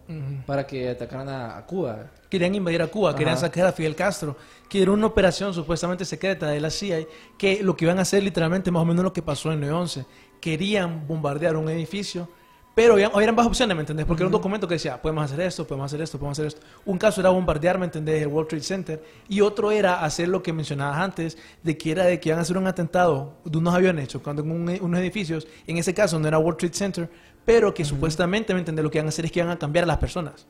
para 0.46 0.68
que 0.68 0.90
atacaran 0.90 1.30
a, 1.30 1.58
a 1.58 1.66
Cuba. 1.66 2.12
Querían 2.30 2.54
invadir 2.54 2.82
a 2.82 2.88
Cuba, 2.88 3.16
querían 3.16 3.38
sacar 3.38 3.68
a 3.68 3.72
Fidel 3.72 3.96
Castro, 3.96 4.36
que 4.70 4.82
era 4.82 4.92
una 4.92 5.08
operación 5.08 5.54
supuestamente 5.54 6.06
secreta 6.06 6.48
de 6.48 6.60
la 6.60 6.70
CIA, 6.70 7.06
que 7.38 7.64
lo 7.64 7.76
que 7.76 7.86
iban 7.86 8.00
a 8.00 8.02
hacer 8.02 8.22
literalmente 8.22 8.70
más 8.70 8.82
o 8.82 8.86
menos 8.86 9.04
lo 9.04 9.14
que 9.14 9.22
pasó 9.22 9.52
en 9.52 9.64
el 9.64 9.72
11. 9.72 10.06
Querían 10.42 11.08
bombardear 11.08 11.56
un 11.56 11.70
edificio, 11.70 12.28
pero 12.76 12.94
habían, 12.94 13.12
eran 13.22 13.36
bajo 13.36 13.50
opciones, 13.50 13.76
¿me 13.76 13.82
entendés? 13.82 14.06
Porque 14.06 14.24
era 14.24 14.28
un 14.28 14.32
documento 14.32 14.68
que 14.68 14.76
decía, 14.76 15.02
podemos 15.02 15.26
hacer 15.26 15.40
esto, 15.42 15.66
podemos 15.68 15.86
hacer 15.86 16.02
esto, 16.02 16.18
podemos 16.18 16.40
hacer 16.40 16.48
esto. 16.48 16.62
Un 16.86 16.98
caso 16.98 17.22
era 17.22 17.30
bombardear, 17.30 17.78
¿me 17.78 17.86
entendés? 17.86 18.22
El 18.22 18.30
World 18.30 18.50
Trade 18.50 18.64
Center. 18.64 19.04
Y 19.30 19.42
otro 19.42 19.72
era 19.72 20.04
hacer 20.04 20.28
lo 20.28 20.42
que 20.42 20.54
mencionabas 20.54 20.98
antes, 20.98 21.38
de 21.62 21.78
que 21.78 21.92
era 21.92 22.06
de 22.06 22.20
que 22.20 22.30
iban 22.30 22.40
a 22.40 22.42
hacer 22.42 22.58
un 22.58 22.66
atentado 22.66 23.34
de 23.46 23.58
unos 23.58 23.74
aviones 23.76 24.08
chocando 24.08 24.42
en 24.42 24.52
un- 24.52 24.78
unos 24.82 25.00
edificios. 25.00 25.48
En 25.68 25.78
ese 25.78 25.94
caso 25.94 26.18
no 26.20 26.28
era 26.28 26.40
World 26.40 26.58
Trade 26.60 26.74
Center, 26.74 27.10
pero 27.46 27.74
que 27.74 27.86
supuestamente, 27.86 28.54
¿me 28.54 28.60
entendés? 28.62 28.84
Lo 28.84 28.90
que 28.90 28.98
iban 28.98 29.06
a 29.08 29.10
hacer 29.10 29.26
es 29.26 29.32
que 29.32 29.40
iban 29.40 29.52
a 29.52 29.60
cambiar 29.60 29.84
a 29.84 29.88
las 29.88 29.98
personas. 29.98 30.48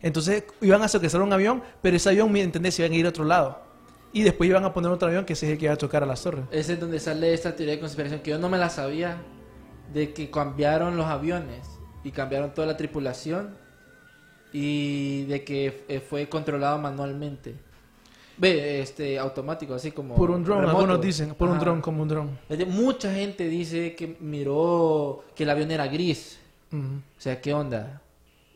Entonces 0.00 0.44
iban 0.60 0.82
a 0.82 0.88
secuestrar 0.88 1.22
un 1.22 1.32
avión, 1.32 1.62
pero 1.82 1.96
ese 1.96 2.08
avión, 2.10 2.30
¿me 2.30 2.40
entendés? 2.42 2.74
Se 2.76 2.82
iban 2.82 2.92
a 2.92 2.96
ir 2.96 3.06
a 3.06 3.08
otro 3.08 3.24
lado. 3.24 3.60
Y 4.12 4.22
después 4.22 4.48
iban 4.48 4.64
a 4.64 4.72
poner 4.72 4.90
otro 4.90 5.08
avión 5.08 5.24
que 5.24 5.32
ese 5.32 5.46
es 5.46 5.52
el 5.52 5.58
que 5.58 5.64
iba 5.64 5.74
a 5.74 5.76
chocar 5.76 6.02
a 6.02 6.06
las 6.06 6.22
torres. 6.22 6.44
Ese 6.52 6.74
es 6.74 6.80
donde 6.80 7.00
sale 7.00 7.34
esta 7.34 7.56
teoría 7.56 7.74
de 7.74 7.80
conspiración 7.80 8.20
que 8.20 8.30
yo 8.30 8.38
no 8.38 8.48
me 8.48 8.56
la 8.58 8.70
sabía, 8.70 9.18
de 9.92 10.12
que 10.12 10.30
cambiaron 10.30 10.96
los 10.96 11.06
aviones 11.06 11.66
y 12.04 12.10
cambiaron 12.10 12.52
toda 12.54 12.66
la 12.66 12.76
tripulación 12.76 13.56
y 14.52 15.24
de 15.24 15.44
que 15.44 15.84
eh, 15.88 16.00
fue 16.00 16.28
controlado 16.28 16.78
manualmente. 16.78 17.54
Ve, 18.36 18.80
este, 18.80 19.18
automático, 19.18 19.74
así 19.74 19.90
como... 19.90 20.14
Por 20.14 20.30
un 20.30 20.44
dron, 20.44 20.64
algunos 20.64 21.00
dicen, 21.00 21.34
por 21.34 21.48
un 21.48 21.58
dron, 21.58 21.80
como 21.80 22.02
un 22.02 22.08
dron. 22.08 22.38
Mucha 22.68 23.12
gente 23.12 23.48
dice 23.48 23.96
que 23.96 24.16
miró 24.20 25.24
que 25.34 25.42
el 25.42 25.50
avión 25.50 25.70
era 25.70 25.88
gris. 25.88 26.38
O 26.72 27.20
sea, 27.20 27.40
¿qué 27.40 27.52
onda? 27.52 28.00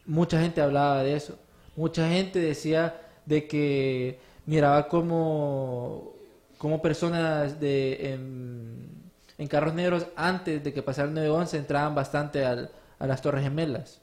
Mucha 0.06 0.40
gente 0.40 0.60
hablaba 0.60 1.02
de 1.02 1.16
eso. 1.16 1.36
Mucha 1.74 2.08
gente 2.08 2.38
decía 2.38 3.00
de 3.26 3.48
que 3.48 4.20
miraba 4.46 4.86
como, 4.88 6.12
como 6.58 6.80
personas 6.80 7.58
de, 7.58 8.12
en, 8.12 8.91
en 9.42 9.48
carros 9.48 9.74
negros 9.74 10.06
antes 10.16 10.62
de 10.62 10.72
que 10.72 10.82
pasara 10.82 11.08
el 11.08 11.14
911 11.14 11.58
entraban 11.58 11.94
bastante 11.94 12.44
al- 12.44 12.70
a 12.98 13.06
las 13.06 13.20
Torres 13.22 13.42
Gemelas. 13.42 14.00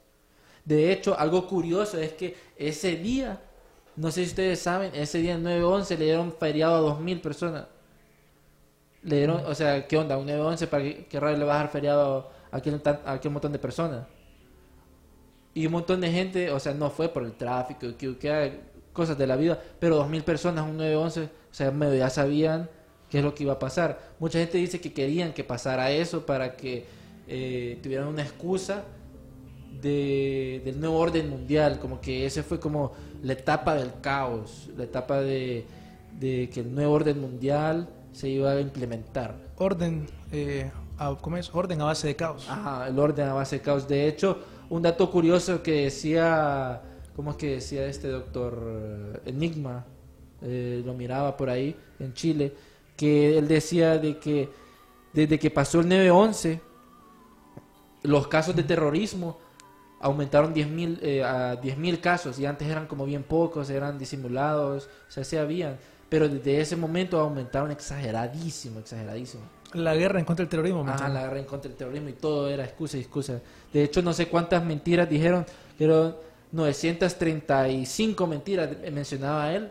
De 0.64 0.92
hecho, 0.92 1.18
algo 1.18 1.46
curioso 1.48 1.98
es 1.98 2.12
que 2.12 2.36
ese 2.56 2.96
día, 2.96 3.40
no 3.96 4.10
sé 4.10 4.22
si 4.24 4.30
ustedes 4.30 4.60
saben, 4.60 4.94
ese 4.94 5.18
día 5.18 5.34
el 5.36 5.42
911 5.42 5.96
le 5.96 6.04
dieron 6.04 6.32
feriado 6.32 6.76
a 6.76 6.80
2.000 6.80 7.20
personas. 7.22 7.64
Le 9.02 9.16
dieron, 9.16 9.42
o 9.46 9.54
sea, 9.54 9.86
¿qué 9.88 9.96
onda? 9.96 10.18
Un 10.18 10.26
911 10.26 10.66
para 10.66 10.82
que, 10.84 11.06
qué 11.06 11.18
raro 11.20 11.36
le 11.36 11.44
va 11.44 11.54
a 11.54 11.58
dar 11.58 11.70
feriado 11.70 12.30
a 12.52 12.56
aquel, 12.58 12.80
a 13.06 13.12
aquel 13.12 13.30
montón 13.32 13.52
de 13.52 13.58
personas. 13.58 14.06
Y 15.54 15.66
un 15.66 15.72
montón 15.72 16.00
de 16.00 16.10
gente, 16.10 16.50
o 16.50 16.60
sea, 16.60 16.74
no 16.74 16.90
fue 16.90 17.08
por 17.08 17.24
el 17.24 17.32
tráfico, 17.32 17.96
que, 17.98 18.16
que 18.18 18.60
cosas 18.92 19.18
de 19.18 19.26
la 19.26 19.36
vida, 19.36 19.58
pero 19.80 19.96
2.000 19.96 20.22
personas, 20.22 20.64
un 20.64 20.76
911, 20.76 21.24
o 21.24 21.54
sea, 21.54 21.70
medio 21.70 21.94
ya 21.96 22.10
sabían 22.10 22.68
qué 23.10 23.18
es 23.18 23.24
lo 23.24 23.34
que 23.34 23.42
iba 23.42 23.54
a 23.54 23.58
pasar. 23.58 23.98
Mucha 24.18 24.38
gente 24.38 24.58
dice 24.58 24.80
que 24.80 24.92
querían 24.92 25.32
que 25.32 25.44
pasara 25.44 25.90
eso 25.90 26.24
para 26.24 26.56
que 26.56 26.86
eh, 27.28 27.78
tuvieran 27.82 28.08
una 28.08 28.22
excusa 28.22 28.84
de, 29.80 30.62
del 30.64 30.80
nuevo 30.80 30.98
orden 30.98 31.28
mundial, 31.28 31.78
como 31.80 32.00
que 32.00 32.26
ese 32.26 32.42
fue 32.42 32.58
como 32.60 32.92
la 33.22 33.32
etapa 33.34 33.74
del 33.74 33.92
caos, 34.00 34.68
la 34.76 34.84
etapa 34.84 35.20
de, 35.20 35.64
de 36.18 36.50
que 36.52 36.60
el 36.60 36.74
nuevo 36.74 36.92
orden 36.94 37.20
mundial 37.20 37.88
se 38.12 38.28
iba 38.28 38.52
a 38.52 38.60
implementar. 38.60 39.34
Orden, 39.56 40.06
eh, 40.32 40.70
a- 40.98 41.16
¿cómo 41.20 41.36
es? 41.36 41.54
Orden 41.54 41.80
a 41.80 41.84
base 41.84 42.08
de 42.08 42.16
caos. 42.16 42.46
Ajá, 42.48 42.88
el 42.88 42.98
orden 42.98 43.26
a 43.28 43.34
base 43.34 43.56
de 43.56 43.62
caos. 43.62 43.86
De 43.88 44.06
hecho, 44.08 44.38
un 44.68 44.82
dato 44.82 45.10
curioso 45.10 45.62
que 45.62 45.84
decía, 45.84 46.80
¿cómo 47.16 47.30
es 47.32 47.36
que 47.36 47.50
decía 47.52 47.86
este 47.86 48.08
doctor 48.08 48.62
eh, 49.24 49.30
Enigma? 49.30 49.84
Eh, 50.42 50.82
lo 50.84 50.94
miraba 50.94 51.36
por 51.36 51.50
ahí 51.50 51.76
en 51.98 52.14
Chile, 52.14 52.54
que 53.00 53.38
él 53.38 53.48
decía 53.48 53.96
de 53.96 54.18
que 54.18 54.50
desde 55.14 55.38
que 55.38 55.50
pasó 55.50 55.80
el 55.80 55.86
9-11, 55.86 56.60
los 58.02 58.28
casos 58.28 58.54
de 58.54 58.62
terrorismo 58.62 59.38
aumentaron 60.00 60.54
10.000 60.54 60.98
eh, 61.00 61.24
a 61.24 61.58
10.000 61.58 61.98
casos 62.00 62.38
y 62.38 62.44
antes 62.44 62.68
eran 62.68 62.86
como 62.86 63.06
bien 63.06 63.22
pocos, 63.22 63.70
eran 63.70 63.98
disimulados, 63.98 64.90
o 65.08 65.10
sea, 65.10 65.24
se 65.24 65.38
habían, 65.38 65.78
pero 66.10 66.28
desde 66.28 66.60
ese 66.60 66.76
momento 66.76 67.18
aumentaron 67.18 67.70
exageradísimo, 67.70 68.80
exageradísimo. 68.80 69.44
La 69.72 69.94
guerra 69.94 70.18
en 70.18 70.26
contra 70.26 70.42
del 70.42 70.50
terrorismo. 70.50 70.84
¿me 70.84 70.90
Ajá, 70.90 71.08
la 71.08 71.22
guerra 71.22 71.38
en 71.38 71.46
contra 71.46 71.70
del 71.70 71.78
terrorismo 71.78 72.10
y 72.10 72.12
todo 72.12 72.50
era 72.50 72.64
excusa 72.64 72.98
y 72.98 73.00
excusa. 73.00 73.40
De 73.72 73.82
hecho, 73.82 74.02
no 74.02 74.12
sé 74.12 74.28
cuántas 74.28 74.62
mentiras 74.62 75.08
dijeron, 75.08 75.46
pero 75.78 76.20
935 76.52 78.26
mentiras 78.26 78.68
eh, 78.82 78.90
mencionaba 78.90 79.54
él 79.54 79.70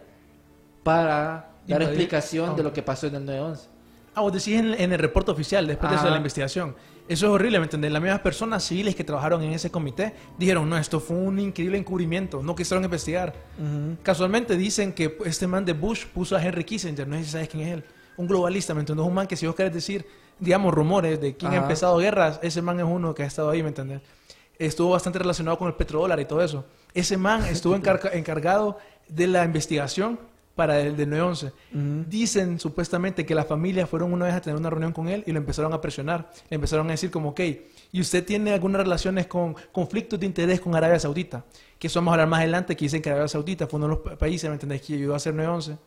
para 0.82 1.50
dar 1.70 1.82
Invadir- 1.82 1.88
explicación 1.94 2.56
de 2.56 2.62
Ah. 2.62 2.64
lo 2.66 2.74
que 2.74 2.82
pasó 2.84 3.08
en 3.08 3.16
el 3.16 3.26
911. 3.26 3.68
Ah, 4.16 4.22
vos 4.22 4.34
decís 4.34 4.60
en, 4.60 4.74
en 4.74 4.92
el 4.92 5.00
reporte 5.00 5.32
oficial, 5.32 5.66
después 5.68 5.90
de 5.92 5.96
eso 5.98 6.06
de 6.06 6.12
la 6.12 6.18
investigación. 6.18 6.76
Eso 7.08 7.26
es 7.28 7.32
horrible, 7.32 7.58
¿me 7.60 7.66
entendés? 7.66 7.92
Las 7.92 8.02
mismas 8.02 8.20
personas 8.22 8.64
civiles 8.64 8.96
que 8.96 9.04
trabajaron 9.04 9.42
en 9.44 9.52
ese 9.54 9.72
comité 9.72 10.14
dijeron, 10.38 10.70
no, 10.70 10.78
esto 10.78 11.00
fue 11.00 11.16
un 11.18 11.40
increíble 11.40 11.78
encubrimiento, 11.78 12.44
no 12.44 12.56
quisieron 12.56 12.84
investigar. 12.84 13.34
Casualmente 14.04 14.56
dicen 14.58 14.94
que 14.94 15.18
este 15.26 15.48
man 15.48 15.66
de 15.66 15.74
Bush 15.74 16.06
puso 16.06 16.36
a 16.36 16.44
Henry 16.44 16.64
Kissinger, 16.64 17.08
no 17.08 17.18
sé 17.18 17.24
si 17.26 17.32
sabes 17.32 17.50
quién 17.50 17.64
es 17.68 17.74
él, 17.76 17.84
un 18.18 18.28
globalista, 18.28 18.74
¿me 18.74 18.82
entendés? 18.82 19.06
Un 19.06 19.14
man 19.14 19.26
que 19.28 19.36
si 19.36 19.46
vos 19.48 19.56
querés 19.56 19.74
decir, 19.74 20.06
digamos, 20.40 20.74
rumores 20.74 21.20
de 21.22 21.36
quién 21.36 21.52
ha 21.52 21.56
Ajá. 21.56 21.64
empezado 21.64 21.98
guerras, 21.98 22.40
ese 22.44 22.62
man 22.62 22.80
es 22.80 22.86
uno 22.86 23.16
que 23.16 23.24
ha 23.24 23.28
estado 23.28 23.50
ahí, 23.50 23.62
¿me 23.64 23.70
entendés? 23.70 24.02
Estuvo 24.58 24.92
bastante 24.92 25.18
relacionado 25.20 25.58
con 25.58 25.68
el 25.68 25.74
petrodólar 25.76 26.20
y 26.20 26.26
todo 26.26 26.44
eso. 26.44 26.66
Ese 26.94 27.16
man 27.18 27.46
estuvo 27.46 27.76
encarga- 27.82 28.12
encargado 28.14 28.78
de 29.08 29.28
la 29.28 29.46
investigación 29.46 30.20
para 30.60 30.82
el 30.82 30.98
del 30.98 31.10
911. 31.10 31.54
Dicen 32.10 32.60
supuestamente 32.60 33.26
que 33.26 33.34
la 33.34 33.46
familia 33.46 33.88
fueron 33.88 34.12
una 34.12 34.26
vez 34.26 34.34
a 34.34 34.42
tener 34.42 34.60
una 34.60 34.70
reunión 34.70 34.92
con 34.92 35.08
él 35.08 35.24
y 35.26 35.32
lo 35.32 35.38
empezaron 35.38 35.72
a 35.74 35.80
presionar. 35.80 36.30
Le 36.50 36.56
empezaron 36.56 36.86
a 36.88 36.92
decir 36.92 37.10
como, 37.10 37.30
ok, 37.30 37.40
¿y 37.94 38.02
usted 38.02 38.26
tiene 38.26 38.52
algunas 38.52 38.82
relaciones 38.82 39.26
con 39.28 39.56
conflictos 39.72 40.20
de 40.20 40.26
interés 40.26 40.60
con 40.60 40.76
Arabia 40.76 41.00
Saudita? 41.00 41.46
Que 41.80 41.88
eso 41.88 42.00
vamos 42.02 42.12
a 42.12 42.14
hablar 42.16 42.28
más 42.28 42.40
adelante, 42.42 42.76
que 42.76 42.84
dicen 42.84 43.02
que 43.02 43.10
Arabia 43.10 43.30
Saudita 43.30 43.68
fue 43.68 43.78
uno 43.78 43.88
de 43.88 43.94
los 43.96 44.00
pa- 44.04 44.18
países, 44.18 44.50
¿me 44.50 44.56
entendés?, 44.56 44.82
que 44.82 44.96
ayudó 44.96 45.14
a 45.14 45.16
hacer 45.16 45.34
911. 45.34 45.78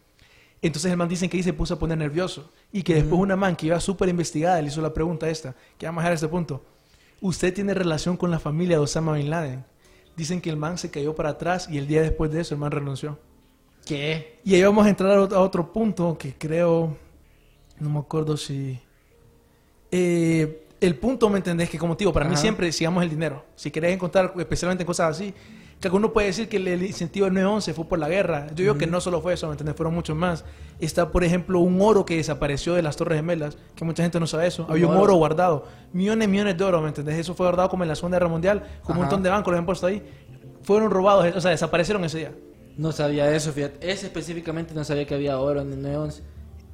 Entonces 0.62 0.90
el 0.90 0.96
man 0.96 1.08
dicen 1.10 1.28
que 1.28 1.36
ahí 1.36 1.42
se 1.42 1.52
puso 1.52 1.74
a 1.74 1.78
poner 1.78 1.98
nervioso. 1.98 2.50
Y 2.72 2.82
que 2.82 2.94
después 2.94 3.20
una 3.20 3.36
man 3.36 3.54
que 3.56 3.66
iba 3.66 3.78
súper 3.78 4.08
investigada 4.08 4.62
le 4.62 4.68
hizo 4.68 4.80
la 4.80 4.94
pregunta 4.94 5.28
esta, 5.28 5.54
que 5.76 5.84
vamos 5.84 6.00
a 6.00 6.04
dejar 6.04 6.14
este 6.14 6.28
punto. 6.28 6.64
¿Usted 7.20 7.52
tiene 7.52 7.74
relación 7.74 8.16
con 8.16 8.30
la 8.30 8.38
familia 8.38 8.76
de 8.78 8.82
Osama 8.82 9.12
Bin 9.12 9.28
Laden? 9.28 9.64
Dicen 10.16 10.40
que 10.40 10.48
el 10.50 10.56
man 10.56 10.78
se 10.78 10.90
cayó 10.90 11.14
para 11.14 11.30
atrás 11.30 11.68
y 11.70 11.76
el 11.78 11.86
día 11.86 12.00
después 12.02 12.30
de 12.32 12.40
eso 12.40 12.54
el 12.54 12.60
man 12.60 12.70
renunció. 12.70 13.18
¿Qué? 13.84 14.38
Y 14.44 14.54
ahí 14.54 14.62
vamos 14.62 14.86
a 14.86 14.88
entrar 14.88 15.10
a 15.12 15.20
ot- 15.22 15.32
a 15.32 15.40
otro 15.40 15.72
punto 15.72 16.16
que 16.18 16.34
creo, 16.34 16.96
no 17.80 17.90
me 17.90 17.98
acuerdo 17.98 18.36
si... 18.36 18.78
Eh, 19.90 20.66
el 20.80 20.96
punto, 20.96 21.28
¿me 21.28 21.36
entendés? 21.38 21.70
Que 21.70 21.78
como 21.78 21.96
te 21.96 22.02
digo, 22.02 22.12
para 22.12 22.24
mí 22.26 22.32
Ajá. 22.34 22.40
siempre 22.40 22.72
sigamos 22.72 23.02
el 23.04 23.10
dinero. 23.10 23.44
Si 23.54 23.70
querés 23.70 23.92
encontrar, 23.94 24.32
especialmente 24.38 24.82
en 24.82 24.86
cosas 24.86 25.10
así, 25.16 25.32
Que 25.80 25.88
alguno 25.88 26.12
puede 26.12 26.28
decir 26.28 26.48
que 26.48 26.56
el, 26.58 26.68
el 26.68 26.82
incentivo 26.84 27.24
del 27.26 27.34
911 27.34 27.74
fue 27.74 27.84
por 27.86 27.98
la 27.98 28.08
guerra. 28.08 28.46
Yo 28.50 28.62
digo 28.62 28.78
que 28.78 28.86
no 28.86 29.00
solo 29.00 29.20
fue 29.20 29.34
eso, 29.34 29.46
¿me 29.48 29.52
entiendes? 29.54 29.76
Fueron 29.76 29.94
muchos 29.94 30.16
más. 30.16 30.44
Está, 30.80 31.10
por 31.10 31.24
ejemplo, 31.24 31.58
un 31.60 31.80
oro 31.80 32.04
que 32.04 32.16
desapareció 32.16 32.74
de 32.74 32.82
las 32.82 32.96
Torres 32.96 33.16
Gemelas, 33.18 33.58
que 33.74 33.84
mucha 33.84 34.02
gente 34.04 34.18
no 34.20 34.26
sabe 34.28 34.46
eso. 34.46 34.64
Había 34.68 34.86
un 34.86 34.92
oro. 34.94 35.02
oro 35.02 35.14
guardado. 35.16 35.66
Millones, 35.92 36.28
millones 36.28 36.56
de 36.56 36.62
oro, 36.64 36.80
¿me 36.80 36.88
entiendes? 36.88 37.16
Eso 37.18 37.34
fue 37.34 37.46
guardado 37.46 37.68
como 37.68 37.82
en 37.84 37.88
la 37.88 37.96
Segunda 37.96 38.16
Guerra 38.18 38.28
Mundial, 38.28 38.62
con 38.84 38.94
un 38.96 39.02
montón 39.02 39.22
de 39.24 39.30
bancos, 39.30 39.50
lo 39.52 39.56
habían 39.56 39.66
puesto 39.66 39.86
ahí. 39.88 40.02
Fueron 40.62 40.88
robados, 40.90 41.34
o 41.36 41.40
sea, 41.40 41.50
desaparecieron 41.50 42.04
ese 42.04 42.18
día. 42.18 42.32
No 42.76 42.92
sabía 42.92 43.34
eso, 43.34 43.52
fíjate. 43.52 43.90
Ese 43.90 44.06
específicamente 44.06 44.74
no 44.74 44.84
sabía 44.84 45.06
que 45.06 45.14
había 45.14 45.38
oro 45.38 45.60
en 45.60 45.72
el 45.72 45.82
911. 45.82 46.22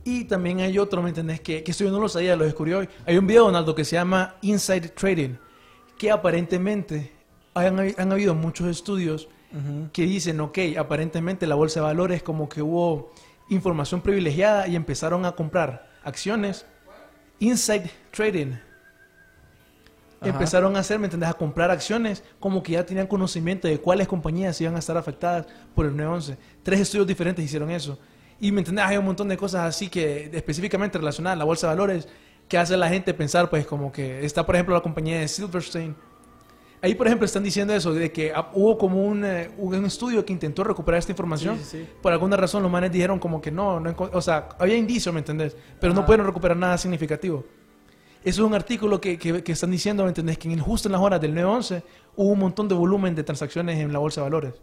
Y 0.05 0.25
también 0.25 0.61
hay 0.61 0.79
otro, 0.79 1.03
¿me 1.03 1.11
entendés? 1.11 1.41
Que, 1.41 1.63
que 1.63 1.71
esto 1.71 1.85
yo 1.85 1.91
no 1.91 2.01
lo 2.01 2.09
sabía, 2.09 2.37
lo 2.37 2.45
descubrí 2.45 2.73
hoy. 2.73 2.89
Hay 3.05 3.19
un 3.19 3.27
video, 3.27 3.45
Donaldo, 3.45 3.75
que 3.75 3.85
se 3.85 3.97
llama 3.97 4.37
Inside 4.43 4.89
Trading, 4.91 5.37
que 5.99 6.11
aparentemente 6.11 7.13
han, 7.55 7.95
han 7.97 8.13
habido 8.13 8.35
muchos 8.35 8.69
estudios 8.69 9.29
que 9.93 10.03
dicen, 10.03 10.41
ok, 10.41 10.59
aparentemente 10.79 11.47
la 11.47 11.55
bolsa 11.55 11.81
de 11.81 11.87
valores 11.87 12.23
como 12.23 12.51
que 12.51 12.61
hubo 12.61 13.13
información 13.49 14.03
privilegiada 14.03 14.69
y 14.69 14.77
empezaron 14.77 15.25
a 15.25 15.33
comprar 15.33 15.91
acciones. 16.05 16.67
Inside 17.41 17.91
Trading. 18.11 18.57
Ajá. 20.21 20.31
Empezaron 20.31 20.77
a 20.77 20.81
hacer, 20.81 20.99
¿me 20.99 21.07
entendés? 21.07 21.29
A 21.29 21.35
comprar 21.35 21.71
acciones 21.71 22.25
como 22.41 22.63
que 22.63 22.73
ya 22.73 22.85
tenían 22.85 23.07
conocimiento 23.07 23.69
de 23.69 23.79
cuáles 23.79 24.09
compañías 24.09 24.61
iban 24.61 24.75
a 24.75 24.81
estar 24.81 24.97
afectadas 24.97 25.47
por 25.75 25.87
el 25.87 25.97
911. 25.97 26.37
Tres 26.63 26.81
estudios 26.81 27.07
diferentes 27.07 27.45
hicieron 27.45 27.71
eso. 27.71 27.99
Y, 28.41 28.53
¿me 28.53 28.61
entendés? 28.61 28.85
Hay 28.85 28.97
un 28.97 29.05
montón 29.05 29.29
de 29.29 29.37
cosas 29.37 29.63
así 29.67 29.89
que 29.89 30.31
específicamente 30.33 30.99
relacionadas 30.99 31.37
a 31.37 31.39
la 31.39 31.45
bolsa 31.45 31.69
de 31.69 31.77
valores 31.77 32.09
que 32.49 32.59
hace 32.59 32.75
a 32.75 32.77
la 32.77 32.89
gente 32.89 33.13
pensar, 33.15 33.51
pues, 33.51 33.67
como 33.67 33.93
que 33.93 34.25
está, 34.25 34.45
por 34.45 34.55
ejemplo, 34.55 34.75
la 34.75 34.81
compañía 34.81 35.21
de 35.21 35.29
Silverstein. 35.29 35.95
Ahí, 36.81 36.95
por 36.95 37.09
ejemplo, 37.09 37.27
están 37.27 37.43
diciendo 37.43 37.75
eso, 37.75 37.93
de 37.93 38.13
que 38.13 38.33
hubo 38.55 38.79
como 38.79 39.05
un, 39.05 39.25
eh, 39.25 39.51
un 39.59 39.85
estudio 39.85 40.25
que 40.25 40.33
intentó 40.33 40.63
recuperar 40.63 41.01
esta 41.01 41.13
información. 41.13 41.59
Sí, 41.59 41.65
sí, 41.65 41.79
sí. 41.79 41.89
Por 42.01 42.13
alguna 42.13 42.37
razón 42.37 42.63
los 42.63 42.71
manes 42.71 42.93
dijeron 42.93 43.19
como 43.19 43.41
que 43.41 43.51
no, 43.51 43.81
no 43.81 43.95
o 44.13 44.23
sea, 44.23 44.49
había 44.59 44.77
indicios, 44.77 45.13
¿me 45.13 45.19
entendés? 45.19 45.57
Pero 45.81 45.93
no 45.93 46.07
pudieron 46.07 46.27
recuperar 46.27 46.57
nada 46.57 46.79
significativo. 46.79 47.45
Eso 48.29 48.43
es 48.43 48.47
un 48.49 48.55
artículo 48.55 49.01
que, 49.01 49.19
que- 49.19 49.43
que 49.43 49.53
están 49.53 49.71
diciendo, 49.71 50.03
¿me 50.03 50.11
entendés? 50.11 50.39
Que 50.39 50.53
en, 50.53 50.59
justo 50.61 50.89
en 50.89 50.93
las 50.93 51.01
horas 51.01 51.21
del 51.21 51.35
9-11 51.35 51.83
hubo 52.17 52.29
un 52.33 52.39
montón 52.39 52.69
de 52.69 52.75
volumen 52.75 53.15
de 53.15 53.25
transacciones 53.25 53.79
en 53.79 53.93
la 53.93 53.99
bolsa 53.99 54.21
de 54.21 54.25
valores. 54.25 54.55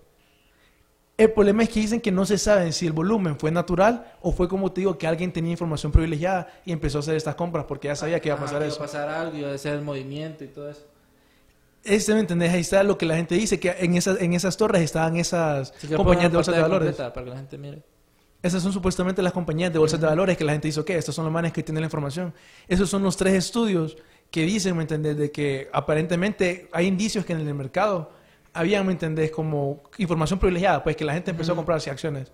El 1.17 1.31
problema 1.31 1.63
es 1.63 1.69
que 1.69 1.79
dicen 1.79 2.01
que 2.01 2.11
no 2.11 2.25
se 2.25 2.37
sabe 2.37 2.73
si 2.73 2.85
el 2.85 2.91
volumen 2.91 3.39
fue 3.39 3.49
natural 3.49 4.11
o 4.21 4.33
fue 4.33 4.49
como 4.49 4.71
te 4.73 4.81
digo, 4.81 4.97
que 4.97 5.07
alguien 5.07 5.31
tenía 5.31 5.51
información 5.51 5.91
privilegiada 5.91 6.47
y 6.65 6.73
empezó 6.73 6.97
a 6.97 7.01
hacer 7.01 7.15
estas 7.15 7.35
compras 7.35 7.63
porque 7.67 7.87
ya 7.87 7.95
sabía 7.95 8.19
que 8.19 8.27
iba 8.27 8.35
a 8.37 8.39
pasar 8.41 8.61
que 8.61 8.67
eso. 8.67 8.75
Iba 8.75 8.83
a 8.85 8.87
pasar 8.87 9.09
algo, 9.09 9.37
iba 9.37 9.51
a 9.53 9.57
ser 9.57 9.75
el 9.75 9.81
movimiento 9.81 10.43
y 10.43 10.47
todo 10.47 10.69
eso. 10.69 10.81
Este, 11.85 12.13
¿me 12.13 12.19
entendés? 12.19 12.51
Ahí 12.51 12.61
está 12.61 12.83
lo 12.83 12.97
que 12.97 13.05
la 13.05 13.15
gente 13.15 13.35
dice, 13.35 13.59
que 13.59 13.73
en 13.79 13.95
esas, 13.95 14.19
en 14.19 14.33
esas 14.33 14.57
torres 14.57 14.81
estaban 14.81 15.15
esas 15.15 15.71
que 15.71 15.95
compañías 15.95 16.31
de 16.31 16.37
bolsas 16.37 16.55
de 16.55 16.61
valores. 16.61 16.95
Para 16.95 17.13
que 17.23 17.29
la 17.29 17.37
gente 17.37 17.57
mire. 17.57 17.81
Esas 18.45 18.61
son 18.61 18.71
supuestamente 18.71 19.23
las 19.23 19.33
compañías 19.33 19.73
de 19.73 19.79
bolsas 19.79 19.99
de 19.99 20.05
valores 20.05 20.37
que 20.37 20.43
la 20.43 20.51
gente 20.51 20.67
dice, 20.67 20.79
ok, 20.79 20.91
estos 20.91 21.15
son 21.15 21.25
los 21.25 21.33
manes 21.33 21.51
que 21.51 21.63
tienen 21.63 21.81
la 21.81 21.87
información. 21.87 22.31
Esos 22.67 22.87
son 22.87 23.01
los 23.01 23.17
tres 23.17 23.33
estudios 23.33 23.97
que 24.29 24.43
dicen, 24.43 24.77
¿me 24.77 24.83
entendés? 24.83 25.17
De 25.17 25.31
que 25.31 25.67
aparentemente 25.73 26.69
hay 26.71 26.85
indicios 26.85 27.25
que 27.25 27.33
en 27.33 27.39
el 27.39 27.55
mercado 27.55 28.11
había, 28.53 28.83
¿me 28.83 28.91
entendés? 28.91 29.31
Como 29.31 29.81
información 29.97 30.37
privilegiada, 30.37 30.83
pues 30.83 30.95
que 30.95 31.03
la 31.03 31.15
gente 31.15 31.31
empezó 31.31 31.53
a 31.53 31.55
comprar 31.55 31.79
así 31.79 31.89
acciones. 31.89 32.31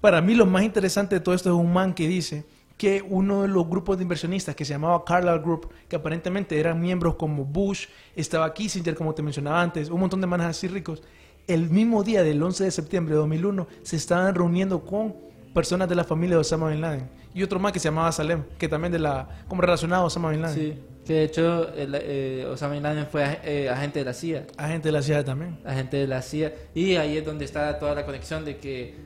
Para 0.00 0.20
mí 0.20 0.36
lo 0.36 0.46
más 0.46 0.62
interesante 0.62 1.16
de 1.16 1.20
todo 1.20 1.34
esto 1.34 1.48
es 1.48 1.56
un 1.56 1.72
man 1.72 1.92
que 1.92 2.06
dice 2.06 2.44
que 2.76 3.02
uno 3.02 3.42
de 3.42 3.48
los 3.48 3.68
grupos 3.68 3.96
de 3.96 4.04
inversionistas 4.04 4.54
que 4.54 4.64
se 4.64 4.74
llamaba 4.74 5.04
Carlyle 5.04 5.40
Group, 5.40 5.70
que 5.88 5.96
aparentemente 5.96 6.60
eran 6.60 6.80
miembros 6.80 7.16
como 7.16 7.44
Bush, 7.44 7.88
estaba 8.14 8.54
Kissinger, 8.54 8.94
como 8.94 9.12
te 9.12 9.22
mencionaba 9.22 9.60
antes, 9.60 9.90
un 9.90 9.98
montón 9.98 10.20
de 10.20 10.28
manes 10.28 10.46
así 10.46 10.68
ricos, 10.68 11.02
el 11.46 11.70
mismo 11.70 12.02
día 12.02 12.22
del 12.22 12.42
11 12.42 12.64
de 12.64 12.70
septiembre 12.70 13.14
de 13.14 13.20
2001 13.20 13.66
se 13.82 13.96
estaban 13.96 14.34
reuniendo 14.34 14.84
con 14.84 15.14
personas 15.54 15.88
de 15.88 15.94
la 15.94 16.04
familia 16.04 16.36
de 16.36 16.40
Osama 16.40 16.68
Bin 16.70 16.80
Laden 16.80 17.08
y 17.34 17.42
otro 17.42 17.58
más 17.58 17.72
que 17.72 17.78
se 17.78 17.88
llamaba 17.88 18.10
Salem, 18.12 18.44
que 18.58 18.68
también 18.68 18.92
de 18.92 18.98
la 18.98 19.28
como 19.48 19.62
relacionado 19.62 20.02
a 20.02 20.06
Osama 20.06 20.30
Bin 20.30 20.42
Laden, 20.42 20.56
Sí. 20.58 20.80
Que 21.06 21.12
de 21.12 21.22
hecho, 21.22 21.72
el, 21.74 21.96
eh, 22.00 22.46
Osama 22.50 22.74
Bin 22.74 22.82
Laden 22.82 23.06
fue 23.06 23.24
ag- 23.24 23.38
eh, 23.44 23.68
agente 23.70 24.00
de 24.00 24.04
la 24.06 24.12
CIA. 24.12 24.46
agente 24.56 24.88
de 24.88 24.92
la 24.92 25.02
CIA 25.02 25.24
también. 25.24 25.56
agente 25.64 25.98
de 25.98 26.08
la 26.08 26.20
CIA. 26.20 26.52
Y 26.74 26.96
ahí 26.96 27.16
es 27.16 27.24
donde 27.24 27.44
está 27.44 27.78
toda 27.78 27.94
la 27.94 28.04
conexión 28.04 28.44
de 28.44 28.56
que, 28.56 28.96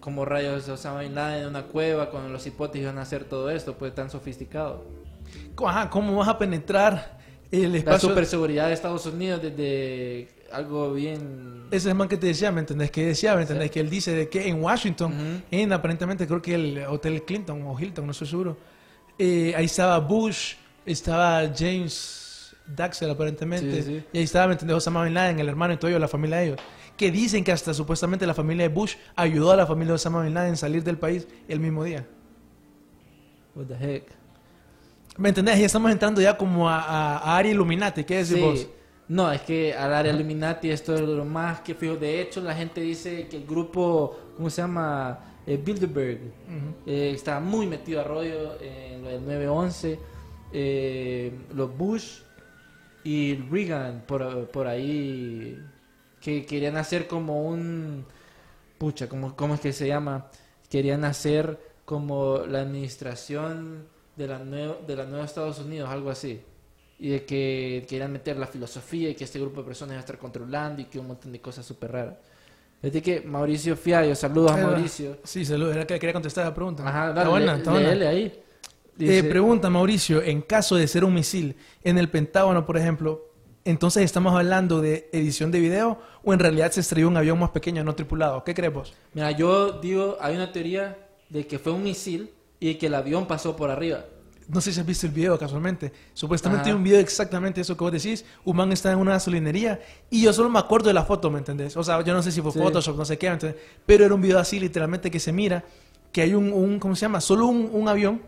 como 0.00 0.24
rayos 0.24 0.66
Osama 0.66 1.00
Bin 1.02 1.14
Laden 1.14 1.42
en 1.42 1.48
una 1.48 1.64
cueva 1.64 2.08
con 2.08 2.32
los 2.32 2.46
hipotes 2.46 2.80
iban 2.80 2.96
a 2.96 3.02
hacer 3.02 3.24
todo 3.24 3.50
esto, 3.50 3.74
pues 3.76 3.94
tan 3.94 4.08
sofisticado. 4.08 4.86
Ajá, 5.62 5.90
¿cómo 5.90 6.16
vas 6.16 6.28
a 6.28 6.38
penetrar 6.38 7.18
el 7.50 7.72
La 7.72 7.78
espacio? 7.78 8.08
superseguridad 8.08 8.68
de 8.68 8.72
Estados 8.72 9.04
Unidos 9.04 9.42
desde 9.42 10.28
algo 10.52 10.92
bien... 10.92 11.64
Ese 11.70 11.76
es 11.76 11.86
el 11.86 11.94
man 11.94 12.08
que 12.08 12.16
te 12.16 12.26
decía, 12.28 12.52
¿me 12.52 12.60
entendés? 12.60 12.90
Que 12.90 13.06
decía, 13.06 13.34
¿me 13.34 13.42
entendés? 13.42 13.70
Que 13.70 13.80
él 13.80 13.90
dice 13.90 14.12
de 14.14 14.28
que 14.28 14.48
en 14.48 14.62
Washington, 14.62 15.42
en 15.50 15.72
aparentemente 15.72 16.26
creo 16.26 16.40
que 16.42 16.54
el 16.54 16.84
Hotel 16.88 17.22
Clinton 17.24 17.62
o 17.66 17.78
Hilton, 17.78 18.06
no 18.06 18.12
estoy 18.12 18.28
seguro, 18.28 18.56
eh, 19.18 19.52
ahí 19.56 19.64
estaba 19.64 19.98
Bush, 19.98 20.54
estaba 20.84 21.42
James 21.56 22.54
Daxel 22.66 23.10
aparentemente, 23.10 23.70
Sí, 23.76 23.82
sí, 23.82 23.98
sí. 24.00 24.04
y 24.12 24.18
ahí 24.18 24.24
estaba, 24.24 24.46
¿me 24.48 24.52
entendés? 24.54 24.76
Osama 24.76 25.02
Bin 25.04 25.14
Laden, 25.14 25.38
el 25.40 25.48
hermano 25.48 25.74
y 25.74 25.76
todo 25.76 25.88
ello, 25.90 25.98
la 25.98 26.08
familia 26.08 26.36
de 26.38 26.44
ellos, 26.46 26.60
que 26.96 27.10
dicen 27.10 27.42
que 27.44 27.52
hasta 27.52 27.74
supuestamente 27.74 28.26
la 28.26 28.34
familia 28.34 28.68
de 28.68 28.74
Bush 28.74 28.94
ayudó 29.16 29.50
a 29.52 29.56
la 29.56 29.66
familia 29.66 29.88
de 29.92 29.94
Osama 29.96 30.22
Bin 30.22 30.34
Laden 30.34 30.52
a 30.54 30.56
salir 30.56 30.82
del 30.84 30.98
país 30.98 31.26
el 31.48 31.60
mismo 31.60 31.84
día. 31.84 32.06
What 33.54 33.66
the 33.66 33.74
heck. 33.96 34.04
¿Me 35.16 35.30
entendés? 35.30 35.58
Ya 35.58 35.66
estamos 35.66 35.90
entrando 35.90 36.20
ya 36.20 36.36
como 36.36 36.68
a, 36.68 36.80
a, 36.82 37.18
a 37.18 37.36
área 37.38 37.50
Illuminati, 37.52 38.04
¿qué 38.04 38.16
decís 38.16 38.34
Sí. 38.34 38.40
vos? 38.40 38.66
No, 39.08 39.30
es 39.30 39.42
que 39.42 39.72
al 39.72 39.94
área 39.94 40.12
Illuminati 40.12 40.70
esto 40.70 40.94
es 40.94 41.00
lo 41.02 41.24
más 41.24 41.60
que 41.60 41.74
fijo. 41.74 41.96
De 41.96 42.20
hecho, 42.20 42.40
la 42.40 42.54
gente 42.54 42.80
dice 42.80 43.28
que 43.28 43.36
el 43.36 43.46
grupo, 43.46 44.18
¿cómo 44.36 44.50
se 44.50 44.62
llama? 44.62 45.18
Eh, 45.46 45.56
Bilderberg, 45.64 46.18
eh, 46.86 47.12
está 47.14 47.38
muy 47.38 47.66
metido 47.68 48.00
a 48.00 48.04
rollo 48.04 48.60
en 48.60 49.02
lo 49.04 49.08
del 49.10 49.24
9-11. 49.48 49.98
Eh, 50.52 51.32
los 51.54 51.76
Bush 51.76 52.20
y 53.04 53.36
Reagan 53.48 54.02
por, 54.06 54.48
por 54.48 54.66
ahí 54.66 55.56
que 56.20 56.44
querían 56.44 56.76
hacer 56.76 57.06
como 57.06 57.46
un... 57.46 58.04
Pucha, 58.78 59.08
¿cómo, 59.08 59.36
¿cómo 59.36 59.54
es 59.54 59.60
que 59.60 59.72
se 59.72 59.86
llama? 59.86 60.26
Querían 60.68 61.04
hacer 61.04 61.58
como 61.84 62.38
la 62.46 62.60
administración 62.62 63.86
de 64.16 64.26
la, 64.26 64.40
nue- 64.44 64.84
de 64.84 64.96
la 64.96 65.04
nueva 65.06 65.24
Estados 65.24 65.60
Unidos, 65.60 65.88
algo 65.90 66.10
así 66.10 66.42
y 66.98 67.10
de 67.10 67.24
que 67.24 67.84
querían 67.88 68.12
meter 68.12 68.36
la 68.38 68.46
filosofía 68.46 69.10
y 69.10 69.14
que 69.14 69.24
este 69.24 69.38
grupo 69.38 69.60
de 69.60 69.66
personas 69.66 69.92
iba 69.92 69.98
a 69.98 70.00
estar 70.00 70.18
controlando 70.18 70.80
y 70.82 70.86
que 70.86 70.98
un 70.98 71.08
montón 71.08 71.32
de 71.32 71.40
cosas 71.40 71.64
súper 71.66 71.92
raras. 71.92 72.14
Fíjate 72.80 73.02
que 73.02 73.20
Mauricio 73.22 73.76
Fiallo, 73.76 74.14
saludos 74.14 74.52
a 74.52 74.60
Eh, 74.60 74.64
Mauricio. 74.64 75.18
Sí, 75.24 75.44
salud, 75.44 75.70
era 75.72 75.86
que 75.86 75.98
quería 75.98 76.12
contestar 76.12 76.44
la 76.44 76.54
pregunta. 76.54 76.86
Ajá, 76.88 77.08
Está 77.08 77.14
dale, 77.20 77.30
buena, 77.30 77.52
le- 77.52 77.58
está 77.58 77.70
buena. 77.72 78.08
ahí. 78.08 78.22
Eh, 78.26 78.42
Dice, 78.96 79.24
pregunta 79.24 79.68
Mauricio, 79.68 80.22
en 80.22 80.40
caso 80.42 80.76
de 80.76 80.88
ser 80.88 81.04
un 81.04 81.12
misil 81.12 81.56
en 81.84 81.98
el 81.98 82.08
Pentágono, 82.08 82.64
por 82.64 82.78
ejemplo, 82.78 83.26
entonces 83.64 84.04
estamos 84.04 84.34
hablando 84.34 84.80
de 84.80 85.10
edición 85.12 85.50
de 85.50 85.60
video 85.60 85.98
o 86.24 86.32
en 86.32 86.38
realidad 86.38 86.70
se 86.70 86.80
estrelló 86.80 87.08
un 87.08 87.16
avión 87.16 87.38
más 87.38 87.50
pequeño 87.50 87.82
no 87.84 87.94
tripulado. 87.94 88.42
¿Qué 88.44 88.54
crees 88.54 88.72
vos? 88.72 88.94
Mira, 89.12 89.32
yo 89.32 89.72
digo, 89.80 90.16
hay 90.20 90.36
una 90.36 90.50
teoría 90.52 90.96
de 91.28 91.46
que 91.46 91.58
fue 91.58 91.72
un 91.72 91.82
misil 91.82 92.30
y 92.60 92.76
que 92.76 92.86
el 92.86 92.94
avión 92.94 93.26
pasó 93.26 93.54
por 93.56 93.68
arriba. 93.70 94.04
No 94.48 94.60
sé 94.60 94.72
si 94.72 94.78
has 94.78 94.86
visto 94.86 95.06
el 95.06 95.12
video 95.12 95.36
casualmente. 95.38 95.92
Supuestamente 96.14 96.68
hay 96.68 96.74
un 96.76 96.84
video 96.84 97.00
exactamente 97.00 97.60
eso 97.60 97.76
que 97.76 97.82
vos 97.82 97.92
decís. 97.92 98.24
Un 98.44 98.56
man 98.56 98.70
está 98.72 98.92
en 98.92 98.98
una 98.98 99.12
gasolinería 99.12 99.80
y 100.08 100.22
yo 100.22 100.32
solo 100.32 100.48
me 100.48 100.58
acuerdo 100.60 100.86
de 100.88 100.94
la 100.94 101.04
foto, 101.04 101.30
¿me 101.30 101.38
entendés? 101.38 101.76
O 101.76 101.82
sea, 101.82 102.02
yo 102.04 102.14
no 102.14 102.22
sé 102.22 102.30
si 102.30 102.40
fue 102.40 102.52
Sí. 102.52 102.58
Photoshop, 102.60 102.96
no 102.96 103.04
sé 103.04 103.18
qué, 103.18 103.26
¿me 103.28 103.34
entendés? 103.34 103.60
Pero 103.84 104.04
era 104.04 104.14
un 104.14 104.20
video 104.22 104.38
así 104.38 104.60
literalmente 104.60 105.10
que 105.10 105.18
se 105.18 105.32
mira 105.32 105.64
que 106.12 106.22
hay 106.22 106.34
un, 106.34 106.52
un 106.52 106.78
¿cómo 106.78 106.94
se 106.94 107.02
llama? 107.02 107.20
Solo 107.20 107.46
un, 107.46 107.68
un 107.72 107.88
avión 107.88 108.20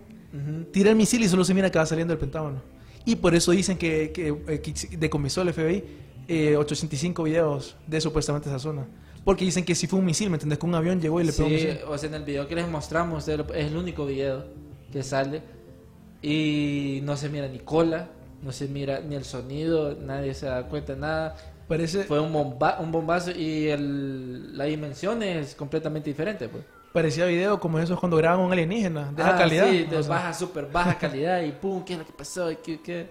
tira 0.73 0.91
el 0.91 0.97
misil 0.97 1.23
y 1.23 1.29
solo 1.29 1.45
se 1.45 1.55
mira 1.55 1.71
que 1.71 1.79
va 1.79 1.87
saliendo 1.87 2.13
del 2.13 2.19
Pentágono. 2.19 2.61
Y 3.05 3.17
por 3.17 3.35
eso 3.35 3.53
dicen 3.53 3.79
que, 3.79 4.11
que, 4.13 4.29
eh, 4.49 4.61
que 4.61 4.97
decomisó 4.99 5.41
el 5.43 5.53
FBI 5.55 5.85
eh, 6.27 6.57
805 6.57 7.23
videos 7.23 7.77
de 7.87 8.01
supuestamente 8.01 8.49
esa 8.49 8.59
zona. 8.59 8.87
Porque 9.25 9.45
dicen 9.45 9.65
que 9.65 9.75
si 9.75 9.87
fue 9.87 9.99
un 9.99 10.05
misil, 10.05 10.29
¿me 10.31 10.35
entendés? 10.37 10.59
Que 10.59 10.67
un 10.67 10.75
avión 10.75 11.01
llegó 11.01 11.21
y 11.21 11.25
le 11.25 11.33
pegó 11.33 11.49
un 11.49 11.57
Sí, 11.59 11.65
misil. 11.67 11.79
o 11.89 11.97
sea, 11.97 12.09
en 12.09 12.15
el 12.17 12.25
video 12.25 12.47
que 12.49 12.55
les 12.57 12.69
mostramos 12.69 13.27
es 13.29 13.39
el 13.55 13.77
único 13.77 14.05
video 14.05 14.45
que 14.93 15.03
sale 15.03 15.43
y 16.23 17.01
no 17.03 17.17
se 17.17 17.29
mira 17.29 17.49
ni 17.49 17.59
cola, 17.59 18.09
no 18.43 18.53
se 18.53 18.69
mira 18.69 19.01
ni 19.01 19.15
el 19.15 19.25
sonido, 19.25 19.97
nadie 20.01 20.35
se 20.35 20.47
da 20.47 20.65
cuenta 20.69 20.95
de 20.95 21.01
nada. 21.01 21.37
Parece, 21.69 22.05
Fue 22.05 22.19
un, 22.19 22.33
bomba, 22.33 22.79
un 22.81 22.91
bombazo 22.91 23.31
y 23.31 23.69
el, 23.69 24.57
la 24.57 24.65
dimensión 24.65 25.23
es 25.23 25.55
completamente 25.55 26.09
diferente. 26.09 26.49
Pues. 26.49 26.65
parecía 26.93 27.27
video 27.27 27.61
como 27.61 27.79
esos 27.79 28.01
cuando 28.01 28.17
graban 28.17 28.41
un 28.41 28.51
alienígena. 28.53 29.13
De 29.13 29.23
Ah, 29.23 29.37
calidad. 29.37 29.69
Sí, 29.69 29.85
de 29.85 29.97
O 29.99 30.03
sea, 30.03 30.15
baja, 30.15 30.33
súper 30.33 30.67
baja 30.67 30.97
calidad 30.97 31.43
y 31.43 31.53
pum, 31.53 31.85
¿qué 31.85 31.93
es 31.93 31.99
lo 31.99 32.07
que 32.07 32.13
pasó? 32.13 32.51
¿Y 32.51 32.57
¿Qué, 32.57 32.81
qué? 32.81 33.07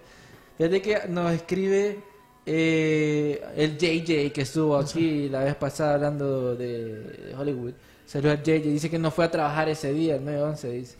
Fíjate 0.58 0.82
que 0.82 1.08
nos 1.08 1.32
escribe 1.34 2.00
eh, 2.48 3.44
el 3.56 3.78
JJ 3.78 4.32
que 4.32 4.42
estuvo 4.42 4.76
aquí 4.76 5.30
la 5.30 5.44
vez 5.44 5.56
pasada 5.56 5.94
hablando 5.94 6.56
de, 6.56 7.36
Hollywood. 7.38 7.74
Saludos 8.06 8.40
a 8.40 8.44
JJ, 8.44 8.64
dice 8.64 8.90
que 8.90 8.98
no 8.98 9.12
fue 9.12 9.26
a 9.26 9.30
trabajar 9.32 9.70
ese 9.70 9.94
día, 9.94 10.16
el 10.16 10.24
9-11, 10.26 10.72
dice. 10.72 10.98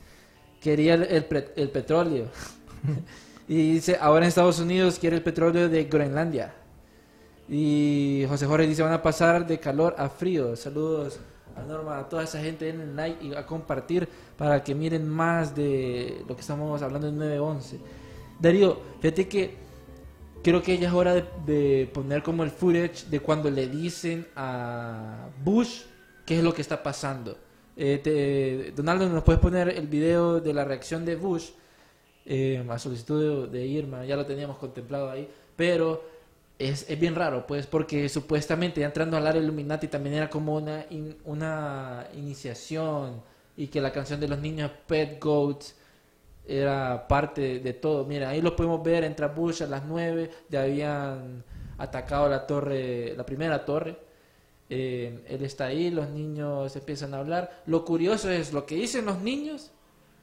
Quería 0.62 0.96
el, 0.96 1.04
el 1.04 1.46
el 1.56 1.70
petróleo. 1.70 2.28
y 3.48 3.74
dice, 3.74 3.98
ahora 4.00 4.26
en 4.26 4.30
Estados 4.30 4.60
Unidos 4.60 4.98
quiere 5.00 5.18
el 5.18 5.24
petróleo 5.24 5.70
de 5.70 5.84
Groenlandia. 5.86 6.54
Y 7.50 8.26
José 8.28 8.46
Jorge 8.46 8.68
dice, 8.68 8.84
van 8.84 8.94
a 8.94 9.02
pasar 9.02 9.48
de 9.48 9.60
calor 9.60 9.96
a 9.98 10.10
frío. 10.10 10.56
Saludos 10.56 11.20
a 11.56 11.62
Norma, 11.62 12.00
a 12.00 12.10
toda 12.10 12.24
esa 12.24 12.42
gente, 12.42 12.66
denle 12.66 12.94
like 12.94 13.26
y 13.26 13.34
a 13.34 13.46
compartir 13.46 14.08
para 14.38 14.64
que 14.64 14.76
miren 14.76 15.08
más 15.08 15.56
de 15.56 16.24
lo 16.28 16.36
que 16.36 16.42
estamos 16.42 16.82
hablando 16.82 17.08
en 17.08 17.18
911. 17.18 17.80
Darío, 18.40 18.80
fíjate 19.00 19.28
que 19.28 19.56
creo 20.44 20.62
que 20.62 20.78
ya 20.78 20.90
es 20.90 20.94
hora 20.94 21.14
de, 21.16 21.26
de 21.46 21.90
poner 21.92 22.22
como 22.22 22.44
el 22.44 22.52
footage 22.52 23.06
de 23.10 23.20
cuando 23.22 23.50
le 23.50 23.68
dicen 23.68 24.28
a 24.36 25.30
Bush 25.44 25.84
qué 26.26 26.38
es 26.38 26.44
lo 26.44 26.54
que 26.54 26.62
está 26.62 26.84
pasando. 26.84 27.38
Eh, 27.80 28.00
te- 28.04 28.72
Donaldo, 28.72 29.08
¿nos 29.08 29.24
puedes 29.24 29.40
poner 29.40 29.70
el 29.70 29.88
video 29.88 30.40
de 30.42 30.54
la 30.54 30.66
reacción 30.66 31.06
de 31.06 31.16
Bush 31.16 31.50
eh, 32.26 32.66
a 32.68 32.80
solicitud 32.80 33.48
de, 33.50 33.66
Irma? 33.68 34.04
Ya 34.06 34.16
lo 34.16 34.26
teníamos 34.26 34.58
contemplado 34.58 35.10
ahí, 35.12 35.30
pero 35.56 36.04
es, 36.58 36.90
es 36.90 37.00
bien 37.00 37.14
raro, 37.16 37.46
pues, 37.46 37.68
porque 37.68 38.10
supuestamente 38.10 38.82
ya 38.82 38.88
entrando 38.88 39.16
al 39.18 39.28
área 39.28 39.42
Illuminati 39.42 39.88
también 39.88 40.16
era 40.16 40.30
como 40.30 40.56
una, 40.56 40.86
in- 40.90 41.18
una 41.26 42.08
iniciación 42.16 43.22
y 43.56 43.68
que 43.68 43.80
la 43.82 43.92
canción 43.92 44.20
de 44.20 44.28
los 44.28 44.40
niños 44.40 44.72
Pet 44.88 45.24
Goats 45.24 45.76
era 46.48 47.08
parte 47.08 47.60
de 47.60 47.74
todo. 47.74 48.06
Mira, 48.06 48.30
ahí 48.30 48.42
lo 48.42 48.56
podemos 48.56 48.82
ver, 48.84 49.04
entra 49.04 49.28
Bush 49.28 49.62
a 49.64 49.68
las 49.68 49.86
9, 49.86 50.32
ya 50.50 50.64
habían 50.64 51.44
atacado 51.78 52.28
la 52.30 52.48
torre, 52.48 53.14
la 53.16 53.26
primera 53.26 53.64
torre. 53.66 53.98
Eh, 54.70 55.24
él 55.30 55.44
está 55.46 55.66
ahí, 55.68 55.90
los 55.92 56.10
niños 56.10 56.76
empiezan 56.76 57.14
a 57.14 57.20
hablar. 57.20 57.64
Lo 57.68 57.86
curioso 57.86 58.30
es 58.30 58.52
lo 58.54 58.66
que 58.66 58.76
dicen 58.76 59.06
los 59.06 59.22
niños, 59.22 59.72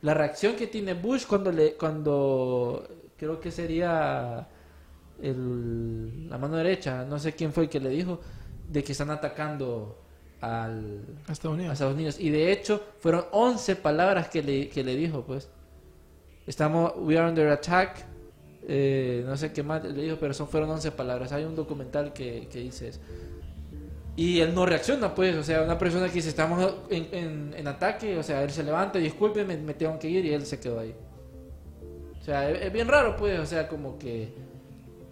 la 0.02 0.12
reacción 0.14 0.54
que 0.56 0.66
tiene 0.66 0.94
Bush 0.94 1.24
cuando 1.26 1.50
le, 1.50 1.74
cuando 1.74 2.86
creo 3.16 3.40
que 3.40 3.50
sería 3.50 4.46
el- 5.22 6.28
la 6.28 6.38
mano 6.38 6.56
derecha, 6.56 7.04
no 7.04 7.18
sé 7.18 7.32
quién 7.34 7.52
fue 7.52 7.64
el 7.64 7.68
que 7.70 7.80
le 7.80 7.88
dijo, 7.90 8.20
de 8.68 8.82
que 8.84 8.92
están 8.92 9.10
atacando 9.10 9.98
al, 10.40 11.00
A 11.26 11.32
Estados 11.32 11.52
a 11.54 11.58
Unidos. 11.58 11.72
Estados 11.74 11.94
Unidos. 11.94 12.20
Y 12.20 12.28
de 12.30 12.52
hecho, 12.52 12.82
fueron 12.98 13.24
11 13.32 13.76
palabras 13.76 14.28
que 14.28 14.42
le, 14.42 14.68
que 14.68 14.84
le 14.84 14.94
dijo, 14.96 15.22
pues. 15.24 15.48
Estamos, 16.46 16.92
we 16.98 17.16
are 17.18 17.28
under 17.28 17.48
attack. 17.48 18.04
eh, 18.66 19.22
no 19.26 19.36
sé 19.36 19.52
qué 19.52 19.62
más 19.62 19.82
le 19.84 20.02
dijo, 20.02 20.16
pero 20.20 20.34
son, 20.34 20.48
fueron 20.48 20.70
11 20.70 20.90
palabras. 20.92 21.32
Hay 21.32 21.44
un 21.44 21.54
documental 21.54 22.12
que, 22.12 22.46
que 22.50 22.60
dice 22.60 22.88
eso. 22.88 23.00
Y 24.16 24.40
él 24.40 24.54
no 24.54 24.64
reacciona, 24.64 25.14
pues. 25.14 25.36
O 25.36 25.42
sea, 25.42 25.62
una 25.62 25.78
persona 25.78 26.06
que 26.08 26.14
dice, 26.14 26.28
estamos 26.28 26.74
en, 26.90 27.08
en, 27.12 27.54
en 27.56 27.68
ataque, 27.68 28.16
o 28.16 28.22
sea, 28.22 28.42
él 28.42 28.50
se 28.50 28.62
levanta, 28.62 28.98
disculpe, 28.98 29.44
me, 29.44 29.56
me 29.56 29.74
tengo 29.74 29.98
que 29.98 30.08
ir, 30.08 30.24
y 30.24 30.32
él 30.32 30.46
se 30.46 30.60
quedó 30.60 30.80
ahí. 30.80 30.94
O 32.20 32.24
sea, 32.24 32.50
es, 32.50 32.62
es 32.62 32.72
bien 32.72 32.88
raro, 32.88 33.16
pues. 33.16 33.38
O 33.40 33.46
sea, 33.46 33.68
como 33.68 33.98
que 33.98 34.32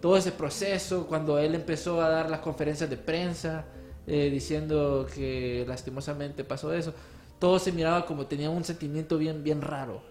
todo 0.01 0.17
ese 0.17 0.31
proceso, 0.31 1.07
cuando 1.07 1.39
él 1.39 1.55
empezó 1.55 2.01
a 2.01 2.09
dar 2.09 2.29
las 2.29 2.39
conferencias 2.39 2.89
de 2.89 2.97
prensa, 2.97 3.65
eh, 4.05 4.29
diciendo 4.29 5.07
que 5.13 5.63
lastimosamente 5.65 6.43
pasó 6.43 6.73
eso, 6.73 6.93
todo 7.39 7.57
se 7.57 7.71
miraba 7.71 8.05
como 8.05 8.25
tenía 8.25 8.49
un 8.49 8.65
sentimiento 8.65 9.17
bien, 9.17 9.43
bien 9.43 9.61
raro. 9.61 10.01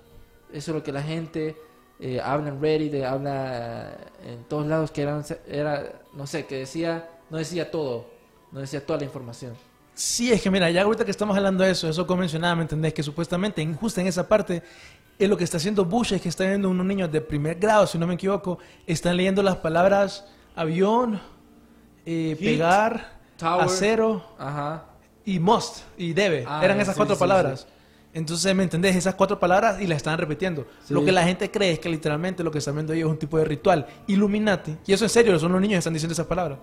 Eso 0.50 0.70
es 0.70 0.74
lo 0.76 0.82
que 0.82 0.92
la 0.92 1.02
gente 1.02 1.56
eh, 2.00 2.20
habla 2.22 2.48
en 2.48 2.60
Reddit, 2.60 3.04
habla 3.04 3.96
en 4.26 4.44
todos 4.44 4.66
lados, 4.66 4.90
que 4.90 5.02
era, 5.02 5.22
era, 5.46 6.02
no 6.14 6.26
sé, 6.26 6.46
que 6.46 6.56
decía, 6.56 7.10
no 7.28 7.36
decía 7.36 7.70
todo, 7.70 8.06
no 8.52 8.60
decía 8.60 8.84
toda 8.84 8.98
la 9.00 9.04
información. 9.04 9.54
Sí, 9.94 10.32
es 10.32 10.40
que 10.40 10.50
mira, 10.50 10.70
ya 10.70 10.82
ahorita 10.82 11.04
que 11.04 11.10
estamos 11.10 11.36
hablando 11.36 11.64
de 11.64 11.70
eso, 11.70 11.88
eso 11.88 12.06
como 12.06 12.20
mencionaba, 12.20 12.54
¿me 12.56 12.62
entendés? 12.62 12.94
Que 12.94 13.02
supuestamente, 13.02 13.60
en- 13.60 13.74
justo 13.76 14.00
en 14.00 14.06
esa 14.06 14.26
parte, 14.26 14.62
es 15.18 15.28
lo 15.28 15.36
que 15.36 15.44
está 15.44 15.58
haciendo 15.58 15.84
Bush, 15.84 16.12
es 16.14 16.22
que 16.22 16.28
está 16.30 16.44
viendo 16.44 16.70
unos 16.70 16.86
niños 16.86 17.12
de 17.12 17.20
primer 17.20 17.58
grado, 17.58 17.86
si 17.86 17.98
no 17.98 18.06
me 18.06 18.14
equivoco, 18.14 18.58
están 18.86 19.16
leyendo 19.16 19.42
las 19.42 19.56
palabras 19.56 20.24
avión, 20.56 21.20
eh, 22.06 22.36
pegar, 22.40 23.12
tower. 23.36 23.64
acero 23.64 24.24
Ajá. 24.38 24.84
y 25.24 25.38
must, 25.38 25.80
y 25.98 26.12
debe. 26.14 26.44
Ah, 26.48 26.60
Eran 26.64 26.80
esas 26.80 26.94
sí, 26.94 26.98
cuatro 26.98 27.14
sí, 27.16 27.20
palabras. 27.20 27.66
Entonces, 28.14 28.54
¿me 28.54 28.62
entendés? 28.62 28.94
Esas 28.96 29.14
cuatro 29.14 29.38
palabras 29.38 29.80
y 29.80 29.86
las 29.86 29.96
están 29.98 30.18
repitiendo. 30.18 30.66
Sí. 30.86 30.92
Lo 30.92 31.02
que 31.04 31.12
la 31.12 31.22
gente 31.24 31.50
cree 31.50 31.72
es 31.72 31.78
que 31.78 31.88
literalmente 31.88 32.42
lo 32.44 32.50
que 32.50 32.58
están 32.58 32.74
viendo 32.74 32.92
ellos 32.92 33.06
es 33.06 33.12
un 33.12 33.18
tipo 33.18 33.38
de 33.38 33.44
ritual. 33.44 33.86
Illuminati. 34.06 34.76
Y 34.86 34.92
eso 34.92 35.04
en 35.04 35.10
serio, 35.10 35.38
son 35.38 35.52
los 35.52 35.60
niños 35.60 35.76
que 35.76 35.78
están 35.78 35.94
diciendo 35.94 36.12
esas 36.12 36.26
palabras. 36.26 36.58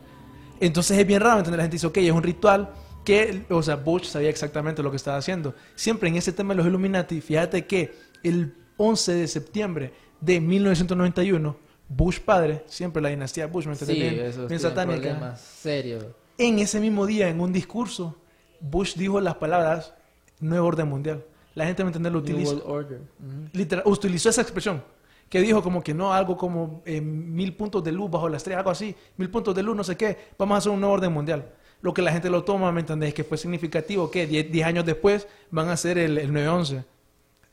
Entonces 0.59 0.97
es 0.97 1.07
bien 1.07 1.21
raro, 1.21 1.35
¿me 1.35 1.39
entiendes? 1.39 1.57
La 1.57 1.63
gente 1.63 1.75
dice, 1.75 1.87
ok, 1.87 1.97
es 1.97 2.11
un 2.11 2.23
ritual 2.23 2.69
que, 3.05 3.45
o 3.49 3.63
sea, 3.63 3.75
Bush 3.75 4.03
sabía 4.05 4.29
exactamente 4.29 4.83
lo 4.83 4.91
que 4.91 4.97
estaba 4.97 5.17
haciendo. 5.17 5.55
Siempre 5.75 6.09
en 6.09 6.15
ese 6.15 6.31
tema 6.33 6.53
de 6.53 6.57
los 6.57 6.67
Illuminati, 6.67 7.21
fíjate 7.21 7.65
que 7.65 7.93
el 8.23 8.53
11 8.77 9.13
de 9.13 9.27
septiembre 9.27 9.93
de 10.21 10.39
1991, 10.41 11.57
Bush 11.87 12.19
padre, 12.19 12.63
siempre 12.67 13.01
la 13.01 13.09
dinastía 13.09 13.47
Bush, 13.47 13.65
¿me 13.65 13.71
entiendes? 13.73 13.97
Sí, 13.97 14.01
bien, 14.15 14.25
eso 14.25 14.47
bien 14.47 14.59
satánica. 14.59 15.35
serios. 15.37 16.05
En 16.37 16.59
ese 16.59 16.79
mismo 16.79 17.05
día, 17.05 17.29
en 17.29 17.39
un 17.41 17.51
discurso, 17.51 18.15
Bush 18.61 18.95
dijo 18.95 19.19
las 19.21 19.35
palabras 19.35 19.93
nuevo 20.39 20.67
orden 20.67 20.87
mundial. 20.87 21.23
La 21.55 21.65
gente, 21.65 21.83
¿me 21.83 21.89
entiendes? 21.89 22.13
Lo 22.13 22.21
New 22.21 22.29
utiliza. 22.31 22.51
World 22.53 22.63
Order. 22.69 23.01
Literal- 23.53 23.83
utilizó 23.85 24.29
esa 24.29 24.41
expresión. 24.41 24.83
Que 25.29 25.41
dijo 25.41 25.61
como 25.61 25.83
que 25.83 25.93
no, 25.93 26.13
algo 26.13 26.35
como 26.35 26.81
eh, 26.85 27.01
mil 27.01 27.55
puntos 27.55 27.83
de 27.83 27.91
luz 27.91 28.09
bajo 28.09 28.27
la 28.27 28.37
estrella, 28.37 28.59
algo 28.59 28.71
así. 28.71 28.95
Mil 29.17 29.29
puntos 29.29 29.53
de 29.53 29.63
luz, 29.63 29.75
no 29.75 29.83
sé 29.83 29.95
qué. 29.95 30.17
Vamos 30.37 30.55
a 30.55 30.57
hacer 30.57 30.71
un 30.71 30.79
nuevo 30.79 30.95
orden 30.95 31.13
mundial. 31.13 31.53
Lo 31.81 31.93
que 31.93 32.01
la 32.01 32.11
gente 32.11 32.29
lo 32.29 32.43
toma, 32.43 32.71
¿me 32.71 32.81
entendés? 32.81 33.13
Que 33.13 33.23
fue 33.23 33.37
significativo 33.37 34.09
que 34.11 34.25
10 34.27 34.65
años 34.65 34.85
después 34.85 35.27
van 35.51 35.69
a 35.69 35.73
hacer 35.73 35.97
el, 35.97 36.17
el 36.17 36.31
9-11. 36.31 36.83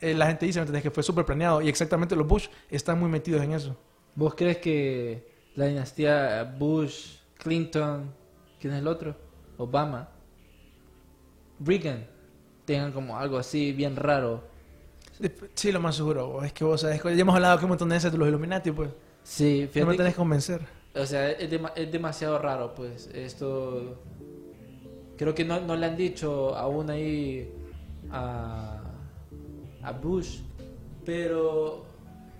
Eh, 0.01 0.13
la 0.13 0.27
gente 0.27 0.45
dice, 0.45 0.59
¿me 0.59 0.63
entendés? 0.63 0.83
Que 0.83 0.91
fue 0.91 1.03
súper 1.03 1.25
planeado. 1.25 1.61
Y 1.61 1.69
exactamente 1.69 2.15
los 2.15 2.27
Bush 2.27 2.47
están 2.69 2.99
muy 2.99 3.09
metidos 3.09 3.41
en 3.43 3.53
eso. 3.53 3.77
¿Vos 4.15 4.33
crees 4.35 4.57
que 4.57 5.31
la 5.55 5.65
dinastía 5.65 6.55
Bush, 6.57 7.17
Clinton, 7.37 8.13
¿quién 8.59 8.73
es 8.73 8.79
el 8.79 8.87
otro? 8.87 9.15
Obama, 9.57 10.09
Reagan, 11.59 12.05
tengan 12.65 12.91
como 12.91 13.17
algo 13.17 13.37
así 13.37 13.71
bien 13.71 13.95
raro? 13.95 14.43
Sí, 15.55 15.71
lo 15.71 15.79
más 15.79 15.95
seguro. 15.95 16.43
Es 16.43 16.53
que 16.53 16.63
vos 16.63 16.81
sabés, 16.81 17.01
que 17.01 17.15
ya 17.15 17.21
hemos 17.21 17.35
hablado 17.35 17.57
que 17.57 17.65
un 17.65 17.69
montón 17.69 17.89
de 17.89 17.95
veces 17.95 18.11
de 18.11 18.17
los 18.17 18.27
Illuminati, 18.27 18.71
pues. 18.71 18.89
Sí, 19.23 19.61
No 19.61 19.65
me 19.65 19.67
fíjate 19.67 19.97
tenés 19.97 20.13
que- 20.13 20.17
convencer. 20.17 20.61
o 20.95 21.05
sea, 21.05 21.31
es, 21.31 21.49
dema- 21.51 21.73
es 21.75 21.91
demasiado 21.91 22.39
raro, 22.39 22.73
pues. 22.75 23.07
Esto. 23.13 23.97
Creo 25.17 25.33
que 25.33 25.43
no, 25.43 25.59
no 25.61 25.75
le 25.75 25.85
han 25.85 25.97
dicho 25.97 26.55
aún 26.55 26.89
ahí 26.89 27.51
a, 28.11 28.81
a 29.83 29.91
Bush. 29.93 30.39
Pero 31.05 31.85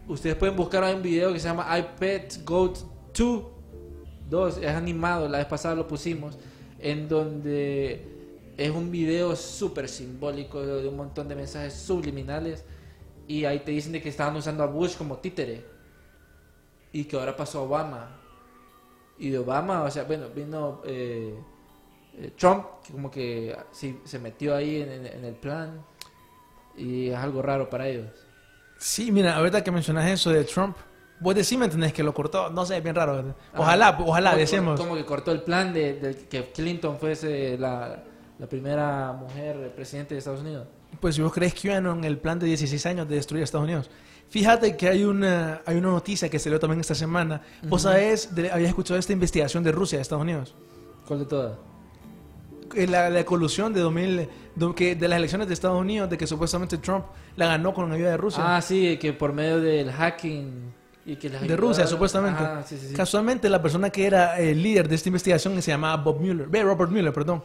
ustedes 0.07 0.36
pueden 0.36 0.55
buscar 0.55 0.84
un 0.95 1.01
video 1.01 1.34
que 1.34 1.39
se 1.39 1.47
llama 1.47 1.65
iPad 1.78 2.21
Goat 2.45 2.78
2. 3.17 3.43
2, 4.30 4.57
es 4.57 4.67
animado, 4.67 5.28
la 5.30 5.38
vez 5.39 5.47
pasada 5.47 5.73
lo 5.73 5.88
pusimos. 5.88 6.38
En 6.80 7.07
donde 7.07 8.16
es 8.57 8.71
un 8.71 8.91
video 8.91 9.35
súper 9.35 9.87
simbólico 9.87 10.65
de 10.65 10.87
un 10.87 10.97
montón 10.97 11.27
de 11.27 11.35
mensajes 11.35 11.73
subliminales. 11.75 12.65
Y 13.27 13.45
ahí 13.45 13.59
te 13.59 13.71
dicen 13.71 13.91
de 13.91 14.01
que 14.01 14.09
estaban 14.09 14.35
usando 14.35 14.63
a 14.63 14.67
Bush 14.67 14.95
como 14.97 15.17
títere 15.17 15.65
y 16.91 17.03
que 17.05 17.17
ahora 17.17 17.35
pasó 17.35 17.59
a 17.59 17.61
Obama. 17.63 18.19
Y 19.19 19.29
de 19.29 19.39
Obama, 19.39 19.83
o 19.83 19.91
sea, 19.91 20.03
bueno, 20.03 20.29
vino 20.29 20.81
eh, 20.85 21.35
eh, 22.17 22.31
Trump, 22.37 22.65
que 22.85 22.93
como 22.93 23.11
que 23.11 23.55
sí, 23.71 23.99
se 24.05 24.19
metió 24.19 24.55
ahí 24.55 24.81
en, 24.81 25.05
en- 25.05 25.25
el 25.25 25.35
plan. 25.35 25.83
Y 26.77 27.09
es 27.09 27.15
algo 27.17 27.41
raro 27.41 27.69
para 27.69 27.87
ellos. 27.87 28.07
Sí, 28.77 29.11
mira, 29.11 29.35
ahorita 29.37 29.63
que 29.63 29.71
mencionas 29.71 30.09
eso 30.09 30.29
de 30.29 30.43
Trump, 30.43 30.77
vos 31.19 31.33
decís, 31.33 31.57
¿me 31.57 31.65
entendés? 31.65 31.91
Que 31.91 32.03
lo 32.03 32.13
cortó. 32.13 32.49
No 32.51 32.65
sé, 32.65 32.77
es 32.77 32.83
bien 32.83 32.95
raro. 32.95 33.35
Ojalá, 33.55 33.97
ojalá, 33.99 34.29
Como- 34.31 34.39
decimos. 34.39 34.79
Como 34.79 34.95
que 34.95 35.03
cortó 35.03 35.31
el 35.31 35.41
plan 35.41 35.73
de, 35.73 35.93
de 35.99 36.15
que 36.27 36.51
Clinton 36.51 36.97
fuese 36.99 37.57
la, 37.57 38.03
la 38.39 38.47
primera 38.47 39.13
mujer 39.13 39.73
presidente 39.75 40.13
de 40.15 40.19
Estados 40.19 40.41
Unidos. 40.41 40.67
Pues 40.99 41.15
si 41.15 41.21
vos 41.21 41.33
crees 41.33 41.53
que 41.53 41.73
en 41.73 42.03
el 42.03 42.17
plan 42.17 42.39
de 42.39 42.45
16 42.47 42.85
años 42.85 43.07
de 43.09 43.15
destruir 43.15 43.41
a 43.41 43.45
Estados 43.45 43.65
Unidos. 43.65 43.89
Fíjate 44.29 44.75
que 44.75 44.89
hay 44.89 45.03
una, 45.05 45.61
hay 45.65 45.77
una 45.77 45.88
noticia 45.89 46.29
que 46.29 46.38
salió 46.38 46.59
también 46.59 46.81
esta 46.81 46.95
semana. 46.95 47.41
Vos 47.63 47.83
sabés, 47.83 48.35
de- 48.35 48.51
habías 48.51 48.69
escuchado 48.69 48.99
esta 48.99 49.13
investigación 49.13 49.63
de 49.63 49.71
Rusia 49.71 49.99
a 49.99 50.01
Estados 50.01 50.23
Unidos. 50.23 50.53
¿Cuál 51.07 51.19
de 51.19 51.25
todas? 51.25 51.57
Eh, 52.75 52.85
La, 52.88 53.09
la 53.09 53.23
colusión 53.23 53.73
de 53.73 53.79
2000, 53.79 54.29
de, 54.55 54.75
que- 54.75 54.95
de 54.95 55.07
las 55.07 55.17
elecciones 55.17 55.47
de 55.47 55.53
Estados 55.53 55.79
Unidos, 55.79 56.09
de 56.09 56.17
que 56.17 56.27
supuestamente 56.27 56.77
Trump 56.77 57.05
la 57.38 57.47
ganó 57.47 57.73
con 57.73 57.89
ayuda 57.91 58.11
de 58.11 58.17
Rusia. 58.17 58.43
Ah, 58.57 58.61
sí, 58.61 58.97
que 58.97 59.13
por 59.13 59.31
medio 59.31 59.61
del 59.61 59.91
hacking 59.91 60.73
y 61.05 61.15
que 61.15 61.29
de 61.29 61.55
Rusia, 61.55 61.88
supuestamente. 61.88 62.43
Ah, 62.43 62.63
sí, 62.67 62.77
sí, 62.77 62.89
sí. 62.89 62.93
Casualmente, 62.93 63.49
la 63.49 63.61
persona 63.61 63.89
que 63.89 64.05
era 64.05 64.38
el 64.39 64.61
líder 64.61 64.89
de 64.89 64.95
esta 64.95 65.07
investigación 65.07 65.61
se 65.61 65.71
llamaba 65.71 66.03
Bob 66.03 66.19
Mueller. 66.19 66.49
Robert 66.51 66.91
Mueller, 66.91 67.13
perdón. 67.13 67.41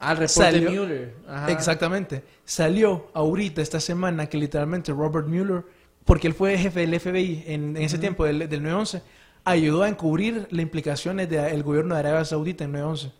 El 0.00 0.08
reporte 0.16 0.28
Salió- 0.28 0.70
Mueller. 0.70 1.14
Ajá. 1.26 1.50
Exactamente. 1.50 2.22
Salió 2.44 3.10
ahorita, 3.14 3.60
esta 3.62 3.80
semana, 3.80 4.26
que 4.28 4.38
literalmente 4.38 4.92
Robert 4.92 5.26
Mueller, 5.26 5.64
porque 6.04 6.28
él 6.28 6.34
fue 6.34 6.56
jefe 6.56 6.80
del 6.86 6.98
FBI 7.00 7.44
en, 7.46 7.76
en 7.76 7.82
ese 7.82 7.98
tiempo, 7.98 8.24
del, 8.24 8.48
del 8.48 8.62
9-11, 8.62 9.02
ayudó 9.44 9.82
a 9.82 9.88
encubrir 9.88 10.46
las 10.50 10.62
implicaciones 10.62 11.28
del 11.28 11.62
gobierno 11.62 11.94
de 11.94 12.00
Arabia 12.00 12.24
Saudita 12.24 12.64
en 12.64 12.74
9-11. 12.74 13.12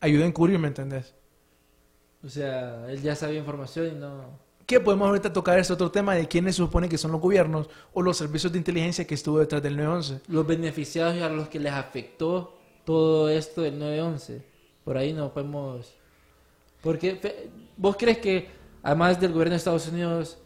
Ayudó 0.00 0.24
a 0.24 0.26
encubrir, 0.26 0.58
¿me 0.58 0.68
entendés? 0.68 1.14
O 2.24 2.28
sea, 2.28 2.86
él 2.88 3.00
ya 3.00 3.14
sabía 3.16 3.38
información 3.38 3.86
y 3.88 3.98
no... 3.98 4.40
¿Qué 4.66 4.80
podemos 4.80 5.08
ahorita 5.08 5.32
tocar 5.32 5.58
este 5.58 5.72
otro 5.72 5.90
tema 5.90 6.14
de 6.14 6.26
quiénes 6.28 6.54
se 6.56 6.62
supone 6.62 6.88
que 6.88 6.96
son 6.96 7.12
los 7.12 7.20
gobiernos 7.20 7.68
o 7.92 8.00
los 8.00 8.16
servicios 8.16 8.52
de 8.52 8.58
inteligencia 8.58 9.06
que 9.06 9.14
estuvo 9.14 9.38
detrás 9.38 9.62
del 9.62 9.76
9-11? 9.76 10.20
Los 10.28 10.46
beneficiados 10.46 11.16
y 11.16 11.20
a 11.20 11.28
los 11.28 11.48
que 11.48 11.58
les 11.60 11.72
afectó 11.72 12.56
todo 12.84 13.28
esto 13.28 13.62
del 13.62 13.78
9-11. 13.80 14.42
Por 14.84 14.96
ahí 14.96 15.12
no 15.12 15.32
podemos... 15.32 15.92
Porque, 16.82 17.48
¿vos 17.76 17.96
crees 17.98 18.18
que 18.18 18.48
además 18.82 19.20
del 19.20 19.32
gobierno 19.32 19.52
de 19.52 19.58
Estados 19.58 19.86
Unidos, 19.88 20.38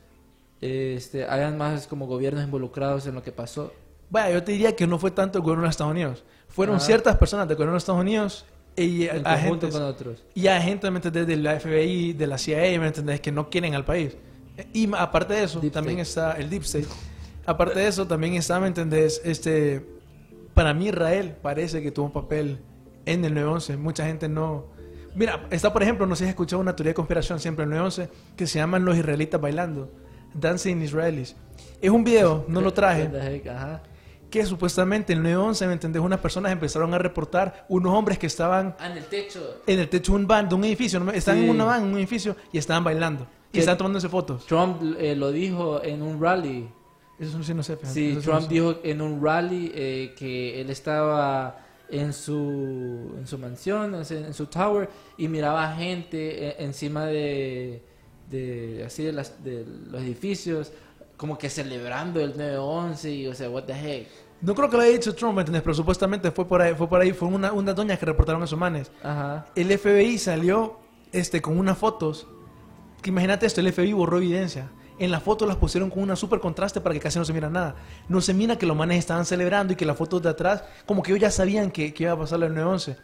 este, 0.60 1.24
hayan 1.26 1.56
más 1.56 1.86
como 1.86 2.06
gobiernos 2.06 2.44
involucrados 2.44 3.06
en 3.06 3.14
lo 3.14 3.22
que 3.22 3.32
pasó? 3.32 3.72
Vaya, 4.10 4.34
yo 4.34 4.42
te 4.44 4.52
diría 4.52 4.76
que 4.76 4.86
no 4.86 4.98
fue 4.98 5.10
tanto 5.10 5.38
el 5.38 5.42
gobierno 5.44 5.64
de 5.64 5.70
Estados 5.70 5.92
Unidos. 5.92 6.24
Fueron 6.48 6.76
Ah. 6.76 6.80
ciertas 6.80 7.16
personas 7.16 7.48
del 7.48 7.56
gobierno 7.56 7.72
de 7.72 7.78
Estados 7.78 8.00
Unidos 8.00 8.44
y 8.76 9.06
En 9.06 9.26
agentes, 9.26 9.72
con 9.72 9.82
otros. 9.82 10.22
y 10.34 10.46
agentes 10.48 10.90
¿me 10.90 10.98
entendés? 10.98 11.26
de 11.26 11.36
la 11.36 11.58
FBI, 11.58 12.12
de 12.12 12.26
la 12.26 12.36
CIA, 12.38 12.78
¿me 12.78 12.86
entendés? 12.88 13.20
que 13.20 13.32
no 13.32 13.48
quieren 13.48 13.74
al 13.74 13.84
país. 13.84 14.16
Y 14.74 14.88
aparte 14.94 15.34
de 15.34 15.44
eso, 15.44 15.60
Deep 15.60 15.72
también 15.72 15.98
State. 16.00 16.30
está 16.30 16.40
el 16.42 16.50
Deep 16.50 16.62
State. 16.62 16.86
Aparte 17.46 17.78
de 17.78 17.88
eso, 17.88 18.06
también 18.06 18.34
está, 18.34 18.60
¿me 18.60 18.66
entendés? 18.68 19.20
Este, 19.24 19.84
para 20.54 20.72
mí 20.74 20.88
Israel 20.88 21.34
parece 21.42 21.82
que 21.82 21.90
tuvo 21.90 22.06
un 22.06 22.12
papel 22.12 22.58
en 23.06 23.24
el 23.24 23.34
9-11. 23.34 23.78
Mucha 23.78 24.04
gente 24.04 24.28
no... 24.28 24.66
Mira, 25.14 25.46
está 25.50 25.72
por 25.72 25.82
ejemplo, 25.82 26.06
no 26.06 26.14
sé 26.14 26.20
si 26.20 26.24
has 26.24 26.30
escuchado 26.30 26.60
una 26.60 26.76
teoría 26.76 26.90
de 26.90 26.94
conspiración 26.94 27.40
siempre 27.40 27.64
en 27.64 27.72
el 27.72 27.78
9-11 27.80 28.08
que 28.36 28.46
se 28.46 28.58
llaman 28.58 28.84
los 28.84 28.96
israelitas 28.96 29.40
bailando. 29.40 29.90
Dancing 30.34 30.82
Israelis. 30.82 31.34
Es 31.80 31.90
un 31.90 32.04
video, 32.04 32.44
no 32.48 32.60
lo 32.60 32.72
traje 32.74 33.08
que 34.30 34.44
supuestamente 34.44 35.12
en 35.14 35.20
el 35.20 35.22
911, 35.34 35.66
¿me 35.68 35.72
entendés? 35.74 36.02
Unas 36.02 36.18
personas 36.20 36.52
empezaron 36.52 36.92
a 36.92 36.98
reportar 36.98 37.64
unos 37.68 37.94
hombres 37.94 38.18
que 38.18 38.26
estaban 38.26 38.74
Ah, 38.78 38.90
en 38.90 38.98
el 38.98 39.04
techo. 39.04 39.62
en 39.66 39.78
el 39.78 39.88
techo 39.88 40.12
de 40.12 40.18
un 40.18 40.26
van, 40.26 40.48
de 40.48 40.54
un 40.56 40.64
edificio, 40.64 40.98
¿no? 41.00 41.10
estaban 41.12 41.40
Sí. 41.40 41.44
en 41.46 41.50
una 41.50 41.64
van, 41.64 41.82
en 41.84 41.92
un 41.92 41.96
edificio 41.98 42.36
y 42.52 42.58
estaban 42.58 42.82
bailando. 42.84 43.26
Y 43.50 43.52
Que- 43.54 43.60
estaban 43.60 43.78
tomándose 43.78 44.08
fotos. 44.10 44.44
Trump 44.46 44.82
eh, 44.98 45.14
lo 45.16 45.30
dijo 45.30 45.82
en 45.82 46.02
un 46.02 46.20
rally. 46.20 46.68
Eso 47.18 47.42
sí 47.42 47.54
no 47.54 47.62
sé. 47.62 47.78
sí 47.84 48.18
Trump 48.22 48.26
no 48.34 48.40
sé. 48.42 48.48
dijo 48.48 48.74
en 48.82 49.00
un 49.00 49.24
rally 49.24 49.70
eh, 49.74 50.14
que 50.18 50.60
él 50.60 50.68
estaba 50.68 51.64
en 51.88 52.12
su, 52.12 53.14
en 53.18 53.26
su 53.26 53.38
mansión, 53.38 53.94
en 53.94 54.34
su, 54.34 54.46
tower, 54.46 54.88
y 55.16 55.28
miraba 55.28 55.74
gente 55.74 56.48
eh, 56.48 56.56
encima 56.58 57.06
de, 57.06 57.82
de, 58.30 58.84
así 58.86 59.04
de, 59.04 59.12
las, 59.12 59.42
de 59.44 59.64
los 59.90 60.02
edificios, 60.02 60.72
como 61.16 61.38
que 61.38 61.48
celebrando 61.48 62.20
el 62.20 62.34
9-11, 62.34 63.16
y 63.16 63.26
o 63.26 63.34
sea, 63.34 63.50
what 63.50 63.64
the 63.64 63.72
heck. 63.72 64.08
No 64.40 64.54
creo 64.54 64.68
que 64.68 64.76
lo 64.76 64.82
haya 64.82 64.92
dicho 64.92 65.14
Trump, 65.14 65.48
¿me? 65.48 65.60
Pero 65.60 65.74
supuestamente 65.74 66.30
fue 66.30 66.46
por 66.46 66.60
ahí, 66.60 66.74
fue 66.74 66.88
por 66.88 67.00
ahí, 67.00 67.12
fue 67.12 67.28
una, 67.28 67.52
una 67.52 67.72
doña 67.72 67.96
que 67.96 68.04
reportaron 68.04 68.42
a 68.42 68.46
sus 68.46 68.58
manes. 68.58 68.90
Ajá. 69.02 69.46
El 69.54 69.76
FBI 69.76 70.18
salió 70.18 70.78
este, 71.12 71.40
con 71.40 71.58
unas 71.58 71.78
fotos. 71.78 72.26
Que 73.00 73.10
imagínate 73.10 73.46
esto, 73.46 73.60
el 73.60 73.72
FBI 73.72 73.92
borró 73.92 74.18
evidencia. 74.18 74.70
En 74.98 75.10
las 75.10 75.22
fotos 75.22 75.46
las 75.46 75.56
pusieron 75.58 75.90
con 75.90 76.02
una 76.02 76.16
super 76.16 76.40
contraste 76.40 76.80
para 76.80 76.94
que 76.94 77.00
casi 77.00 77.18
no 77.18 77.24
se 77.24 77.32
mira 77.32 77.50
nada. 77.50 77.74
No 78.08 78.20
se 78.20 78.32
mira 78.32 78.56
que 78.56 78.64
los 78.66 78.76
manes 78.76 78.98
estaban 78.98 79.26
celebrando 79.26 79.72
y 79.72 79.76
que 79.76 79.84
las 79.84 79.96
fotos 79.96 80.22
de 80.22 80.30
atrás, 80.30 80.64
como 80.86 81.02
que 81.02 81.12
ellos 81.12 81.20
ya 81.20 81.30
sabían 81.30 81.70
que, 81.70 81.92
que 81.92 82.04
iba 82.04 82.12
a 82.12 82.18
pasar 82.18 82.42
el 82.42 82.52
9-11. 82.54 82.96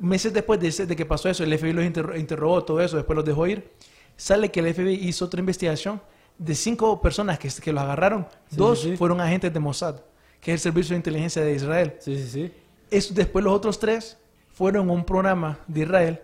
Meses 0.00 0.32
después 0.32 0.58
de, 0.58 0.68
ese- 0.68 0.86
de 0.86 0.96
que 0.96 1.06
pasó 1.06 1.28
eso, 1.28 1.44
el 1.44 1.56
FBI 1.56 1.72
los 1.72 1.84
interro- 1.84 2.18
interrogó, 2.18 2.64
todo 2.64 2.80
eso, 2.80 2.96
después 2.96 3.14
los 3.16 3.24
dejó 3.24 3.46
ir. 3.46 3.70
Sale 4.16 4.50
que 4.50 4.60
el 4.60 4.74
FBI 4.74 4.94
hizo 5.08 5.24
otra 5.26 5.38
investigación 5.40 6.00
de 6.38 6.54
cinco 6.54 7.00
personas 7.00 7.38
que, 7.38 7.48
que 7.48 7.72
los 7.72 7.82
agarraron. 7.82 8.26
Sí, 8.50 8.56
Dos 8.56 8.80
sí, 8.80 8.90
sí. 8.90 8.96
fueron 8.96 9.20
agentes 9.20 9.52
de 9.52 9.60
Mossad, 9.60 9.96
que 10.40 10.52
es 10.52 10.54
el 10.54 10.72
servicio 10.72 10.94
de 10.94 10.96
inteligencia 10.96 11.42
de 11.42 11.54
Israel. 11.54 11.94
Sí, 12.00 12.16
sí, 12.16 12.28
sí. 12.28 12.52
Es, 12.90 13.14
después 13.14 13.44
los 13.44 13.54
otros 13.54 13.78
tres 13.78 14.16
fueron 14.52 14.88
a 14.88 14.92
un 14.92 15.04
programa 15.04 15.58
de 15.68 15.80
Israel. 15.82 16.20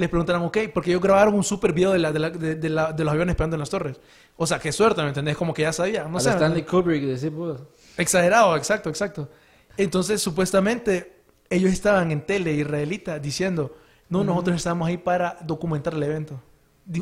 Les 0.00 0.08
preguntaron, 0.08 0.42
ok, 0.42 0.56
porque 0.72 0.90
ellos 0.90 1.02
grabaron 1.02 1.34
un 1.34 1.44
super 1.44 1.72
video 1.72 1.92
de, 1.92 1.98
la, 1.98 2.10
de, 2.12 2.18
la- 2.18 2.30
de- 2.30 2.54
de 2.56 2.68
la- 2.70 2.92
de 2.92 3.04
los 3.04 3.12
aviones 3.12 3.36
pegando 3.36 3.56
en 3.56 3.60
las 3.60 3.70
torres. 3.70 4.00
O 4.36 4.46
sea, 4.46 4.58
qué 4.58 4.72
suerte, 4.72 5.02
¿me 5.02 5.08
entendés? 5.08 5.36
Como 5.36 5.52
que 5.52 5.62
ya 5.62 5.72
sabía. 5.72 6.04
No 6.04 6.18
sé, 6.20 6.30
la 6.30 6.36
¿me 6.36 6.40
Stanley? 6.40 6.62
Kubrick, 6.64 7.02
decís 7.04 7.30
vos. 7.30 7.60
Exagerado, 7.96 8.56
exacto, 8.56 8.88
exacto. 8.88 9.28
Entonces, 9.76 10.20
supuestamente, 10.22 11.22
ellos 11.50 11.70
estaban 11.70 12.10
en 12.10 12.24
tele 12.24 12.52
israelita 12.54 13.18
diciendo, 13.18 13.76
no, 14.08 14.24
nosotros 14.24 14.56
estamos 14.56 14.88
ahí 14.88 14.96
para 14.96 15.36
documentar 15.42 15.94
el 15.94 16.02
evento. 16.02 16.40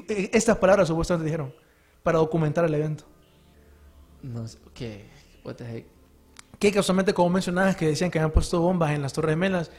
Eh, 0.08 0.30
Estas 0.32 0.56
palabras 0.58 0.88
supuestamente 0.88 1.24
dijeron, 1.26 1.54
para 2.02 2.18
documentar 2.18 2.64
el 2.64 2.74
evento. 2.74 3.04
No 4.22 4.46
sé, 4.48 4.58
¿qué? 4.74 5.06
What 5.44 5.54
the 5.54 5.64
heck. 5.78 5.86
que 6.58 6.72
casualmente 6.72 7.14
como 7.14 7.30
mencionabas 7.30 7.76
que 7.76 7.86
decían 7.86 8.10
que 8.10 8.18
habían 8.18 8.32
puesto 8.32 8.60
bombas 8.60 8.90
en 8.90 9.00
las 9.02 9.12
Torres 9.12 9.30
Gemelas, 9.32 9.70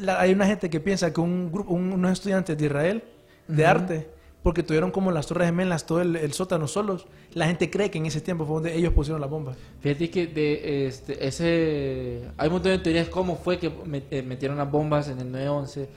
la- 0.00 0.20
hay 0.20 0.32
una 0.32 0.46
gente 0.46 0.68
que 0.70 0.80
piensa 0.80 1.12
que 1.12 1.20
un 1.20 1.50
grupo, 1.52 1.72
un- 1.72 1.92
unos 1.92 2.12
estudiantes 2.12 2.56
de 2.58 2.64
Israel 2.66 3.04
de 3.48 3.62
Ujú. 3.62 3.70
arte, 3.70 4.08
porque 4.42 4.62
tuvieron 4.62 4.90
como 4.90 5.10
las 5.10 5.26
Torres 5.26 5.46
Gemelas, 5.48 5.84
todo 5.84 6.00
el, 6.00 6.16
el 6.16 6.32
sótano 6.32 6.66
solos, 6.66 7.06
la 7.34 7.46
gente 7.46 7.68
cree 7.70 7.90
que 7.90 7.98
en 7.98 8.06
ese 8.06 8.20
tiempo 8.22 8.46
fue 8.46 8.54
donde 8.54 8.74
ellos 8.74 8.92
pusieron 8.94 9.20
las 9.20 9.28
bombas. 9.28 9.56
Fíjate 9.80 10.08
que 10.10 10.26
de 10.28 10.86
este, 10.86 11.26
ese 11.26 12.22
hay 12.38 12.46
un 12.48 12.54
montón 12.54 12.72
de 12.72 12.78
teorías 12.78 13.08
cómo 13.08 13.36
fue 13.36 13.58
que 13.58 13.70
met- 13.70 14.04
eh, 14.10 14.22
metieron 14.22 14.56
las 14.56 14.70
bombas 14.70 15.08
en 15.08 15.18
el 15.20 15.30
911, 15.30 15.88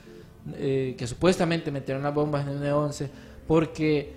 eh, 0.58 0.95
que 0.97 1.08
supuestamente 1.08 1.72
metieron 1.72 2.04
las 2.04 2.14
bombas 2.14 2.43
en 2.43 2.49
el 2.49 2.60
911, 2.60 3.10
porque 3.47 4.12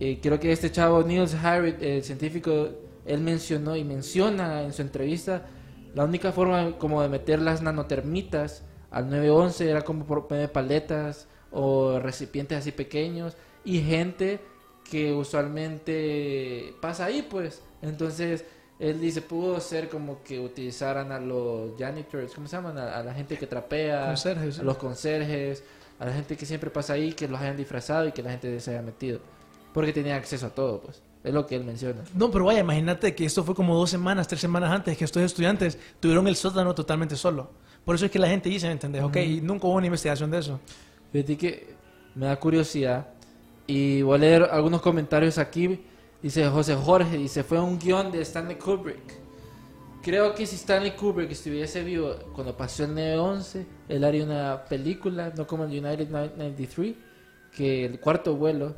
eh, 0.00 0.18
creo 0.20 0.40
que 0.40 0.50
este 0.50 0.72
chavo 0.72 1.02
Niels 1.04 1.34
Harrit, 1.34 1.80
el 1.80 2.02
científico, 2.02 2.70
él 3.06 3.20
mencionó 3.20 3.76
y 3.76 3.84
menciona 3.84 4.62
en 4.62 4.72
su 4.72 4.82
entrevista 4.82 5.46
la 5.94 6.04
única 6.04 6.32
forma 6.32 6.72
como 6.78 7.00
de 7.02 7.08
meter 7.08 7.40
las 7.40 7.62
nanotermitas 7.62 8.64
al 8.94 9.10
911 9.10 9.68
era 9.68 9.82
como 9.82 10.26
de 10.30 10.46
paletas 10.48 11.26
o 11.50 11.98
recipientes 11.98 12.56
así 12.56 12.70
pequeños 12.70 13.36
y 13.64 13.80
gente 13.80 14.40
que 14.88 15.12
usualmente 15.12 16.76
pasa 16.80 17.06
ahí 17.06 17.26
pues 17.28 17.60
entonces 17.82 18.44
él 18.78 19.00
dice 19.00 19.20
pudo 19.20 19.58
ser 19.58 19.88
como 19.88 20.22
que 20.22 20.38
utilizaran 20.38 21.10
a 21.10 21.18
los 21.18 21.76
janitors 21.76 22.34
¿cómo 22.34 22.46
se 22.46 22.54
llaman? 22.54 22.78
a, 22.78 22.96
a 22.96 23.02
la 23.02 23.12
gente 23.14 23.36
que 23.36 23.48
trapea 23.48 24.06
Conserjes, 24.06 24.54
sí. 24.54 24.60
a 24.60 24.64
los 24.64 24.76
conserjes 24.76 25.64
a 25.98 26.06
la 26.06 26.12
gente 26.12 26.36
que 26.36 26.46
siempre 26.46 26.70
pasa 26.70 26.92
ahí 26.92 27.14
que 27.14 27.26
los 27.26 27.40
hayan 27.40 27.56
disfrazado 27.56 28.06
y 28.06 28.12
que 28.12 28.22
la 28.22 28.30
gente 28.30 28.60
se 28.60 28.70
haya 28.70 28.82
metido 28.82 29.18
porque 29.72 29.92
tenía 29.92 30.14
acceso 30.14 30.46
a 30.46 30.50
todo 30.50 30.80
pues 30.82 31.02
es 31.24 31.34
lo 31.34 31.46
que 31.48 31.56
él 31.56 31.64
menciona 31.64 32.04
No, 32.14 32.30
pero 32.30 32.44
vaya, 32.44 32.60
imagínate 32.60 33.12
que 33.16 33.24
esto 33.24 33.42
fue 33.42 33.56
como 33.56 33.74
dos 33.74 33.90
semanas, 33.90 34.28
tres 34.28 34.40
semanas 34.40 34.70
antes 34.70 34.96
que 34.96 35.04
estos 35.04 35.22
estudiantes 35.22 35.78
tuvieron 35.98 36.28
el 36.28 36.36
sótano 36.36 36.74
totalmente 36.74 37.16
solo. 37.16 37.50
Por 37.84 37.96
eso 37.96 38.06
es 38.06 38.10
que 38.10 38.18
la 38.18 38.28
gente 38.28 38.48
dice, 38.48 38.66
¿me 38.66 38.72
entendés? 38.72 39.02
Ok, 39.02 39.16
y 39.16 39.40
nunca 39.40 39.66
hubo 39.66 39.74
una 39.74 39.86
investigación 39.86 40.30
de 40.30 40.38
eso. 40.38 40.58
Fíjate 41.12 41.36
que 41.36 41.74
me 42.14 42.26
da 42.26 42.36
curiosidad 42.36 43.08
y 43.66 44.02
voy 44.02 44.16
a 44.16 44.18
leer 44.18 44.42
algunos 44.44 44.80
comentarios 44.80 45.38
aquí. 45.38 45.84
Dice 46.22 46.46
José 46.48 46.74
Jorge, 46.74 47.18
dice, 47.18 47.44
fue 47.44 47.60
un 47.60 47.78
guion 47.78 48.10
de 48.10 48.22
Stanley 48.22 48.56
Kubrick. 48.56 49.24
Creo 50.02 50.34
que 50.34 50.46
si 50.46 50.56
Stanley 50.56 50.92
Kubrick 50.92 51.30
estuviese 51.30 51.82
vivo 51.82 52.14
cuando 52.34 52.56
pasó 52.56 52.84
el 52.84 52.94
9-11, 52.94 53.64
él 53.88 54.04
haría 54.04 54.24
una 54.24 54.64
película, 54.64 55.32
no 55.36 55.46
como 55.46 55.64
el 55.64 55.70
United 55.70 56.08
93, 56.08 56.94
que 57.54 57.84
el 57.84 58.00
cuarto 58.00 58.34
vuelo, 58.36 58.74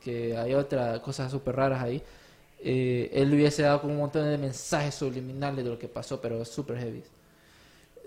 que 0.00 0.36
hay 0.36 0.54
otra 0.54 1.00
cosas 1.00 1.30
súper 1.30 1.56
raras 1.56 1.82
ahí, 1.82 2.02
eh, 2.60 3.10
él 3.12 3.30
le 3.30 3.36
hubiese 3.36 3.62
dado 3.62 3.80
como 3.80 3.94
un 3.94 4.00
montón 4.00 4.24
de 4.24 4.38
mensajes 4.38 4.94
subliminales 4.94 5.64
de 5.64 5.70
lo 5.70 5.78
que 5.78 5.88
pasó, 5.88 6.20
pero 6.20 6.44
súper 6.44 6.78
heavy. 6.78 7.02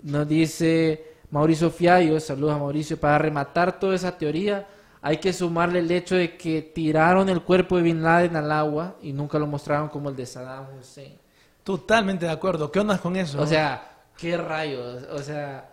Nos 0.02 0.28
dice 0.28 1.12
Mauricio 1.30 1.70
Fiallo, 1.70 2.18
saludos 2.20 2.54
a 2.54 2.58
Mauricio, 2.58 2.98
para 2.98 3.18
rematar 3.18 3.78
toda 3.78 3.94
esa 3.94 4.16
teoría 4.16 4.66
hay 5.02 5.18
que 5.18 5.32
sumarle 5.32 5.78
el 5.78 5.90
hecho 5.92 6.16
de 6.16 6.36
que 6.36 6.62
tiraron 6.62 7.28
el 7.28 7.42
cuerpo 7.42 7.76
de 7.76 7.82
Bin 7.84 8.02
Laden 8.02 8.34
al 8.34 8.50
agua 8.50 8.96
y 9.00 9.12
nunca 9.12 9.38
lo 9.38 9.46
mostraron 9.46 9.88
como 9.88 10.08
el 10.08 10.16
de 10.16 10.26
Saddam 10.26 10.66
Hussein. 10.76 11.16
Totalmente 11.62 12.26
de 12.26 12.32
acuerdo. 12.32 12.72
¿Qué 12.72 12.80
onda 12.80 12.98
con 12.98 13.14
eso? 13.14 13.40
O 13.40 13.46
sea, 13.46 13.98
qué 14.16 14.36
rayos, 14.36 15.04
o 15.12 15.18
sea, 15.18 15.70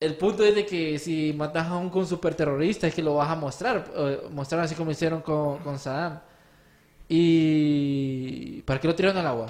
el 0.00 0.16
punto 0.16 0.42
es 0.42 0.54
de 0.54 0.64
que 0.64 0.98
si 0.98 1.34
matas 1.36 1.66
a 1.66 1.76
un 1.76 1.90
con 1.90 2.06
superterrorista 2.06 2.86
es 2.86 2.94
que 2.94 3.02
lo 3.02 3.16
vas 3.16 3.28
a 3.28 3.34
mostrar, 3.34 3.84
mostrar 4.30 4.62
así 4.62 4.74
como 4.74 4.90
hicieron 4.90 5.20
con, 5.20 5.58
con 5.58 5.78
Saddam. 5.78 6.20
¿Y 7.08 8.62
para 8.62 8.80
qué 8.80 8.88
lo 8.88 8.94
tiraron 8.94 9.18
al 9.18 9.26
agua? 9.26 9.46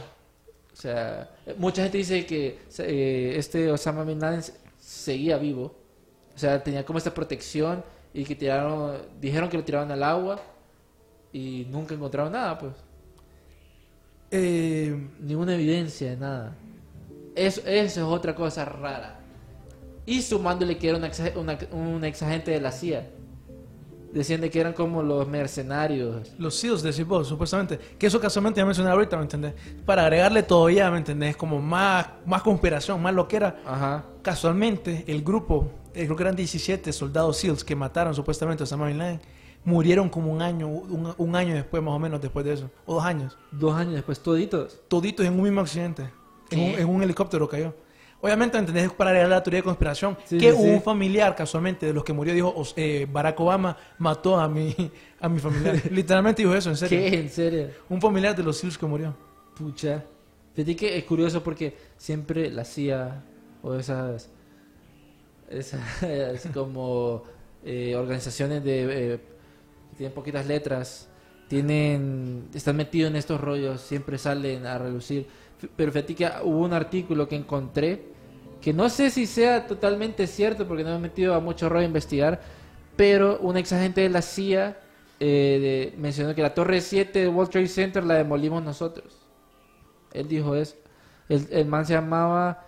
O 0.78 0.80
sea, 0.80 1.28
mucha 1.56 1.82
gente 1.82 1.98
dice 1.98 2.24
que 2.24 2.60
eh, 2.78 3.34
este 3.36 3.68
Osama 3.72 4.04
Bin 4.04 4.20
Laden 4.20 4.44
se- 4.44 4.54
seguía 4.78 5.36
vivo. 5.36 5.74
O 6.36 6.38
sea, 6.38 6.62
tenía 6.62 6.84
como 6.86 6.98
esta 6.98 7.12
protección 7.12 7.82
y 8.14 8.24
que 8.24 8.36
tiraron, 8.36 8.96
dijeron 9.20 9.48
que 9.48 9.56
lo 9.56 9.64
tiraron 9.64 9.90
al 9.90 10.04
agua 10.04 10.40
y 11.32 11.66
nunca 11.68 11.94
encontraron 11.96 12.32
nada, 12.32 12.56
pues. 12.58 12.72
Eh, 14.30 15.08
Ninguna 15.20 15.54
evidencia 15.54 16.10
de 16.10 16.16
nada. 16.16 16.56
Eso, 17.34 17.60
eso 17.66 18.00
es 18.00 18.06
otra 18.06 18.34
cosa 18.36 18.64
rara. 18.64 19.18
Y 20.06 20.22
sumándole 20.22 20.78
que 20.78 20.88
era 20.90 20.98
una 20.98 21.08
ex, 21.08 21.20
una, 21.36 21.58
un 21.72 22.04
ex 22.04 22.22
agente 22.22 22.52
de 22.52 22.60
la 22.60 22.70
CIA. 22.72 23.06
Decían 24.12 24.40
de 24.40 24.50
que 24.50 24.60
eran 24.60 24.72
como 24.72 25.02
los 25.02 25.28
mercenarios. 25.28 26.32
Los 26.38 26.54
SEALs, 26.54 26.82
decís 26.82 27.06
vos, 27.06 27.28
supuestamente. 27.28 27.78
Que 27.98 28.06
eso 28.06 28.18
casualmente 28.20 28.58
ya 28.58 28.64
mencioné 28.64 28.90
ahorita, 28.90 29.16
¿me 29.16 29.22
entendés? 29.22 29.54
Para 29.84 30.02
agregarle 30.02 30.42
todavía, 30.42 30.90
¿me 30.90 30.98
entendés? 30.98 31.36
Como 31.36 31.60
más, 31.60 32.06
más 32.24 32.42
conspiración, 32.42 33.02
más 33.02 33.14
lo 33.14 33.28
que 33.28 33.36
era. 33.36 33.60
Ajá. 33.66 34.04
Casualmente, 34.22 35.04
el 35.06 35.22
grupo, 35.22 35.70
eh, 35.94 36.04
creo 36.06 36.16
que 36.16 36.22
eran 36.22 36.36
17 36.36 36.92
soldados 36.92 37.36
SEALs 37.36 37.64
que 37.64 37.76
mataron 37.76 38.14
supuestamente 38.14 38.62
a 38.62 38.64
Osama 38.64 38.86
Bin 38.86 38.98
Laden, 38.98 39.20
murieron 39.64 40.08
como 40.08 40.32
un 40.32 40.40
año, 40.40 40.68
un, 40.68 41.14
un 41.16 41.36
año 41.36 41.54
después, 41.54 41.82
más 41.82 41.94
o 41.94 41.98
menos, 41.98 42.20
después 42.20 42.44
de 42.46 42.54
eso. 42.54 42.70
O 42.86 42.94
dos 42.94 43.04
años. 43.04 43.36
Dos 43.50 43.74
años 43.74 43.94
después, 43.94 44.20
toditos. 44.20 44.80
Toditos 44.88 45.26
en 45.26 45.34
un 45.34 45.42
mismo 45.42 45.60
accidente. 45.60 46.10
En 46.50 46.60
un, 46.60 46.66
en 46.78 46.88
un 46.88 47.02
helicóptero 47.02 47.46
cayó. 47.46 47.74
Obviamente, 48.20 48.58
¿entendés? 48.58 48.90
Para 48.92 49.12
leer 49.12 49.28
la 49.28 49.42
teoría 49.42 49.58
de 49.60 49.64
conspiración. 49.64 50.16
Sí, 50.24 50.38
que 50.38 50.52
sí, 50.52 50.58
sí. 50.60 50.68
un 50.70 50.82
familiar, 50.82 51.36
casualmente, 51.36 51.86
de 51.86 51.92
los 51.92 52.02
que 52.02 52.12
murió, 52.12 52.34
dijo, 52.34 52.52
"Os- 52.56 52.74
eh, 52.76 53.06
Barack 53.10 53.38
Obama 53.38 53.76
mató 53.98 54.38
a 54.40 54.48
mi, 54.48 54.74
a 55.20 55.28
mi 55.28 55.38
familiar. 55.38 55.76
Literalmente 55.92 56.42
dijo 56.42 56.54
eso, 56.54 56.70
en 56.70 56.76
serio. 56.76 56.98
¿Qué? 56.98 57.18
¿En 57.20 57.28
serio? 57.30 57.68
Un 57.88 58.00
familiar 58.00 58.34
de 58.34 58.42
los 58.42 58.56
SEALs 58.58 58.76
que 58.76 58.86
murió. 58.86 59.14
Pucha. 59.56 60.04
Fíjate 60.54 60.74
que 60.74 60.98
es 60.98 61.04
curioso 61.04 61.42
porque 61.44 61.76
siempre 61.96 62.50
la 62.50 62.64
CIA 62.64 63.22
o 63.62 63.74
esas, 63.76 64.28
esas 65.48 65.80
como 66.54 67.22
eh, 67.64 67.94
organizaciones 67.94 68.64
de 68.64 69.14
eh, 69.14 69.18
que 69.90 69.96
tienen 69.96 70.12
poquitas 70.14 70.46
letras 70.46 71.08
tienen 71.48 72.48
están 72.54 72.76
metidos 72.76 73.10
en 73.10 73.16
estos 73.16 73.40
rollos 73.40 73.80
siempre 73.80 74.18
salen 74.18 74.66
a 74.66 74.78
relucir 74.78 75.26
pero 75.76 75.92
fíjate 75.92 76.14
que 76.14 76.28
hubo 76.44 76.60
un 76.64 76.72
artículo 76.72 77.28
que 77.28 77.36
encontré 77.36 78.02
que 78.60 78.72
no 78.72 78.88
sé 78.88 79.10
si 79.10 79.26
sea 79.26 79.66
totalmente 79.66 80.26
cierto 80.26 80.66
porque 80.66 80.82
no 80.84 80.90
me 80.90 80.96
he 80.96 81.00
metido 81.00 81.34
a 81.34 81.40
mucho 81.40 81.68
rollo 81.68 81.82
a 81.82 81.86
investigar 81.86 82.40
pero 82.96 83.38
un 83.40 83.56
ex 83.56 83.72
agente 83.72 84.00
de 84.02 84.08
la 84.08 84.22
CIA 84.22 84.78
eh, 85.20 85.90
de- 85.94 86.00
mencionó 86.00 86.34
que 86.34 86.42
la 86.42 86.54
torre 86.54 86.80
7 86.80 87.20
de 87.20 87.28
World 87.28 87.50
Trade 87.50 87.68
Center 87.68 88.04
la 88.04 88.14
demolimos 88.14 88.62
nosotros 88.62 89.16
él 90.12 90.26
dijo 90.26 90.54
eso. 90.54 90.74
El, 91.28 91.46
el 91.50 91.66
man 91.66 91.84
se 91.84 91.92
llamaba 91.92 92.64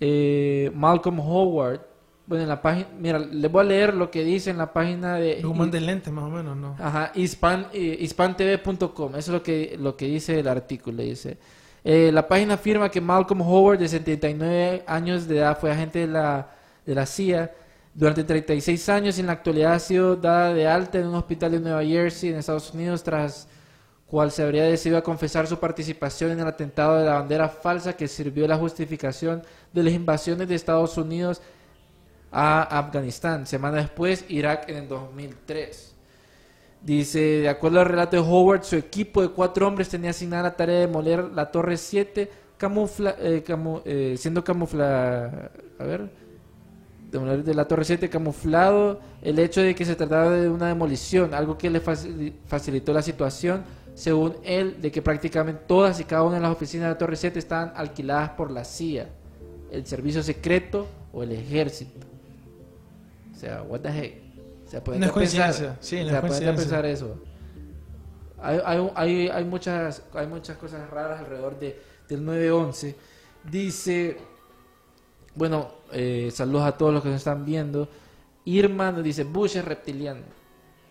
eh, 0.00 0.70
Malcolm 0.74 1.20
Howard. 1.20 1.80
Bueno, 2.26 2.44
en 2.44 2.48
la 2.48 2.62
página, 2.62 2.88
mira, 2.98 3.18
les 3.18 3.50
voy 3.52 3.60
a 3.60 3.64
leer 3.68 3.92
lo 3.94 4.10
que 4.10 4.24
dice 4.24 4.50
en 4.50 4.56
la 4.58 4.72
página 4.72 5.16
de 5.16 5.42
Un 5.44 5.58
man 5.58 5.70
de 5.70 5.80
lente, 5.80 6.10
más 6.10 6.24
o 6.24 6.28
menos, 6.30 6.56
¿no? 6.56 6.76
Ajá, 6.78 7.12
hispan, 7.14 7.66
eh, 7.72 7.98
hispantv.com, 8.00 9.10
eso 9.16 9.18
es 9.18 9.28
lo 9.28 9.42
que, 9.42 9.76
lo 9.78 9.96
que 9.96 10.06
dice 10.06 10.38
el 10.40 10.48
artículo, 10.48 11.02
dice. 11.02 11.36
Eh, 11.84 12.10
la 12.12 12.26
página 12.28 12.54
afirma 12.54 12.90
que 12.90 13.00
Malcolm 13.00 13.40
Howard, 13.40 13.78
de 13.78 13.88
79 13.88 14.84
años 14.86 15.26
de 15.26 15.38
edad, 15.38 15.58
fue 15.58 15.70
agente 15.70 16.00
de 16.00 16.06
la, 16.06 16.50
de 16.84 16.94
la 16.94 17.06
CIA 17.06 17.50
durante 17.94 18.24
36 18.24 18.88
años 18.88 19.16
y 19.16 19.20
en 19.20 19.26
la 19.26 19.32
actualidad 19.32 19.74
ha 19.74 19.78
sido 19.78 20.16
dada 20.16 20.52
de 20.54 20.66
alta 20.66 20.98
en 20.98 21.06
un 21.06 21.14
hospital 21.14 21.52
de 21.52 21.60
Nueva 21.60 21.84
Jersey, 21.84 22.30
en 22.30 22.36
Estados 22.36 22.72
Unidos, 22.72 23.02
tras 23.02 23.48
cual 24.06 24.30
se 24.32 24.42
habría 24.42 24.64
decidido 24.64 24.98
a 24.98 25.02
confesar 25.02 25.46
su 25.46 25.58
participación 25.58 26.32
en 26.32 26.40
el 26.40 26.46
atentado 26.46 26.98
de 26.98 27.06
la 27.06 27.14
bandera 27.14 27.48
falsa 27.48 27.92
que 27.92 28.08
sirvió 28.08 28.46
la 28.46 28.56
justificación 28.56 29.42
de 29.72 29.82
las 29.84 29.92
invasiones 29.92 30.48
de 30.48 30.56
Estados 30.56 30.98
Unidos 30.98 31.40
a 32.32 32.62
Afganistán. 32.62 33.46
Semana 33.46 33.78
después, 33.78 34.24
Irak 34.28 34.68
en 34.68 34.76
el 34.76 34.88
2003. 34.88 35.89
Dice, 36.82 37.20
de 37.20 37.48
acuerdo 37.48 37.80
al 37.80 37.86
relato 37.86 38.16
de 38.16 38.22
Howard, 38.22 38.62
su 38.64 38.76
equipo 38.76 39.20
de 39.20 39.28
cuatro 39.28 39.66
hombres 39.68 39.88
tenía 39.88 40.10
asignada 40.10 40.44
la 40.44 40.56
tarea 40.56 40.76
de 40.76 40.86
demoler 40.86 41.24
la 41.24 41.50
Torre 41.50 41.76
7, 41.76 42.30
camufla, 42.56 43.16
eh, 43.18 43.44
eh, 43.84 44.14
siendo 44.18 44.42
camufla... 44.44 45.50
A 45.78 45.84
ver... 45.84 46.10
Demoler 47.10 47.42
de 47.42 47.54
la 47.54 47.66
Torre 47.66 47.84
7 47.84 48.08
camuflado 48.08 49.00
el 49.20 49.40
hecho 49.40 49.60
de 49.60 49.74
que 49.74 49.84
se 49.84 49.96
trataba 49.96 50.30
de 50.30 50.48
una 50.48 50.68
demolición, 50.68 51.34
algo 51.34 51.58
que 51.58 51.68
le 51.68 51.82
facil- 51.82 52.34
facilitó 52.46 52.92
la 52.92 53.02
situación, 53.02 53.64
según 53.94 54.36
él, 54.44 54.80
de 54.80 54.92
que 54.92 55.02
prácticamente 55.02 55.60
todas 55.66 55.98
y 55.98 56.04
cada 56.04 56.22
una 56.22 56.36
de 56.36 56.42
las 56.42 56.52
oficinas 56.52 56.84
de 56.84 56.90
la 56.90 56.98
Torre 56.98 57.16
7 57.16 57.36
estaban 57.36 57.72
alquiladas 57.74 58.30
por 58.30 58.52
la 58.52 58.64
CIA, 58.64 59.08
el 59.72 59.84
servicio 59.86 60.22
secreto 60.22 60.86
o 61.12 61.24
el 61.24 61.32
ejército. 61.32 62.06
O 63.34 63.36
sea, 63.36 63.62
what 63.62 63.80
the 63.80 63.88
heck. 63.88 64.29
O 64.78 64.82
sea, 64.82 64.82
No 64.98 65.06
es 65.06 65.12
coincidencia. 65.12 65.76
Sí, 65.80 65.96
no 65.96 66.02
o 66.02 66.04
es 66.04 66.10
sea, 66.10 66.18
a 66.18 66.20
coincidencia. 66.22 66.54
pensar 66.64 66.86
eso. 66.86 67.16
Hay, 68.42 68.58
hay, 68.64 68.90
hay, 68.94 69.28
hay 69.28 69.44
muchas, 69.44 70.02
hay 70.14 70.26
muchas 70.26 70.56
cosas 70.56 70.88
raras 70.90 71.18
alrededor 71.20 71.58
de, 71.58 71.80
del 72.08 72.24
9-11. 72.24 72.94
Dice, 73.50 74.16
bueno, 75.34 75.72
eh, 75.92 76.30
saludos 76.32 76.62
a 76.66 76.72
todos 76.78 76.94
los 76.94 77.02
que 77.02 77.08
nos 77.08 77.18
están 77.18 77.44
viendo. 77.44 77.88
Irma 78.44 78.92
nos 78.92 79.02
dice, 79.02 79.24
Bush 79.24 79.56
es 79.56 79.64
reptiliano. 79.64 80.22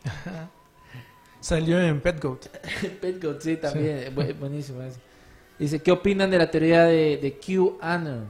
Salió 1.40 1.80
en 1.80 2.02
Pet 2.02 2.22
Goat. 2.22 2.48
Petgoat, 3.02 3.42
sí, 3.42 3.56
también, 3.58 4.14
bu- 4.14 4.38
buenísimo 4.38 4.82
eso. 4.82 5.00
Dice, 5.58 5.82
¿qué 5.82 5.92
opinan 5.92 6.30
de 6.30 6.38
la 6.38 6.52
teoría 6.52 6.84
de, 6.84 7.18
de 7.18 7.40
QAnon? 7.40 8.26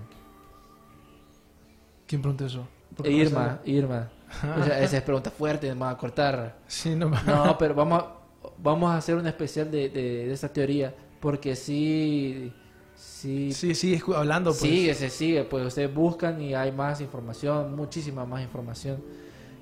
¿Quién 2.07 2.21
preguntó 2.21 2.45
eso? 2.45 2.67
¿Por 2.95 3.07
Eh, 3.07 3.11
Irma? 3.11 3.59
Irma. 3.65 4.09
O 4.59 4.63
sea, 4.63 4.79
esa 4.81 4.97
es 4.97 5.03
pregunta 5.03 5.31
fuerte, 5.31 5.73
me 5.73 5.81
va 5.81 5.91
a 5.91 5.97
cortar. 5.97 6.57
Sí, 6.67 6.95
no, 6.95 7.09
No, 7.25 7.57
pero 7.57 7.73
vamos 7.75 8.01
a, 8.03 8.15
vamos 8.57 8.91
a 8.91 8.97
hacer 8.97 9.15
un 9.15 9.27
especial 9.27 9.69
de, 9.71 9.89
de, 9.89 10.27
de 10.27 10.33
esta 10.33 10.49
teoría, 10.51 10.93
porque 11.19 11.55
sí, 11.55 12.53
sí, 12.95 13.51
Sí, 13.53 13.75
sí, 13.75 13.95
escu- 13.97 14.15
hablando, 14.15 14.51
pues. 14.51 14.61
sigue, 14.61 14.93
se 14.93 15.09
sigue, 15.09 15.43
pues 15.43 15.65
ustedes 15.65 15.93
buscan 15.93 16.41
y 16.41 16.53
hay 16.53 16.71
más 16.71 17.01
información, 17.01 17.75
muchísima 17.75 18.25
más 18.25 18.41
información. 18.41 19.01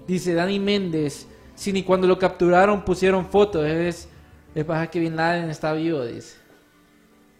Dice 0.07 0.33
Dani 0.33 0.59
Méndez, 0.59 1.27
si 1.55 1.73
ni 1.73 1.83
cuando 1.83 2.07
lo 2.07 2.17
capturaron 2.19 2.83
pusieron 2.85 3.25
fotos, 3.25 3.65
es, 3.65 4.07
es 4.53 4.65
para 4.65 4.89
que 4.89 4.99
Bin 4.99 5.15
Laden 5.15 5.49
está 5.49 5.73
vivo, 5.73 6.03
dice. 6.05 6.35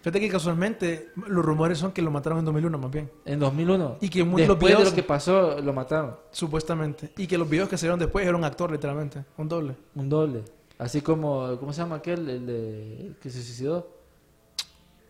Fíjate 0.07 0.19
que 0.21 0.29
casualmente 0.31 1.09
los 1.27 1.43
rumores 1.43 1.77
son 1.79 1.91
que 1.91 2.01
lo 2.01 2.09
mataron 2.11 2.39
en 2.39 2.45
2001 2.45 2.77
más 2.77 2.91
bien, 2.91 3.11
En 3.25 3.39
2001. 3.39 3.97
Y 3.99 4.07
que 4.09 4.23
muy- 4.23 4.41
los 4.43 4.49
después 4.49 4.71
de 4.71 4.77
videos- 4.77 4.89
lo 4.91 4.95
que 4.95 5.03
pasó, 5.03 5.59
lo 5.59 5.73
mataron. 5.73 6.15
supuestamente. 6.31 7.11
Y 7.17 7.27
que 7.27 7.37
los 7.37 7.49
videos 7.49 7.67
que 7.67 7.77
salieron 7.77 7.99
después 7.99 8.25
era 8.25 8.37
un 8.37 8.43
actor, 8.45 8.71
literalmente, 8.71 9.25
un 9.37 9.49
doble. 9.49 9.75
Un 9.95 10.07
doble. 10.07 10.43
Así 10.77 11.01
como, 11.01 11.57
¿cómo 11.59 11.73
se 11.73 11.81
llama 11.81 11.97
aquel? 11.97 12.29
El, 12.29 12.45
de, 12.45 13.01
el 13.07 13.15
que 13.21 13.29
se 13.29 13.41
suicidó. 13.43 13.95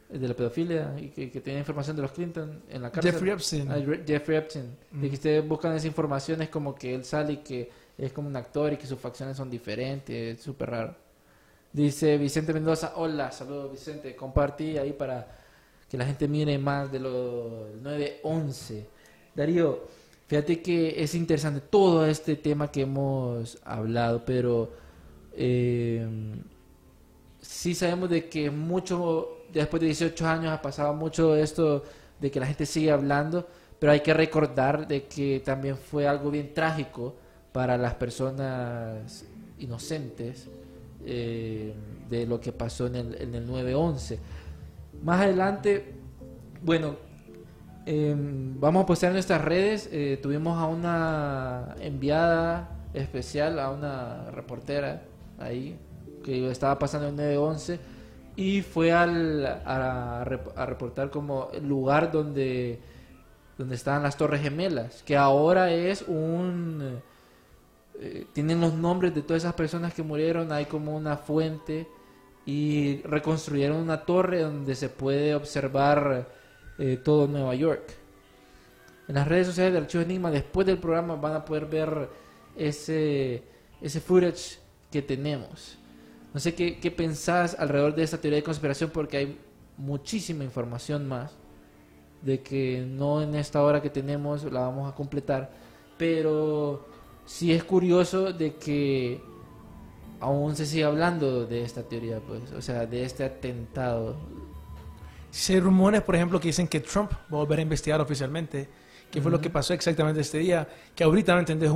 El 0.09 0.21
de 0.21 0.27
la 0.29 0.33
pedofilia 0.33 0.95
y 0.99 1.09
que, 1.09 1.29
que 1.29 1.41
tenía 1.41 1.59
información 1.59 1.95
de 1.97 2.01
los 2.01 2.11
Clinton 2.11 2.63
en 2.69 2.81
la 2.81 2.89
cárcel. 2.91 3.11
Jeffrey 3.11 3.31
Epstein. 3.33 3.69
Ah, 3.69 3.75
Re- 3.75 4.03
Jeffrey 4.07 4.37
Epstein. 4.37 4.65
De 4.91 4.97
Mm. 5.07 5.09
que 5.09 5.15
ustedes 5.15 5.47
buscan 5.47 5.75
esa 5.75 5.85
información 5.85 6.41
es 6.41 6.49
como 6.49 6.73
que 6.73 6.95
él 6.95 7.03
sale 7.03 7.33
y 7.33 7.37
que 7.37 7.69
es 7.97 8.13
como 8.13 8.29
un 8.29 8.35
actor 8.37 8.71
y 8.73 8.77
que 8.77 8.87
sus 8.87 8.97
facciones 8.97 9.35
son 9.37 9.49
diferentes. 9.49 10.37
Es 10.39 10.43
súper 10.43 10.69
raro. 10.69 10.95
Dice 11.74 12.18
Vicente 12.18 12.53
Mendoza, 12.53 12.93
hola, 12.95 13.32
saludos 13.32 13.72
Vicente. 13.72 14.15
Compartí 14.15 14.78
ahí 14.78 14.93
para 14.93 15.28
que 15.89 15.97
la 15.97 16.05
gente 16.05 16.28
mire 16.28 16.57
más 16.57 16.91
de 16.91 16.99
lo 16.99 17.70
911. 17.82 18.88
Darío, 19.36 19.88
fíjate 20.28 20.61
que 20.61 21.01
es 21.01 21.13
interesante 21.13 21.61
todo 21.61 22.05
este 22.07 22.36
tema 22.36 22.72
que 22.72 22.82
hemos 22.82 23.59
hablado, 23.63 24.24
pero 24.26 24.72
eh, 25.34 26.07
sí 27.41 27.76
sabemos 27.76 28.09
de 28.09 28.28
que 28.28 28.49
mucho, 28.49 29.43
después 29.53 29.80
de 29.82 29.88
18 29.88 30.28
años 30.28 30.51
ha 30.51 30.61
pasado 30.61 30.93
mucho 30.93 31.36
esto 31.36 31.84
de 32.20 32.32
que 32.32 32.39
la 32.39 32.47
gente 32.47 32.65
sigue 32.65 32.91
hablando, 32.91 33.47
pero 33.78 33.91
hay 33.91 33.99
que 33.99 34.13
recordar 34.13 34.88
de 34.88 35.03
que 35.03 35.41
también 35.45 35.78
fue 35.78 36.07
algo 36.07 36.32
bien 36.32 36.53
trágico 36.53 37.15
para 37.51 37.78
las 37.78 37.93
personas 37.93 39.26
inocentes 39.59 40.47
eh, 41.05 41.57
de 42.10 42.26
lo 42.26 42.39
que 42.39 42.51
pasó 42.51 42.88
en 42.88 42.95
el, 42.95 43.22
en 43.22 43.36
el 43.36 43.47
9-11. 43.47 44.18
Más 45.03 45.22
adelante, 45.22 45.93
bueno, 46.62 46.95
eh, 47.86 48.16
vamos 48.18 48.84
a 48.84 48.86
postear 48.86 49.12
en 49.12 49.16
nuestras 49.16 49.41
redes. 49.43 49.89
eh, 49.91 50.20
tuvimos 50.22 50.58
a 50.58 50.66
una 50.66 51.76
enviada 51.80 52.70
especial, 52.93 53.60
a 53.60 53.72
una 53.72 54.32
reportera 54.32 55.03
ahí, 55.39 55.78
que 56.24 56.49
estaba 56.49 56.78
pasando 56.80 57.08
el 57.08 57.16
911 57.16 57.80
y 58.36 58.62
fue 58.62 58.91
al, 58.91 59.45
a, 59.45 60.22
a 60.22 60.66
reportar 60.66 61.10
como 61.10 61.49
el 61.53 61.68
lugar 61.68 62.12
donde, 62.12 62.80
donde 63.58 63.76
estaban 63.76 64.03
las 64.03 64.18
Torres 64.18 64.41
Gemelas, 64.41 65.03
que 65.03 65.16
ahora 65.18 65.72
es 65.72 66.03
un... 66.08 66.99
eh, 67.99 68.26
tienen 68.34 68.62
los 68.62 68.74
nombres 68.74 69.16
de 69.16 69.22
todas 69.22 69.43
esas 69.43 69.53
personas 69.55 69.93
que 69.93 70.03
murieron, 70.03 70.51
hay 70.51 70.66
como 70.66 70.95
una 70.95 71.18
fuente 71.18 71.88
y 72.47 73.01
reconstruyeron 73.03 73.77
una 73.77 74.05
torre 74.05 74.41
donde 74.41 74.73
se 74.73 74.87
puede 74.87 75.35
observar 75.35 76.29
eh, 76.79 76.97
todo 77.03 77.27
Nueva 77.27 77.53
York. 77.55 77.93
En 79.09 79.15
las 79.15 79.27
redes 79.27 79.47
sociales 79.47 79.73
de 79.73 79.79
Archivo 79.79 80.03
Enigma, 80.03 80.31
después 80.31 80.65
del 80.65 80.77
programa, 80.77 81.15
van 81.15 81.33
a 81.33 81.43
poder 81.43 81.65
ver 81.65 82.09
ese, 82.55 83.43
ese 83.81 83.99
footage 83.99 84.59
que 84.89 85.01
tenemos. 85.01 85.77
No 86.33 86.39
sé 86.39 86.55
qué, 86.55 86.79
qué 86.79 86.89
pensás 86.89 87.53
alrededor 87.59 87.93
de 87.93 88.03
esta 88.03 88.17
teoría 88.17 88.37
de 88.37 88.43
conspiración, 88.43 88.91
porque 88.91 89.17
hay 89.17 89.37
muchísima 89.75 90.45
información 90.45 91.05
más 91.05 91.35
de 92.21 92.41
que 92.41 92.85
no 92.87 93.21
en 93.21 93.35
esta 93.35 93.61
hora 93.61 93.81
que 93.81 93.89
tenemos 93.89 94.43
la 94.45 94.61
vamos 94.61 94.89
a 94.89 94.95
completar, 94.95 95.51
pero 95.97 96.87
sí 97.25 97.51
es 97.51 97.65
curioso 97.65 98.31
de 98.31 98.55
que 98.55 99.21
aún 100.20 100.55
se 100.55 100.65
sigue 100.65 100.84
hablando 100.84 101.45
de 101.45 101.63
esta 101.63 101.84
teoría, 101.84 102.20
pues, 102.20 102.51
o 102.51 102.61
sea, 102.61 102.86
de 102.86 103.03
este 103.03 103.24
atentado. 103.24 104.15
Sí, 105.32 105.53
hay 105.53 105.59
rumores, 105.59 106.01
por 106.01 106.15
ejemplo, 106.15 106.39
que 106.39 106.47
dicen 106.47 106.68
que 106.68 106.80
Trump 106.80 107.11
va 107.11 107.38
a 107.38 107.41
volver 107.43 107.59
a 107.59 107.61
investigar 107.61 108.01
oficialmente 108.01 108.68
qué 109.11 109.22
fue 109.22 109.32
lo 109.32 109.39
que 109.39 109.49
pasó 109.49 109.74
exactamente 109.74 110.22
este 110.22 110.39
día. 110.39 110.68
Que 110.95 111.03
ahorita, 111.03 111.34
¿me 111.36 111.39
entendés? 111.41 111.72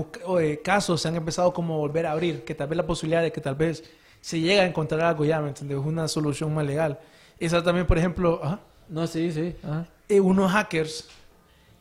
Casos 0.64 1.02
se 1.02 1.08
han 1.08 1.16
empezado 1.16 1.54
como 1.54 1.76
a 1.76 1.78
volver 1.78 2.06
a 2.06 2.12
abrir, 2.14 2.44
que 2.44 2.56
tal 2.56 2.68
vez 2.68 2.78
la 2.78 2.86
posibilidad 2.88 3.22
de 3.22 3.32
que 3.32 3.42
tal 3.42 3.56
vez 3.56 3.84
se 4.22 4.39
llegue 4.39 4.60
a 4.60 4.66
encontrar 4.66 5.02
algo 5.02 5.26
ya, 5.26 5.42
¿me 5.42 5.50
entendés? 5.50 5.78
Una 5.78 6.08
solución 6.08 6.54
más 6.54 6.66
legal. 6.66 7.00
Esa 7.39 7.62
también, 7.64 7.88
por 7.88 7.98
ejemplo, 7.98 8.39
ajá, 8.44 8.60
No, 8.89 9.08
sí, 9.08 9.32
sí. 9.32 9.56
ajá. 9.64 9.88
eh, 10.10 10.20
unos 10.20 10.52
hackers 10.52 11.08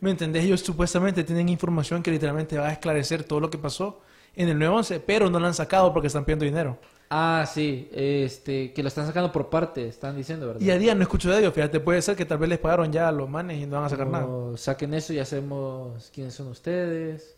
¿Me 0.01 0.11
entendés? 0.11 0.45
Ellos 0.45 0.61
supuestamente 0.61 1.25
tienen 1.25 1.49
información 1.51 2.03
que 2.03 2.11
literalmente 2.11 2.57
va 2.59 2.69
a 2.69 2.73
esclarecer 2.73 3.23
todo 3.25 3.39
lo 3.41 3.51
que 3.51 3.59
pasó 3.59 4.01
en 4.37 4.49
el 4.49 4.59
911, 4.59 5.01
pero 5.01 5.31
no 5.31 5.39
lo 5.41 5.47
han 5.47 5.55
sacado 5.55 5.93
porque 5.93 6.09
están 6.09 6.25
pidiendo 6.25 6.45
dinero. 6.45 6.79
Ah, 7.13 7.45
sí, 7.53 7.89
este, 7.93 8.73
que 8.73 8.83
lo 8.83 8.89
están 8.89 9.07
sacando 9.07 9.33
por 9.33 9.51
parte, 9.51 9.89
están 9.89 10.17
diciendo, 10.17 10.47
¿verdad? 10.47 10.61
Y 10.61 10.71
a 10.71 10.79
día 10.79 10.95
no 10.95 11.03
escucho 11.03 11.29
de 11.31 11.41
ellos, 11.41 11.53
fíjate, 11.53 11.81
puede 11.81 12.01
ser 12.03 12.15
que 12.17 12.25
tal 12.25 12.39
vez 12.39 12.49
les 12.49 12.59
pagaron 12.61 12.93
ya 12.93 13.09
a 13.09 13.13
los 13.13 13.29
manes 13.29 13.59
y 13.61 13.67
no 13.67 13.77
van 13.77 13.87
a 13.87 13.89
sacar 13.89 14.07
nada. 14.07 14.37
Saquen 14.57 14.95
eso 14.95 15.13
y 15.13 15.19
hacemos 15.19 16.11
quiénes 16.15 16.35
son 16.35 16.49
ustedes. 16.49 17.37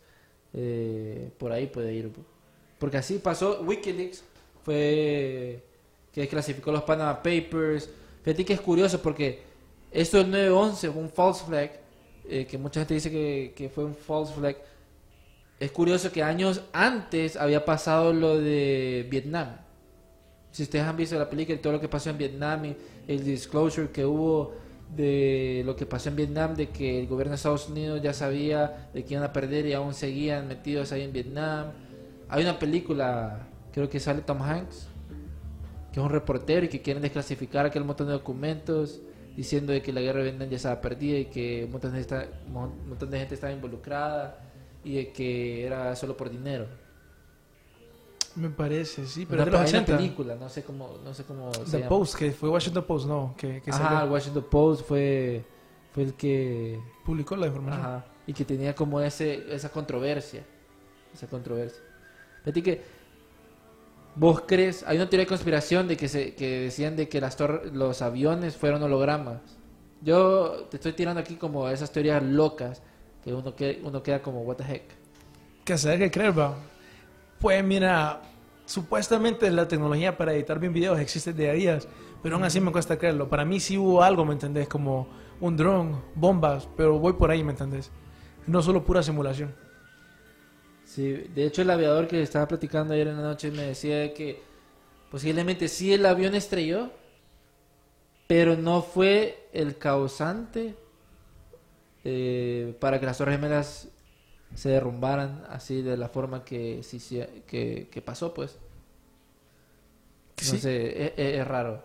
eh, 0.53 1.31
por 1.39 1.51
ahí 1.51 1.67
puede 1.67 1.93
ir. 1.93 2.11
Porque 2.77 2.97
así 2.97 3.17
pasó. 3.19 3.61
Wikileaks 3.63 4.23
fue 4.63 5.63
que 6.11 6.21
desclasificó 6.21 6.71
los 6.71 6.83
Panama 6.83 7.21
Papers. 7.23 7.89
Fíjate 8.23 8.45
que 8.45 8.53
es 8.53 8.61
curioso 8.61 9.01
porque 9.01 9.43
esto 9.91 10.17
del 10.17 10.29
911 10.31 10.91
fue 10.91 11.01
un 11.01 11.09
false 11.09 11.45
flag. 11.45 11.71
eh, 12.29 12.45
que 12.45 12.57
mucha 12.57 12.81
gente 12.81 12.93
dice 12.93 13.11
que, 13.11 13.53
que 13.55 13.69
fue 13.69 13.83
un 13.85 13.95
false 13.95 14.33
flag. 14.33 14.57
Es 15.59 15.71
curioso 15.71 16.11
que 16.11 16.23
años 16.23 16.61
antes 16.73 17.37
había 17.37 17.63
pasado 17.63 18.11
lo 18.11 18.39
de 18.39 19.07
Vietnam. 19.09 19.57
Si 20.51 20.63
ustedes 20.63 20.85
han 20.85 20.97
visto 20.97 21.17
la 21.17 21.29
película 21.29 21.57
y 21.57 21.61
todo 21.61 21.73
lo 21.73 21.79
que 21.79 21.87
pasó 21.87 22.09
en 22.09 22.17
Vietnam 22.17 22.75
el 23.07 23.23
disclosure 23.23 23.89
que 23.89 24.05
hubo 24.05 24.53
de 24.95 25.63
lo 25.65 25.75
que 25.75 25.85
pasó 25.85 26.09
en 26.09 26.15
Vietnam, 26.15 26.53
de 26.55 26.69
que 26.69 26.99
el 26.99 27.07
gobierno 27.07 27.31
de 27.31 27.37
Estados 27.37 27.69
Unidos 27.69 28.01
ya 28.01 28.13
sabía 28.13 28.89
de 28.93 29.03
que 29.03 29.13
iban 29.13 29.23
a 29.23 29.33
perder 29.33 29.65
y 29.65 29.73
aún 29.73 29.93
seguían 29.93 30.47
metidos 30.47 30.91
ahí 30.91 31.01
en 31.01 31.13
Vietnam. 31.13 31.71
Hay 32.29 32.43
una 32.43 32.59
película, 32.59 33.47
creo 33.71 33.89
que 33.89 33.99
sale 33.99 34.21
Tom 34.21 34.41
Hanks, 34.41 34.87
que 35.91 35.99
es 35.99 36.05
un 36.05 36.11
reportero 36.11 36.65
y 36.65 36.69
que 36.69 36.81
quieren 36.81 37.01
desclasificar 37.01 37.65
aquel 37.65 37.83
montón 37.83 38.07
de 38.07 38.13
documentos 38.13 39.01
diciendo 39.35 39.73
de 39.73 39.81
que 39.81 39.91
la 39.91 40.01
guerra 40.01 40.19
de 40.19 40.25
Vietnam 40.25 40.49
ya 40.49 40.57
estaba 40.57 40.79
perdida 40.79 41.17
y 41.17 41.25
que 41.25 41.65
un 41.65 41.71
montón 41.71 43.09
de 43.09 43.17
gente 43.17 43.33
estaba 43.33 43.51
involucrada 43.51 44.52
y 44.83 44.95
de 44.95 45.11
que 45.11 45.65
era 45.65 45.95
solo 45.95 46.15
por 46.17 46.29
dinero. 46.29 46.67
Me 48.35 48.49
parece, 48.49 49.05
sí, 49.05 49.27
pero 49.29 49.45
de 49.45 49.51
los 49.51 49.59
una 49.59 49.69
80. 49.81 49.95
película, 49.97 50.35
no 50.35 50.49
sé 50.49 50.63
cómo, 50.63 50.97
no 51.03 51.13
sé 51.13 51.23
cómo 51.23 51.53
se 51.53 51.63
The 51.65 51.77
llama. 51.77 51.89
Post, 51.89 52.15
que 52.15 52.31
fue 52.31 52.49
Washington 52.49 52.83
Post, 52.85 53.05
no, 53.07 53.35
que, 53.37 53.61
que 53.61 53.69
Ajá, 53.69 53.99
salió- 53.99 54.11
Washington 54.13 54.45
Post 54.49 54.87
fue, 54.87 55.45
fue 55.91 56.03
el 56.03 56.13
que 56.15 56.79
publicó 57.05 57.35
la 57.35 57.45
información. 57.47 57.79
Ajá. 57.79 58.05
Y 58.25 58.33
que 58.33 58.43
tenía 58.43 58.73
como 58.73 58.99
ese, 59.01 59.53
esa 59.53 59.69
controversia. 59.69 60.43
Esa 61.13 61.27
controversia. 61.27 61.81
Fíjate 62.43 62.63
que 62.63 62.81
vos 64.15 64.41
crees, 64.47 64.83
hay 64.87 64.97
una 64.97 65.07
teoría 65.09 65.25
de 65.25 65.29
conspiración 65.29 65.87
de 65.87 65.95
que 65.95 66.07
se, 66.07 66.33
que 66.33 66.61
decían 66.61 66.95
de 66.95 67.07
que 67.09 67.21
las 67.21 67.37
tor- 67.37 67.71
los 67.71 68.01
aviones 68.01 68.55
fueron 68.57 68.81
hologramas. 68.81 69.41
Yo 70.01 70.65
te 70.71 70.77
estoy 70.77 70.93
tirando 70.93 71.19
aquí 71.21 71.35
como 71.35 71.69
esas 71.69 71.91
teorías 71.91 72.23
locas 72.23 72.81
que 73.23 73.33
uno 73.33 73.55
que 73.55 73.81
uno 73.83 74.03
queda 74.03 74.21
como 74.21 74.41
what 74.41 74.57
the 74.57 74.63
heck. 74.63 74.83
Que 75.63 75.75
qué 75.75 76.11
creer, 76.11 76.37
va. 76.37 76.55
Pues 77.39 77.63
mira, 77.63 78.21
supuestamente 78.65 79.49
la 79.51 79.67
tecnología 79.67 80.17
para 80.17 80.33
editar 80.33 80.59
bien 80.59 80.73
videos 80.73 80.99
existe 80.99 81.33
de 81.33 81.49
a 81.49 81.53
días, 81.53 81.87
pero 82.21 82.35
aún 82.35 82.43
así 82.43 82.59
me 82.59 82.71
cuesta 82.71 82.97
creerlo. 82.97 83.29
Para 83.29 83.45
mí 83.45 83.59
sí 83.59 83.77
hubo 83.77 84.03
algo, 84.03 84.25
¿me 84.25 84.33
entendés? 84.33 84.67
Como 84.67 85.07
un 85.39 85.57
dron, 85.57 86.01
bombas, 86.15 86.67
pero 86.75 86.99
voy 86.99 87.13
por 87.13 87.31
ahí, 87.31 87.43
¿me 87.43 87.51
entendés? 87.51 87.91
No 88.47 88.61
solo 88.61 88.83
pura 88.83 89.03
simulación. 89.03 89.55
Sí, 90.85 91.11
de 91.11 91.45
hecho 91.45 91.61
el 91.61 91.69
aviador 91.69 92.07
que 92.07 92.21
estaba 92.21 92.47
platicando 92.47 92.93
ayer 92.93 93.07
en 93.07 93.17
la 93.17 93.23
noche 93.23 93.51
me 93.51 93.63
decía 93.63 93.99
de 93.99 94.13
que 94.13 94.41
posiblemente 95.09 95.67
sí 95.67 95.93
el 95.93 96.05
avión 96.05 96.35
estrelló, 96.35 96.91
pero 98.27 98.55
no 98.57 98.81
fue 98.81 99.49
el 99.53 99.77
causante 99.77 100.75
eh, 102.03 102.75
para 102.79 102.99
que 102.99 103.05
las 103.05 103.17
Torres 103.17 103.35
Gemelas 103.35 103.87
se 104.55 104.69
derrumbaran 104.69 105.43
así 105.49 105.81
de 105.81 105.97
la 105.97 106.09
forma 106.09 106.43
que, 106.43 106.81
que, 107.47 107.87
que 107.91 108.01
pasó, 108.01 108.33
pues. 108.33 108.57
No 110.37 110.43
Sí. 110.43 110.59
sé, 110.59 111.05
es, 111.05 111.13
es- 111.17 111.39
es 111.39 111.47
raro. 111.47 111.83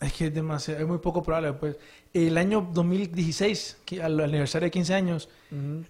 Es 0.00 0.14
que 0.14 0.26
es 0.28 0.34
demasiado, 0.34 0.80
es 0.80 0.86
muy 0.86 0.98
poco 0.98 1.22
probable, 1.22 1.52
pues. 1.52 1.76
El 2.14 2.38
año 2.38 2.66
2016, 2.72 3.78
que 3.84 4.02
al 4.02 4.18
aniversario 4.18 4.66
de 4.66 4.70
15 4.70 4.94
años, 4.94 5.28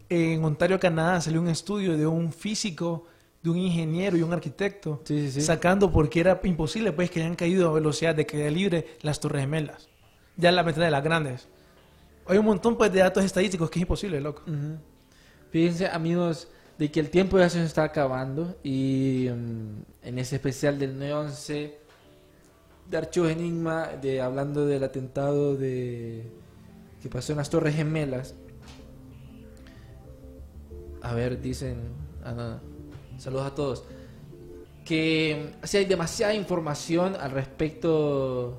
en 0.09 0.45
Ontario, 0.45 0.81
Canadá, 0.81 1.21
salió 1.21 1.41
un 1.41 1.49
estudio 1.49 1.97
de 1.97 2.07
un 2.07 2.33
físico, 2.33 3.07
de 3.43 3.51
un 3.51 3.57
ingeniero 3.57 4.17
y 4.17 4.23
un 4.23 4.33
arquitecto, 4.33 5.01
Sí, 5.05 5.27
sí, 5.27 5.33
sí. 5.33 5.41
sacando 5.43 5.93
porque 5.93 6.21
era 6.21 6.41
imposible, 6.43 6.93
pues, 6.93 7.11
que 7.11 7.21
hayan 7.21 7.37
caído 7.37 7.69
a 7.71 7.73
velocidad 7.73 8.15
de 8.15 8.27
caída 8.27 8.51
libre 8.51 8.87
las 9.03 9.21
torres 9.21 9.43
gemelas. 9.43 9.89
Ya 10.37 10.51
la 10.51 10.63
mitad 10.65 10.83
de 10.83 10.91
las 10.91 11.05
grandes. 11.05 11.49
Hay 12.31 12.39
un 12.39 12.45
montón, 12.45 12.77
pues, 12.77 12.93
de 12.93 13.01
datos 13.01 13.25
estadísticos 13.25 13.69
que 13.71 13.81
es 13.81 13.83
imposible, 13.83 14.21
loco. 14.21 14.43
Fíjense, 15.51 15.89
amigos, 15.89 16.47
de 16.79 16.91
que 16.91 17.01
el 17.01 17.11
tiempo 17.11 17.39
ya 17.39 17.51
se 17.51 17.63
está 17.65 17.83
acabando 17.83 18.57
y 18.63 19.29
mm, 19.29 20.07
en 20.07 20.19
ese 20.19 20.37
especial 20.37 20.79
del 20.79 20.99
9-11 20.99 21.73
de 22.89 22.97
Archivos 22.97 23.31
Enigma, 23.31 23.89
de, 24.01 24.21
hablando 24.21 24.65
del 24.65 24.85
atentado 24.85 25.57
de 25.57 26.25
que 27.03 27.09
pasó 27.09 27.33
en 27.33 27.39
las 27.39 27.51
Torres 27.51 27.75
Gemelas. 27.75 28.35
A 31.03 31.15
ver, 31.15 31.41
dicen... 31.41 31.79
ah. 32.25 32.61
Saludos 33.19 33.47
a 33.47 33.55
todos. 33.55 33.85
Que 34.85 35.53
mm, 35.61 35.67
si 35.67 35.79
hay 35.79 35.85
demasiada 35.85 36.33
información 36.33 37.17
al 37.17 37.33
respecto 37.33 38.57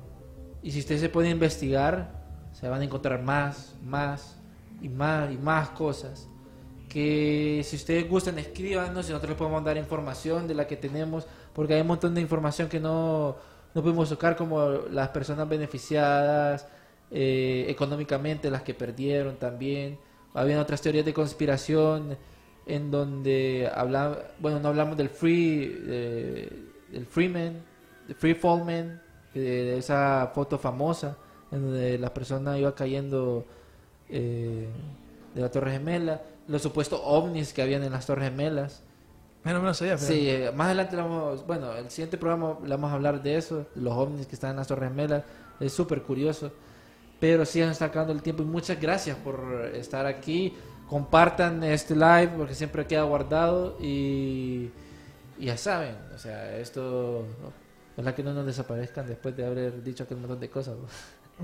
y 0.62 0.70
si 0.70 0.80
ustedes 0.80 1.00
se 1.00 1.08
pueden 1.08 1.32
investigar, 1.32 2.21
se 2.62 2.68
van 2.68 2.80
a 2.80 2.84
encontrar 2.84 3.20
más, 3.20 3.74
más 3.84 4.36
y 4.80 4.88
más 4.88 5.32
y 5.32 5.36
más 5.36 5.70
cosas. 5.70 6.28
Que 6.88 7.60
si 7.64 7.74
ustedes 7.74 8.08
gustan, 8.08 8.38
escríbanos 8.38 9.08
y 9.08 9.08
nosotros 9.08 9.30
les 9.30 9.36
podemos 9.36 9.64
dar 9.64 9.76
información 9.76 10.46
de 10.46 10.54
la 10.54 10.68
que 10.68 10.76
tenemos, 10.76 11.26
porque 11.52 11.74
hay 11.74 11.80
un 11.80 11.88
montón 11.88 12.14
de 12.14 12.20
información 12.20 12.68
que 12.68 12.78
no, 12.78 13.34
no 13.74 13.82
podemos 13.82 14.08
tocar, 14.08 14.36
como 14.36 14.60
las 14.92 15.08
personas 15.08 15.48
beneficiadas 15.48 16.68
eh, 17.10 17.66
económicamente, 17.68 18.48
las 18.48 18.62
que 18.62 18.74
perdieron 18.74 19.38
también. 19.38 19.98
Habían 20.32 20.60
otras 20.60 20.80
teorías 20.80 21.04
de 21.04 21.12
conspiración 21.12 22.16
en 22.66 22.92
donde 22.92 23.68
habla, 23.74 24.18
bueno, 24.38 24.60
no 24.60 24.68
hablamos 24.68 24.96
del 24.96 25.08
free, 25.08 25.82
eh, 25.88 26.48
del 26.92 27.06
Freeman, 27.06 27.60
de 28.06 28.14
Free 28.14 28.34
Fallman, 28.34 29.02
de, 29.34 29.40
de 29.40 29.78
esa 29.78 30.30
foto 30.32 30.58
famosa 30.58 31.16
en 31.52 31.62
donde 31.62 31.98
la 31.98 32.12
persona 32.12 32.58
iba 32.58 32.74
cayendo 32.74 33.44
eh, 34.08 34.66
de 35.34 35.40
la 35.40 35.50
Torre 35.50 35.72
Gemela, 35.72 36.22
los 36.48 36.62
supuestos 36.62 37.00
ovnis 37.04 37.52
que 37.52 37.62
habían 37.62 37.82
en 37.84 37.92
las 37.92 38.06
Torres 38.06 38.24
Gemelas. 38.30 38.82
Menos 39.44 39.60
me 39.62 39.68
lo 39.68 39.74
sabía, 39.74 39.96
pero- 39.96 40.06
Sí, 40.06 40.28
eh, 40.28 40.50
más 40.54 40.66
adelante 40.66 40.96
vamos, 40.96 41.46
bueno, 41.46 41.74
el 41.74 41.90
siguiente 41.90 42.16
programa 42.16 42.58
le 42.62 42.68
vamos 42.70 42.90
a 42.90 42.94
hablar 42.94 43.22
de 43.22 43.36
eso, 43.36 43.66
los 43.74 43.92
ovnis 43.94 44.26
que 44.26 44.34
están 44.34 44.50
en 44.50 44.56
las 44.56 44.66
Torres 44.68 44.88
Gemelas, 44.90 45.24
es 45.60 45.72
súper 45.72 46.02
curioso. 46.02 46.50
Pero 47.20 47.44
sí, 47.44 47.60
nos 47.60 47.70
está 47.72 47.84
acabando 47.86 48.12
el 48.12 48.22
tiempo 48.22 48.42
y 48.42 48.46
muchas 48.46 48.80
gracias 48.80 49.16
por 49.16 49.70
estar 49.74 50.06
aquí. 50.06 50.52
Compartan 50.88 51.62
este 51.64 51.94
live 51.94 52.32
porque 52.36 52.54
siempre 52.54 52.86
queda 52.86 53.04
guardado 53.04 53.76
y, 53.80 54.70
y 55.38 55.46
ya 55.46 55.56
saben, 55.56 55.94
o 56.14 56.18
sea, 56.18 56.56
esto, 56.58 57.24
ojalá 57.96 58.14
que 58.14 58.22
no 58.24 58.34
nos 58.34 58.44
desaparezcan 58.44 59.06
después 59.06 59.36
de 59.36 59.46
haber 59.46 59.82
dicho 59.84 60.02
aquel 60.04 60.18
montón 60.18 60.40
de 60.40 60.50
cosas. 60.50 60.74
¿no? 60.76 60.84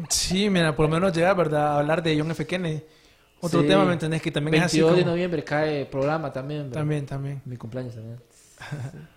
Sí, 0.08 0.48
mira, 0.50 0.74
por 0.76 0.86
lo 0.88 0.94
menos 0.94 1.12
llegar, 1.16 1.36
¿verdad? 1.36 1.68
A 1.74 1.78
hablar 1.80 2.02
de 2.02 2.16
John 2.18 2.30
F. 2.30 2.46
Kennedy. 2.46 2.82
Otro 3.40 3.62
Sí. 3.62 3.68
tema, 3.68 3.84
¿me 3.84 3.92
entendés? 3.92 4.20
Que 4.22 4.30
también 4.32 4.54
es 4.56 4.62
así 4.64 4.78
22 4.78 4.96
de 4.96 5.02
como- 5.02 5.12
noviembre 5.12 5.44
cae 5.44 5.86
programa 5.86 6.32
también. 6.32 6.62
¿verdad? 6.64 6.80
También, 6.80 7.06
también. 7.06 7.42
Mi 7.44 7.56
cumpleaños 7.56 7.94
también. 7.94 8.18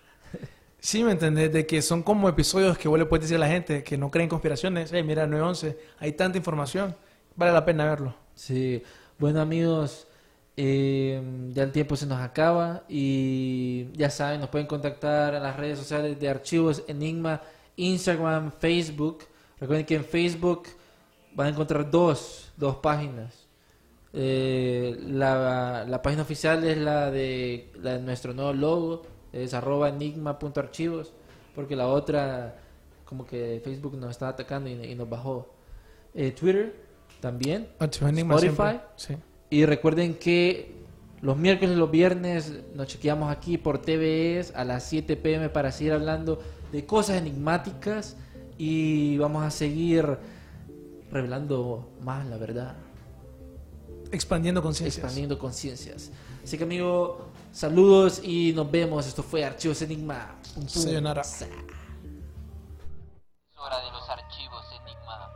Sí, 0.84 1.04
¿me 1.04 1.12
entendés? 1.12 1.54
De 1.54 1.68
que 1.68 1.80
son 1.84 2.02
como 2.02 2.28
episodios 2.28 2.76
que 2.76 2.88
vos 2.88 2.98
le 2.98 3.06
puedes 3.06 3.26
decir 3.26 3.36
a 3.38 3.40
la 3.40 3.48
gente 3.48 3.84
que 3.84 4.00
no 4.00 4.10
creen 4.10 4.28
conspiraciones. 4.28 4.90
Hey, 4.92 5.04
mira, 5.04 5.28
911, 5.28 5.78
hay 6.00 6.14
tanta 6.14 6.40
información, 6.40 6.96
vale 7.36 7.52
la 7.54 7.64
pena 7.64 7.86
verlo. 7.86 8.16
Sí, 8.34 8.82
bueno 9.20 9.42
amigos, 9.42 10.08
eh, 10.58 11.22
ya 11.54 11.62
el 11.62 11.72
tiempo 11.72 11.96
se 11.96 12.08
nos 12.08 12.20
acaba 12.20 12.82
y 12.90 13.90
ya 13.94 14.10
saben, 14.10 14.40
nos 14.42 14.50
pueden 14.50 14.66
contactar 14.66 15.36
en 15.36 15.44
las 15.44 15.56
redes 15.56 15.78
sociales 15.78 16.20
de 16.20 16.30
Archivos 16.30 16.84
Enigma, 16.88 17.44
Instagram, 17.76 18.52
Facebook. 18.52 19.20
Recuerden 19.62 19.86
que 19.86 19.96
en 19.96 20.04
Facebook 20.04 20.64
van 21.36 21.48
a 21.48 21.50
encontrar 21.52 21.90
dos, 21.90 22.52
dos 22.58 22.78
páginas. 22.78 23.48
Eh, 24.12 24.98
la, 25.06 25.86
la 25.88 26.02
página 26.02 26.24
oficial 26.24 26.64
es 26.64 26.78
la 26.78 27.12
de, 27.12 27.72
la 27.82 27.94
de 27.94 28.00
nuestro 28.00 28.34
nuevo 28.34 28.54
logo, 28.54 29.04
es 29.32 29.54
arroba 29.54 29.90
enigma.archivos, 29.90 31.14
porque 31.54 31.76
la 31.76 31.88
otra, 31.88 32.58
como 33.06 33.26
que 33.26 33.62
Facebook 33.64 33.96
nos 33.98 34.10
está 34.10 34.30
atacando 34.30 34.68
y, 34.68 34.74
y 34.74 34.96
nos 34.96 35.08
bajó. 35.08 35.54
Eh, 36.16 36.32
Twitter 36.32 36.76
también. 37.20 37.70
Enigma 38.02 38.36
Spotify. 38.36 38.82
Sí. 38.96 39.16
Y 39.52 39.66
recuerden 39.66 40.16
que 40.16 40.74
los 41.22 41.38
miércoles 41.38 41.76
y 41.76 41.78
los 41.78 41.92
viernes 41.92 42.52
nos 42.74 42.88
chequeamos 42.88 43.32
aquí 43.32 43.60
por 43.60 43.78
TVS 43.78 44.56
a 44.56 44.66
las 44.66 44.90
7 44.90 45.16
pm 45.18 45.50
para 45.50 45.72
seguir 45.72 45.94
hablando 45.94 46.42
de 46.72 46.84
cosas 46.84 47.18
enigmáticas 47.18 48.18
y 48.64 49.18
vamos 49.18 49.44
a 49.44 49.50
seguir 49.50 50.06
revelando 51.10 51.90
más 52.02 52.28
la 52.28 52.38
verdad. 52.38 52.76
Expandiendo 54.12 54.62
conciencias. 54.62 54.98
expandiendo 54.98 55.40
conciencias. 55.40 56.12
Así 56.44 56.60
que 56.60 56.66
amigo, 56.66 57.26
saludos 57.52 58.22
y 58.24 58.54
nos 58.54 58.70
vemos. 58.70 59.08
Esto 59.08 59.24
fue 59.24 59.44
Archivos 59.44 59.82
Enigma. 59.82 60.36
Pum, 60.54 60.62
pum. 60.62 60.70
Sayonara. 60.70 61.22
Es 61.22 61.42
hora 63.58 63.78
de 63.84 63.92
los 63.92 64.08
archivos 64.08 64.64
Enigma. 64.80 65.32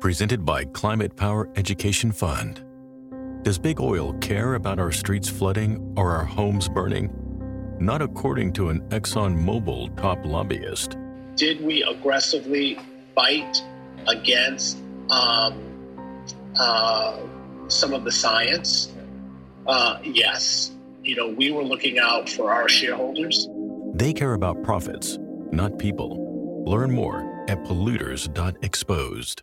Presented 0.00 0.44
by 0.44 0.64
Climate 0.72 1.14
Power 1.14 1.48
Education 1.54 2.10
Fund. 2.10 2.64
Does 3.44 3.60
big 3.60 3.80
oil 3.80 4.14
care 4.14 4.56
about 4.56 4.80
our 4.80 4.90
streets 4.90 5.28
flooding 5.28 5.94
or 5.96 6.10
our 6.10 6.24
homes 6.24 6.68
burning? 6.68 7.29
Not 7.80 8.02
according 8.02 8.52
to 8.54 8.68
an 8.68 8.80
ExxonMobil 8.90 9.96
top 9.96 10.18
lobbyist. 10.24 10.96
did 11.36 11.60
we 11.62 11.82
aggressively 11.82 12.78
fight 13.14 13.64
against 14.06 14.76
um, 15.08 15.54
uh, 16.58 17.18
some 17.68 17.94
of 17.94 18.04
the 18.04 18.12
science? 18.12 18.92
Uh, 19.66 19.98
yes. 20.04 20.72
You 21.02 21.16
know, 21.16 21.28
we 21.28 21.50
were 21.50 21.64
looking 21.64 21.98
out 21.98 22.28
for 22.28 22.52
our 22.52 22.68
shareholders. 22.68 23.48
They 23.94 24.12
care 24.12 24.34
about 24.34 24.62
profits, 24.62 25.18
not 25.50 25.78
people. 25.78 26.64
Learn 26.66 26.90
more 26.92 27.44
at 27.48 27.64
polluters.exposed. 27.64 29.42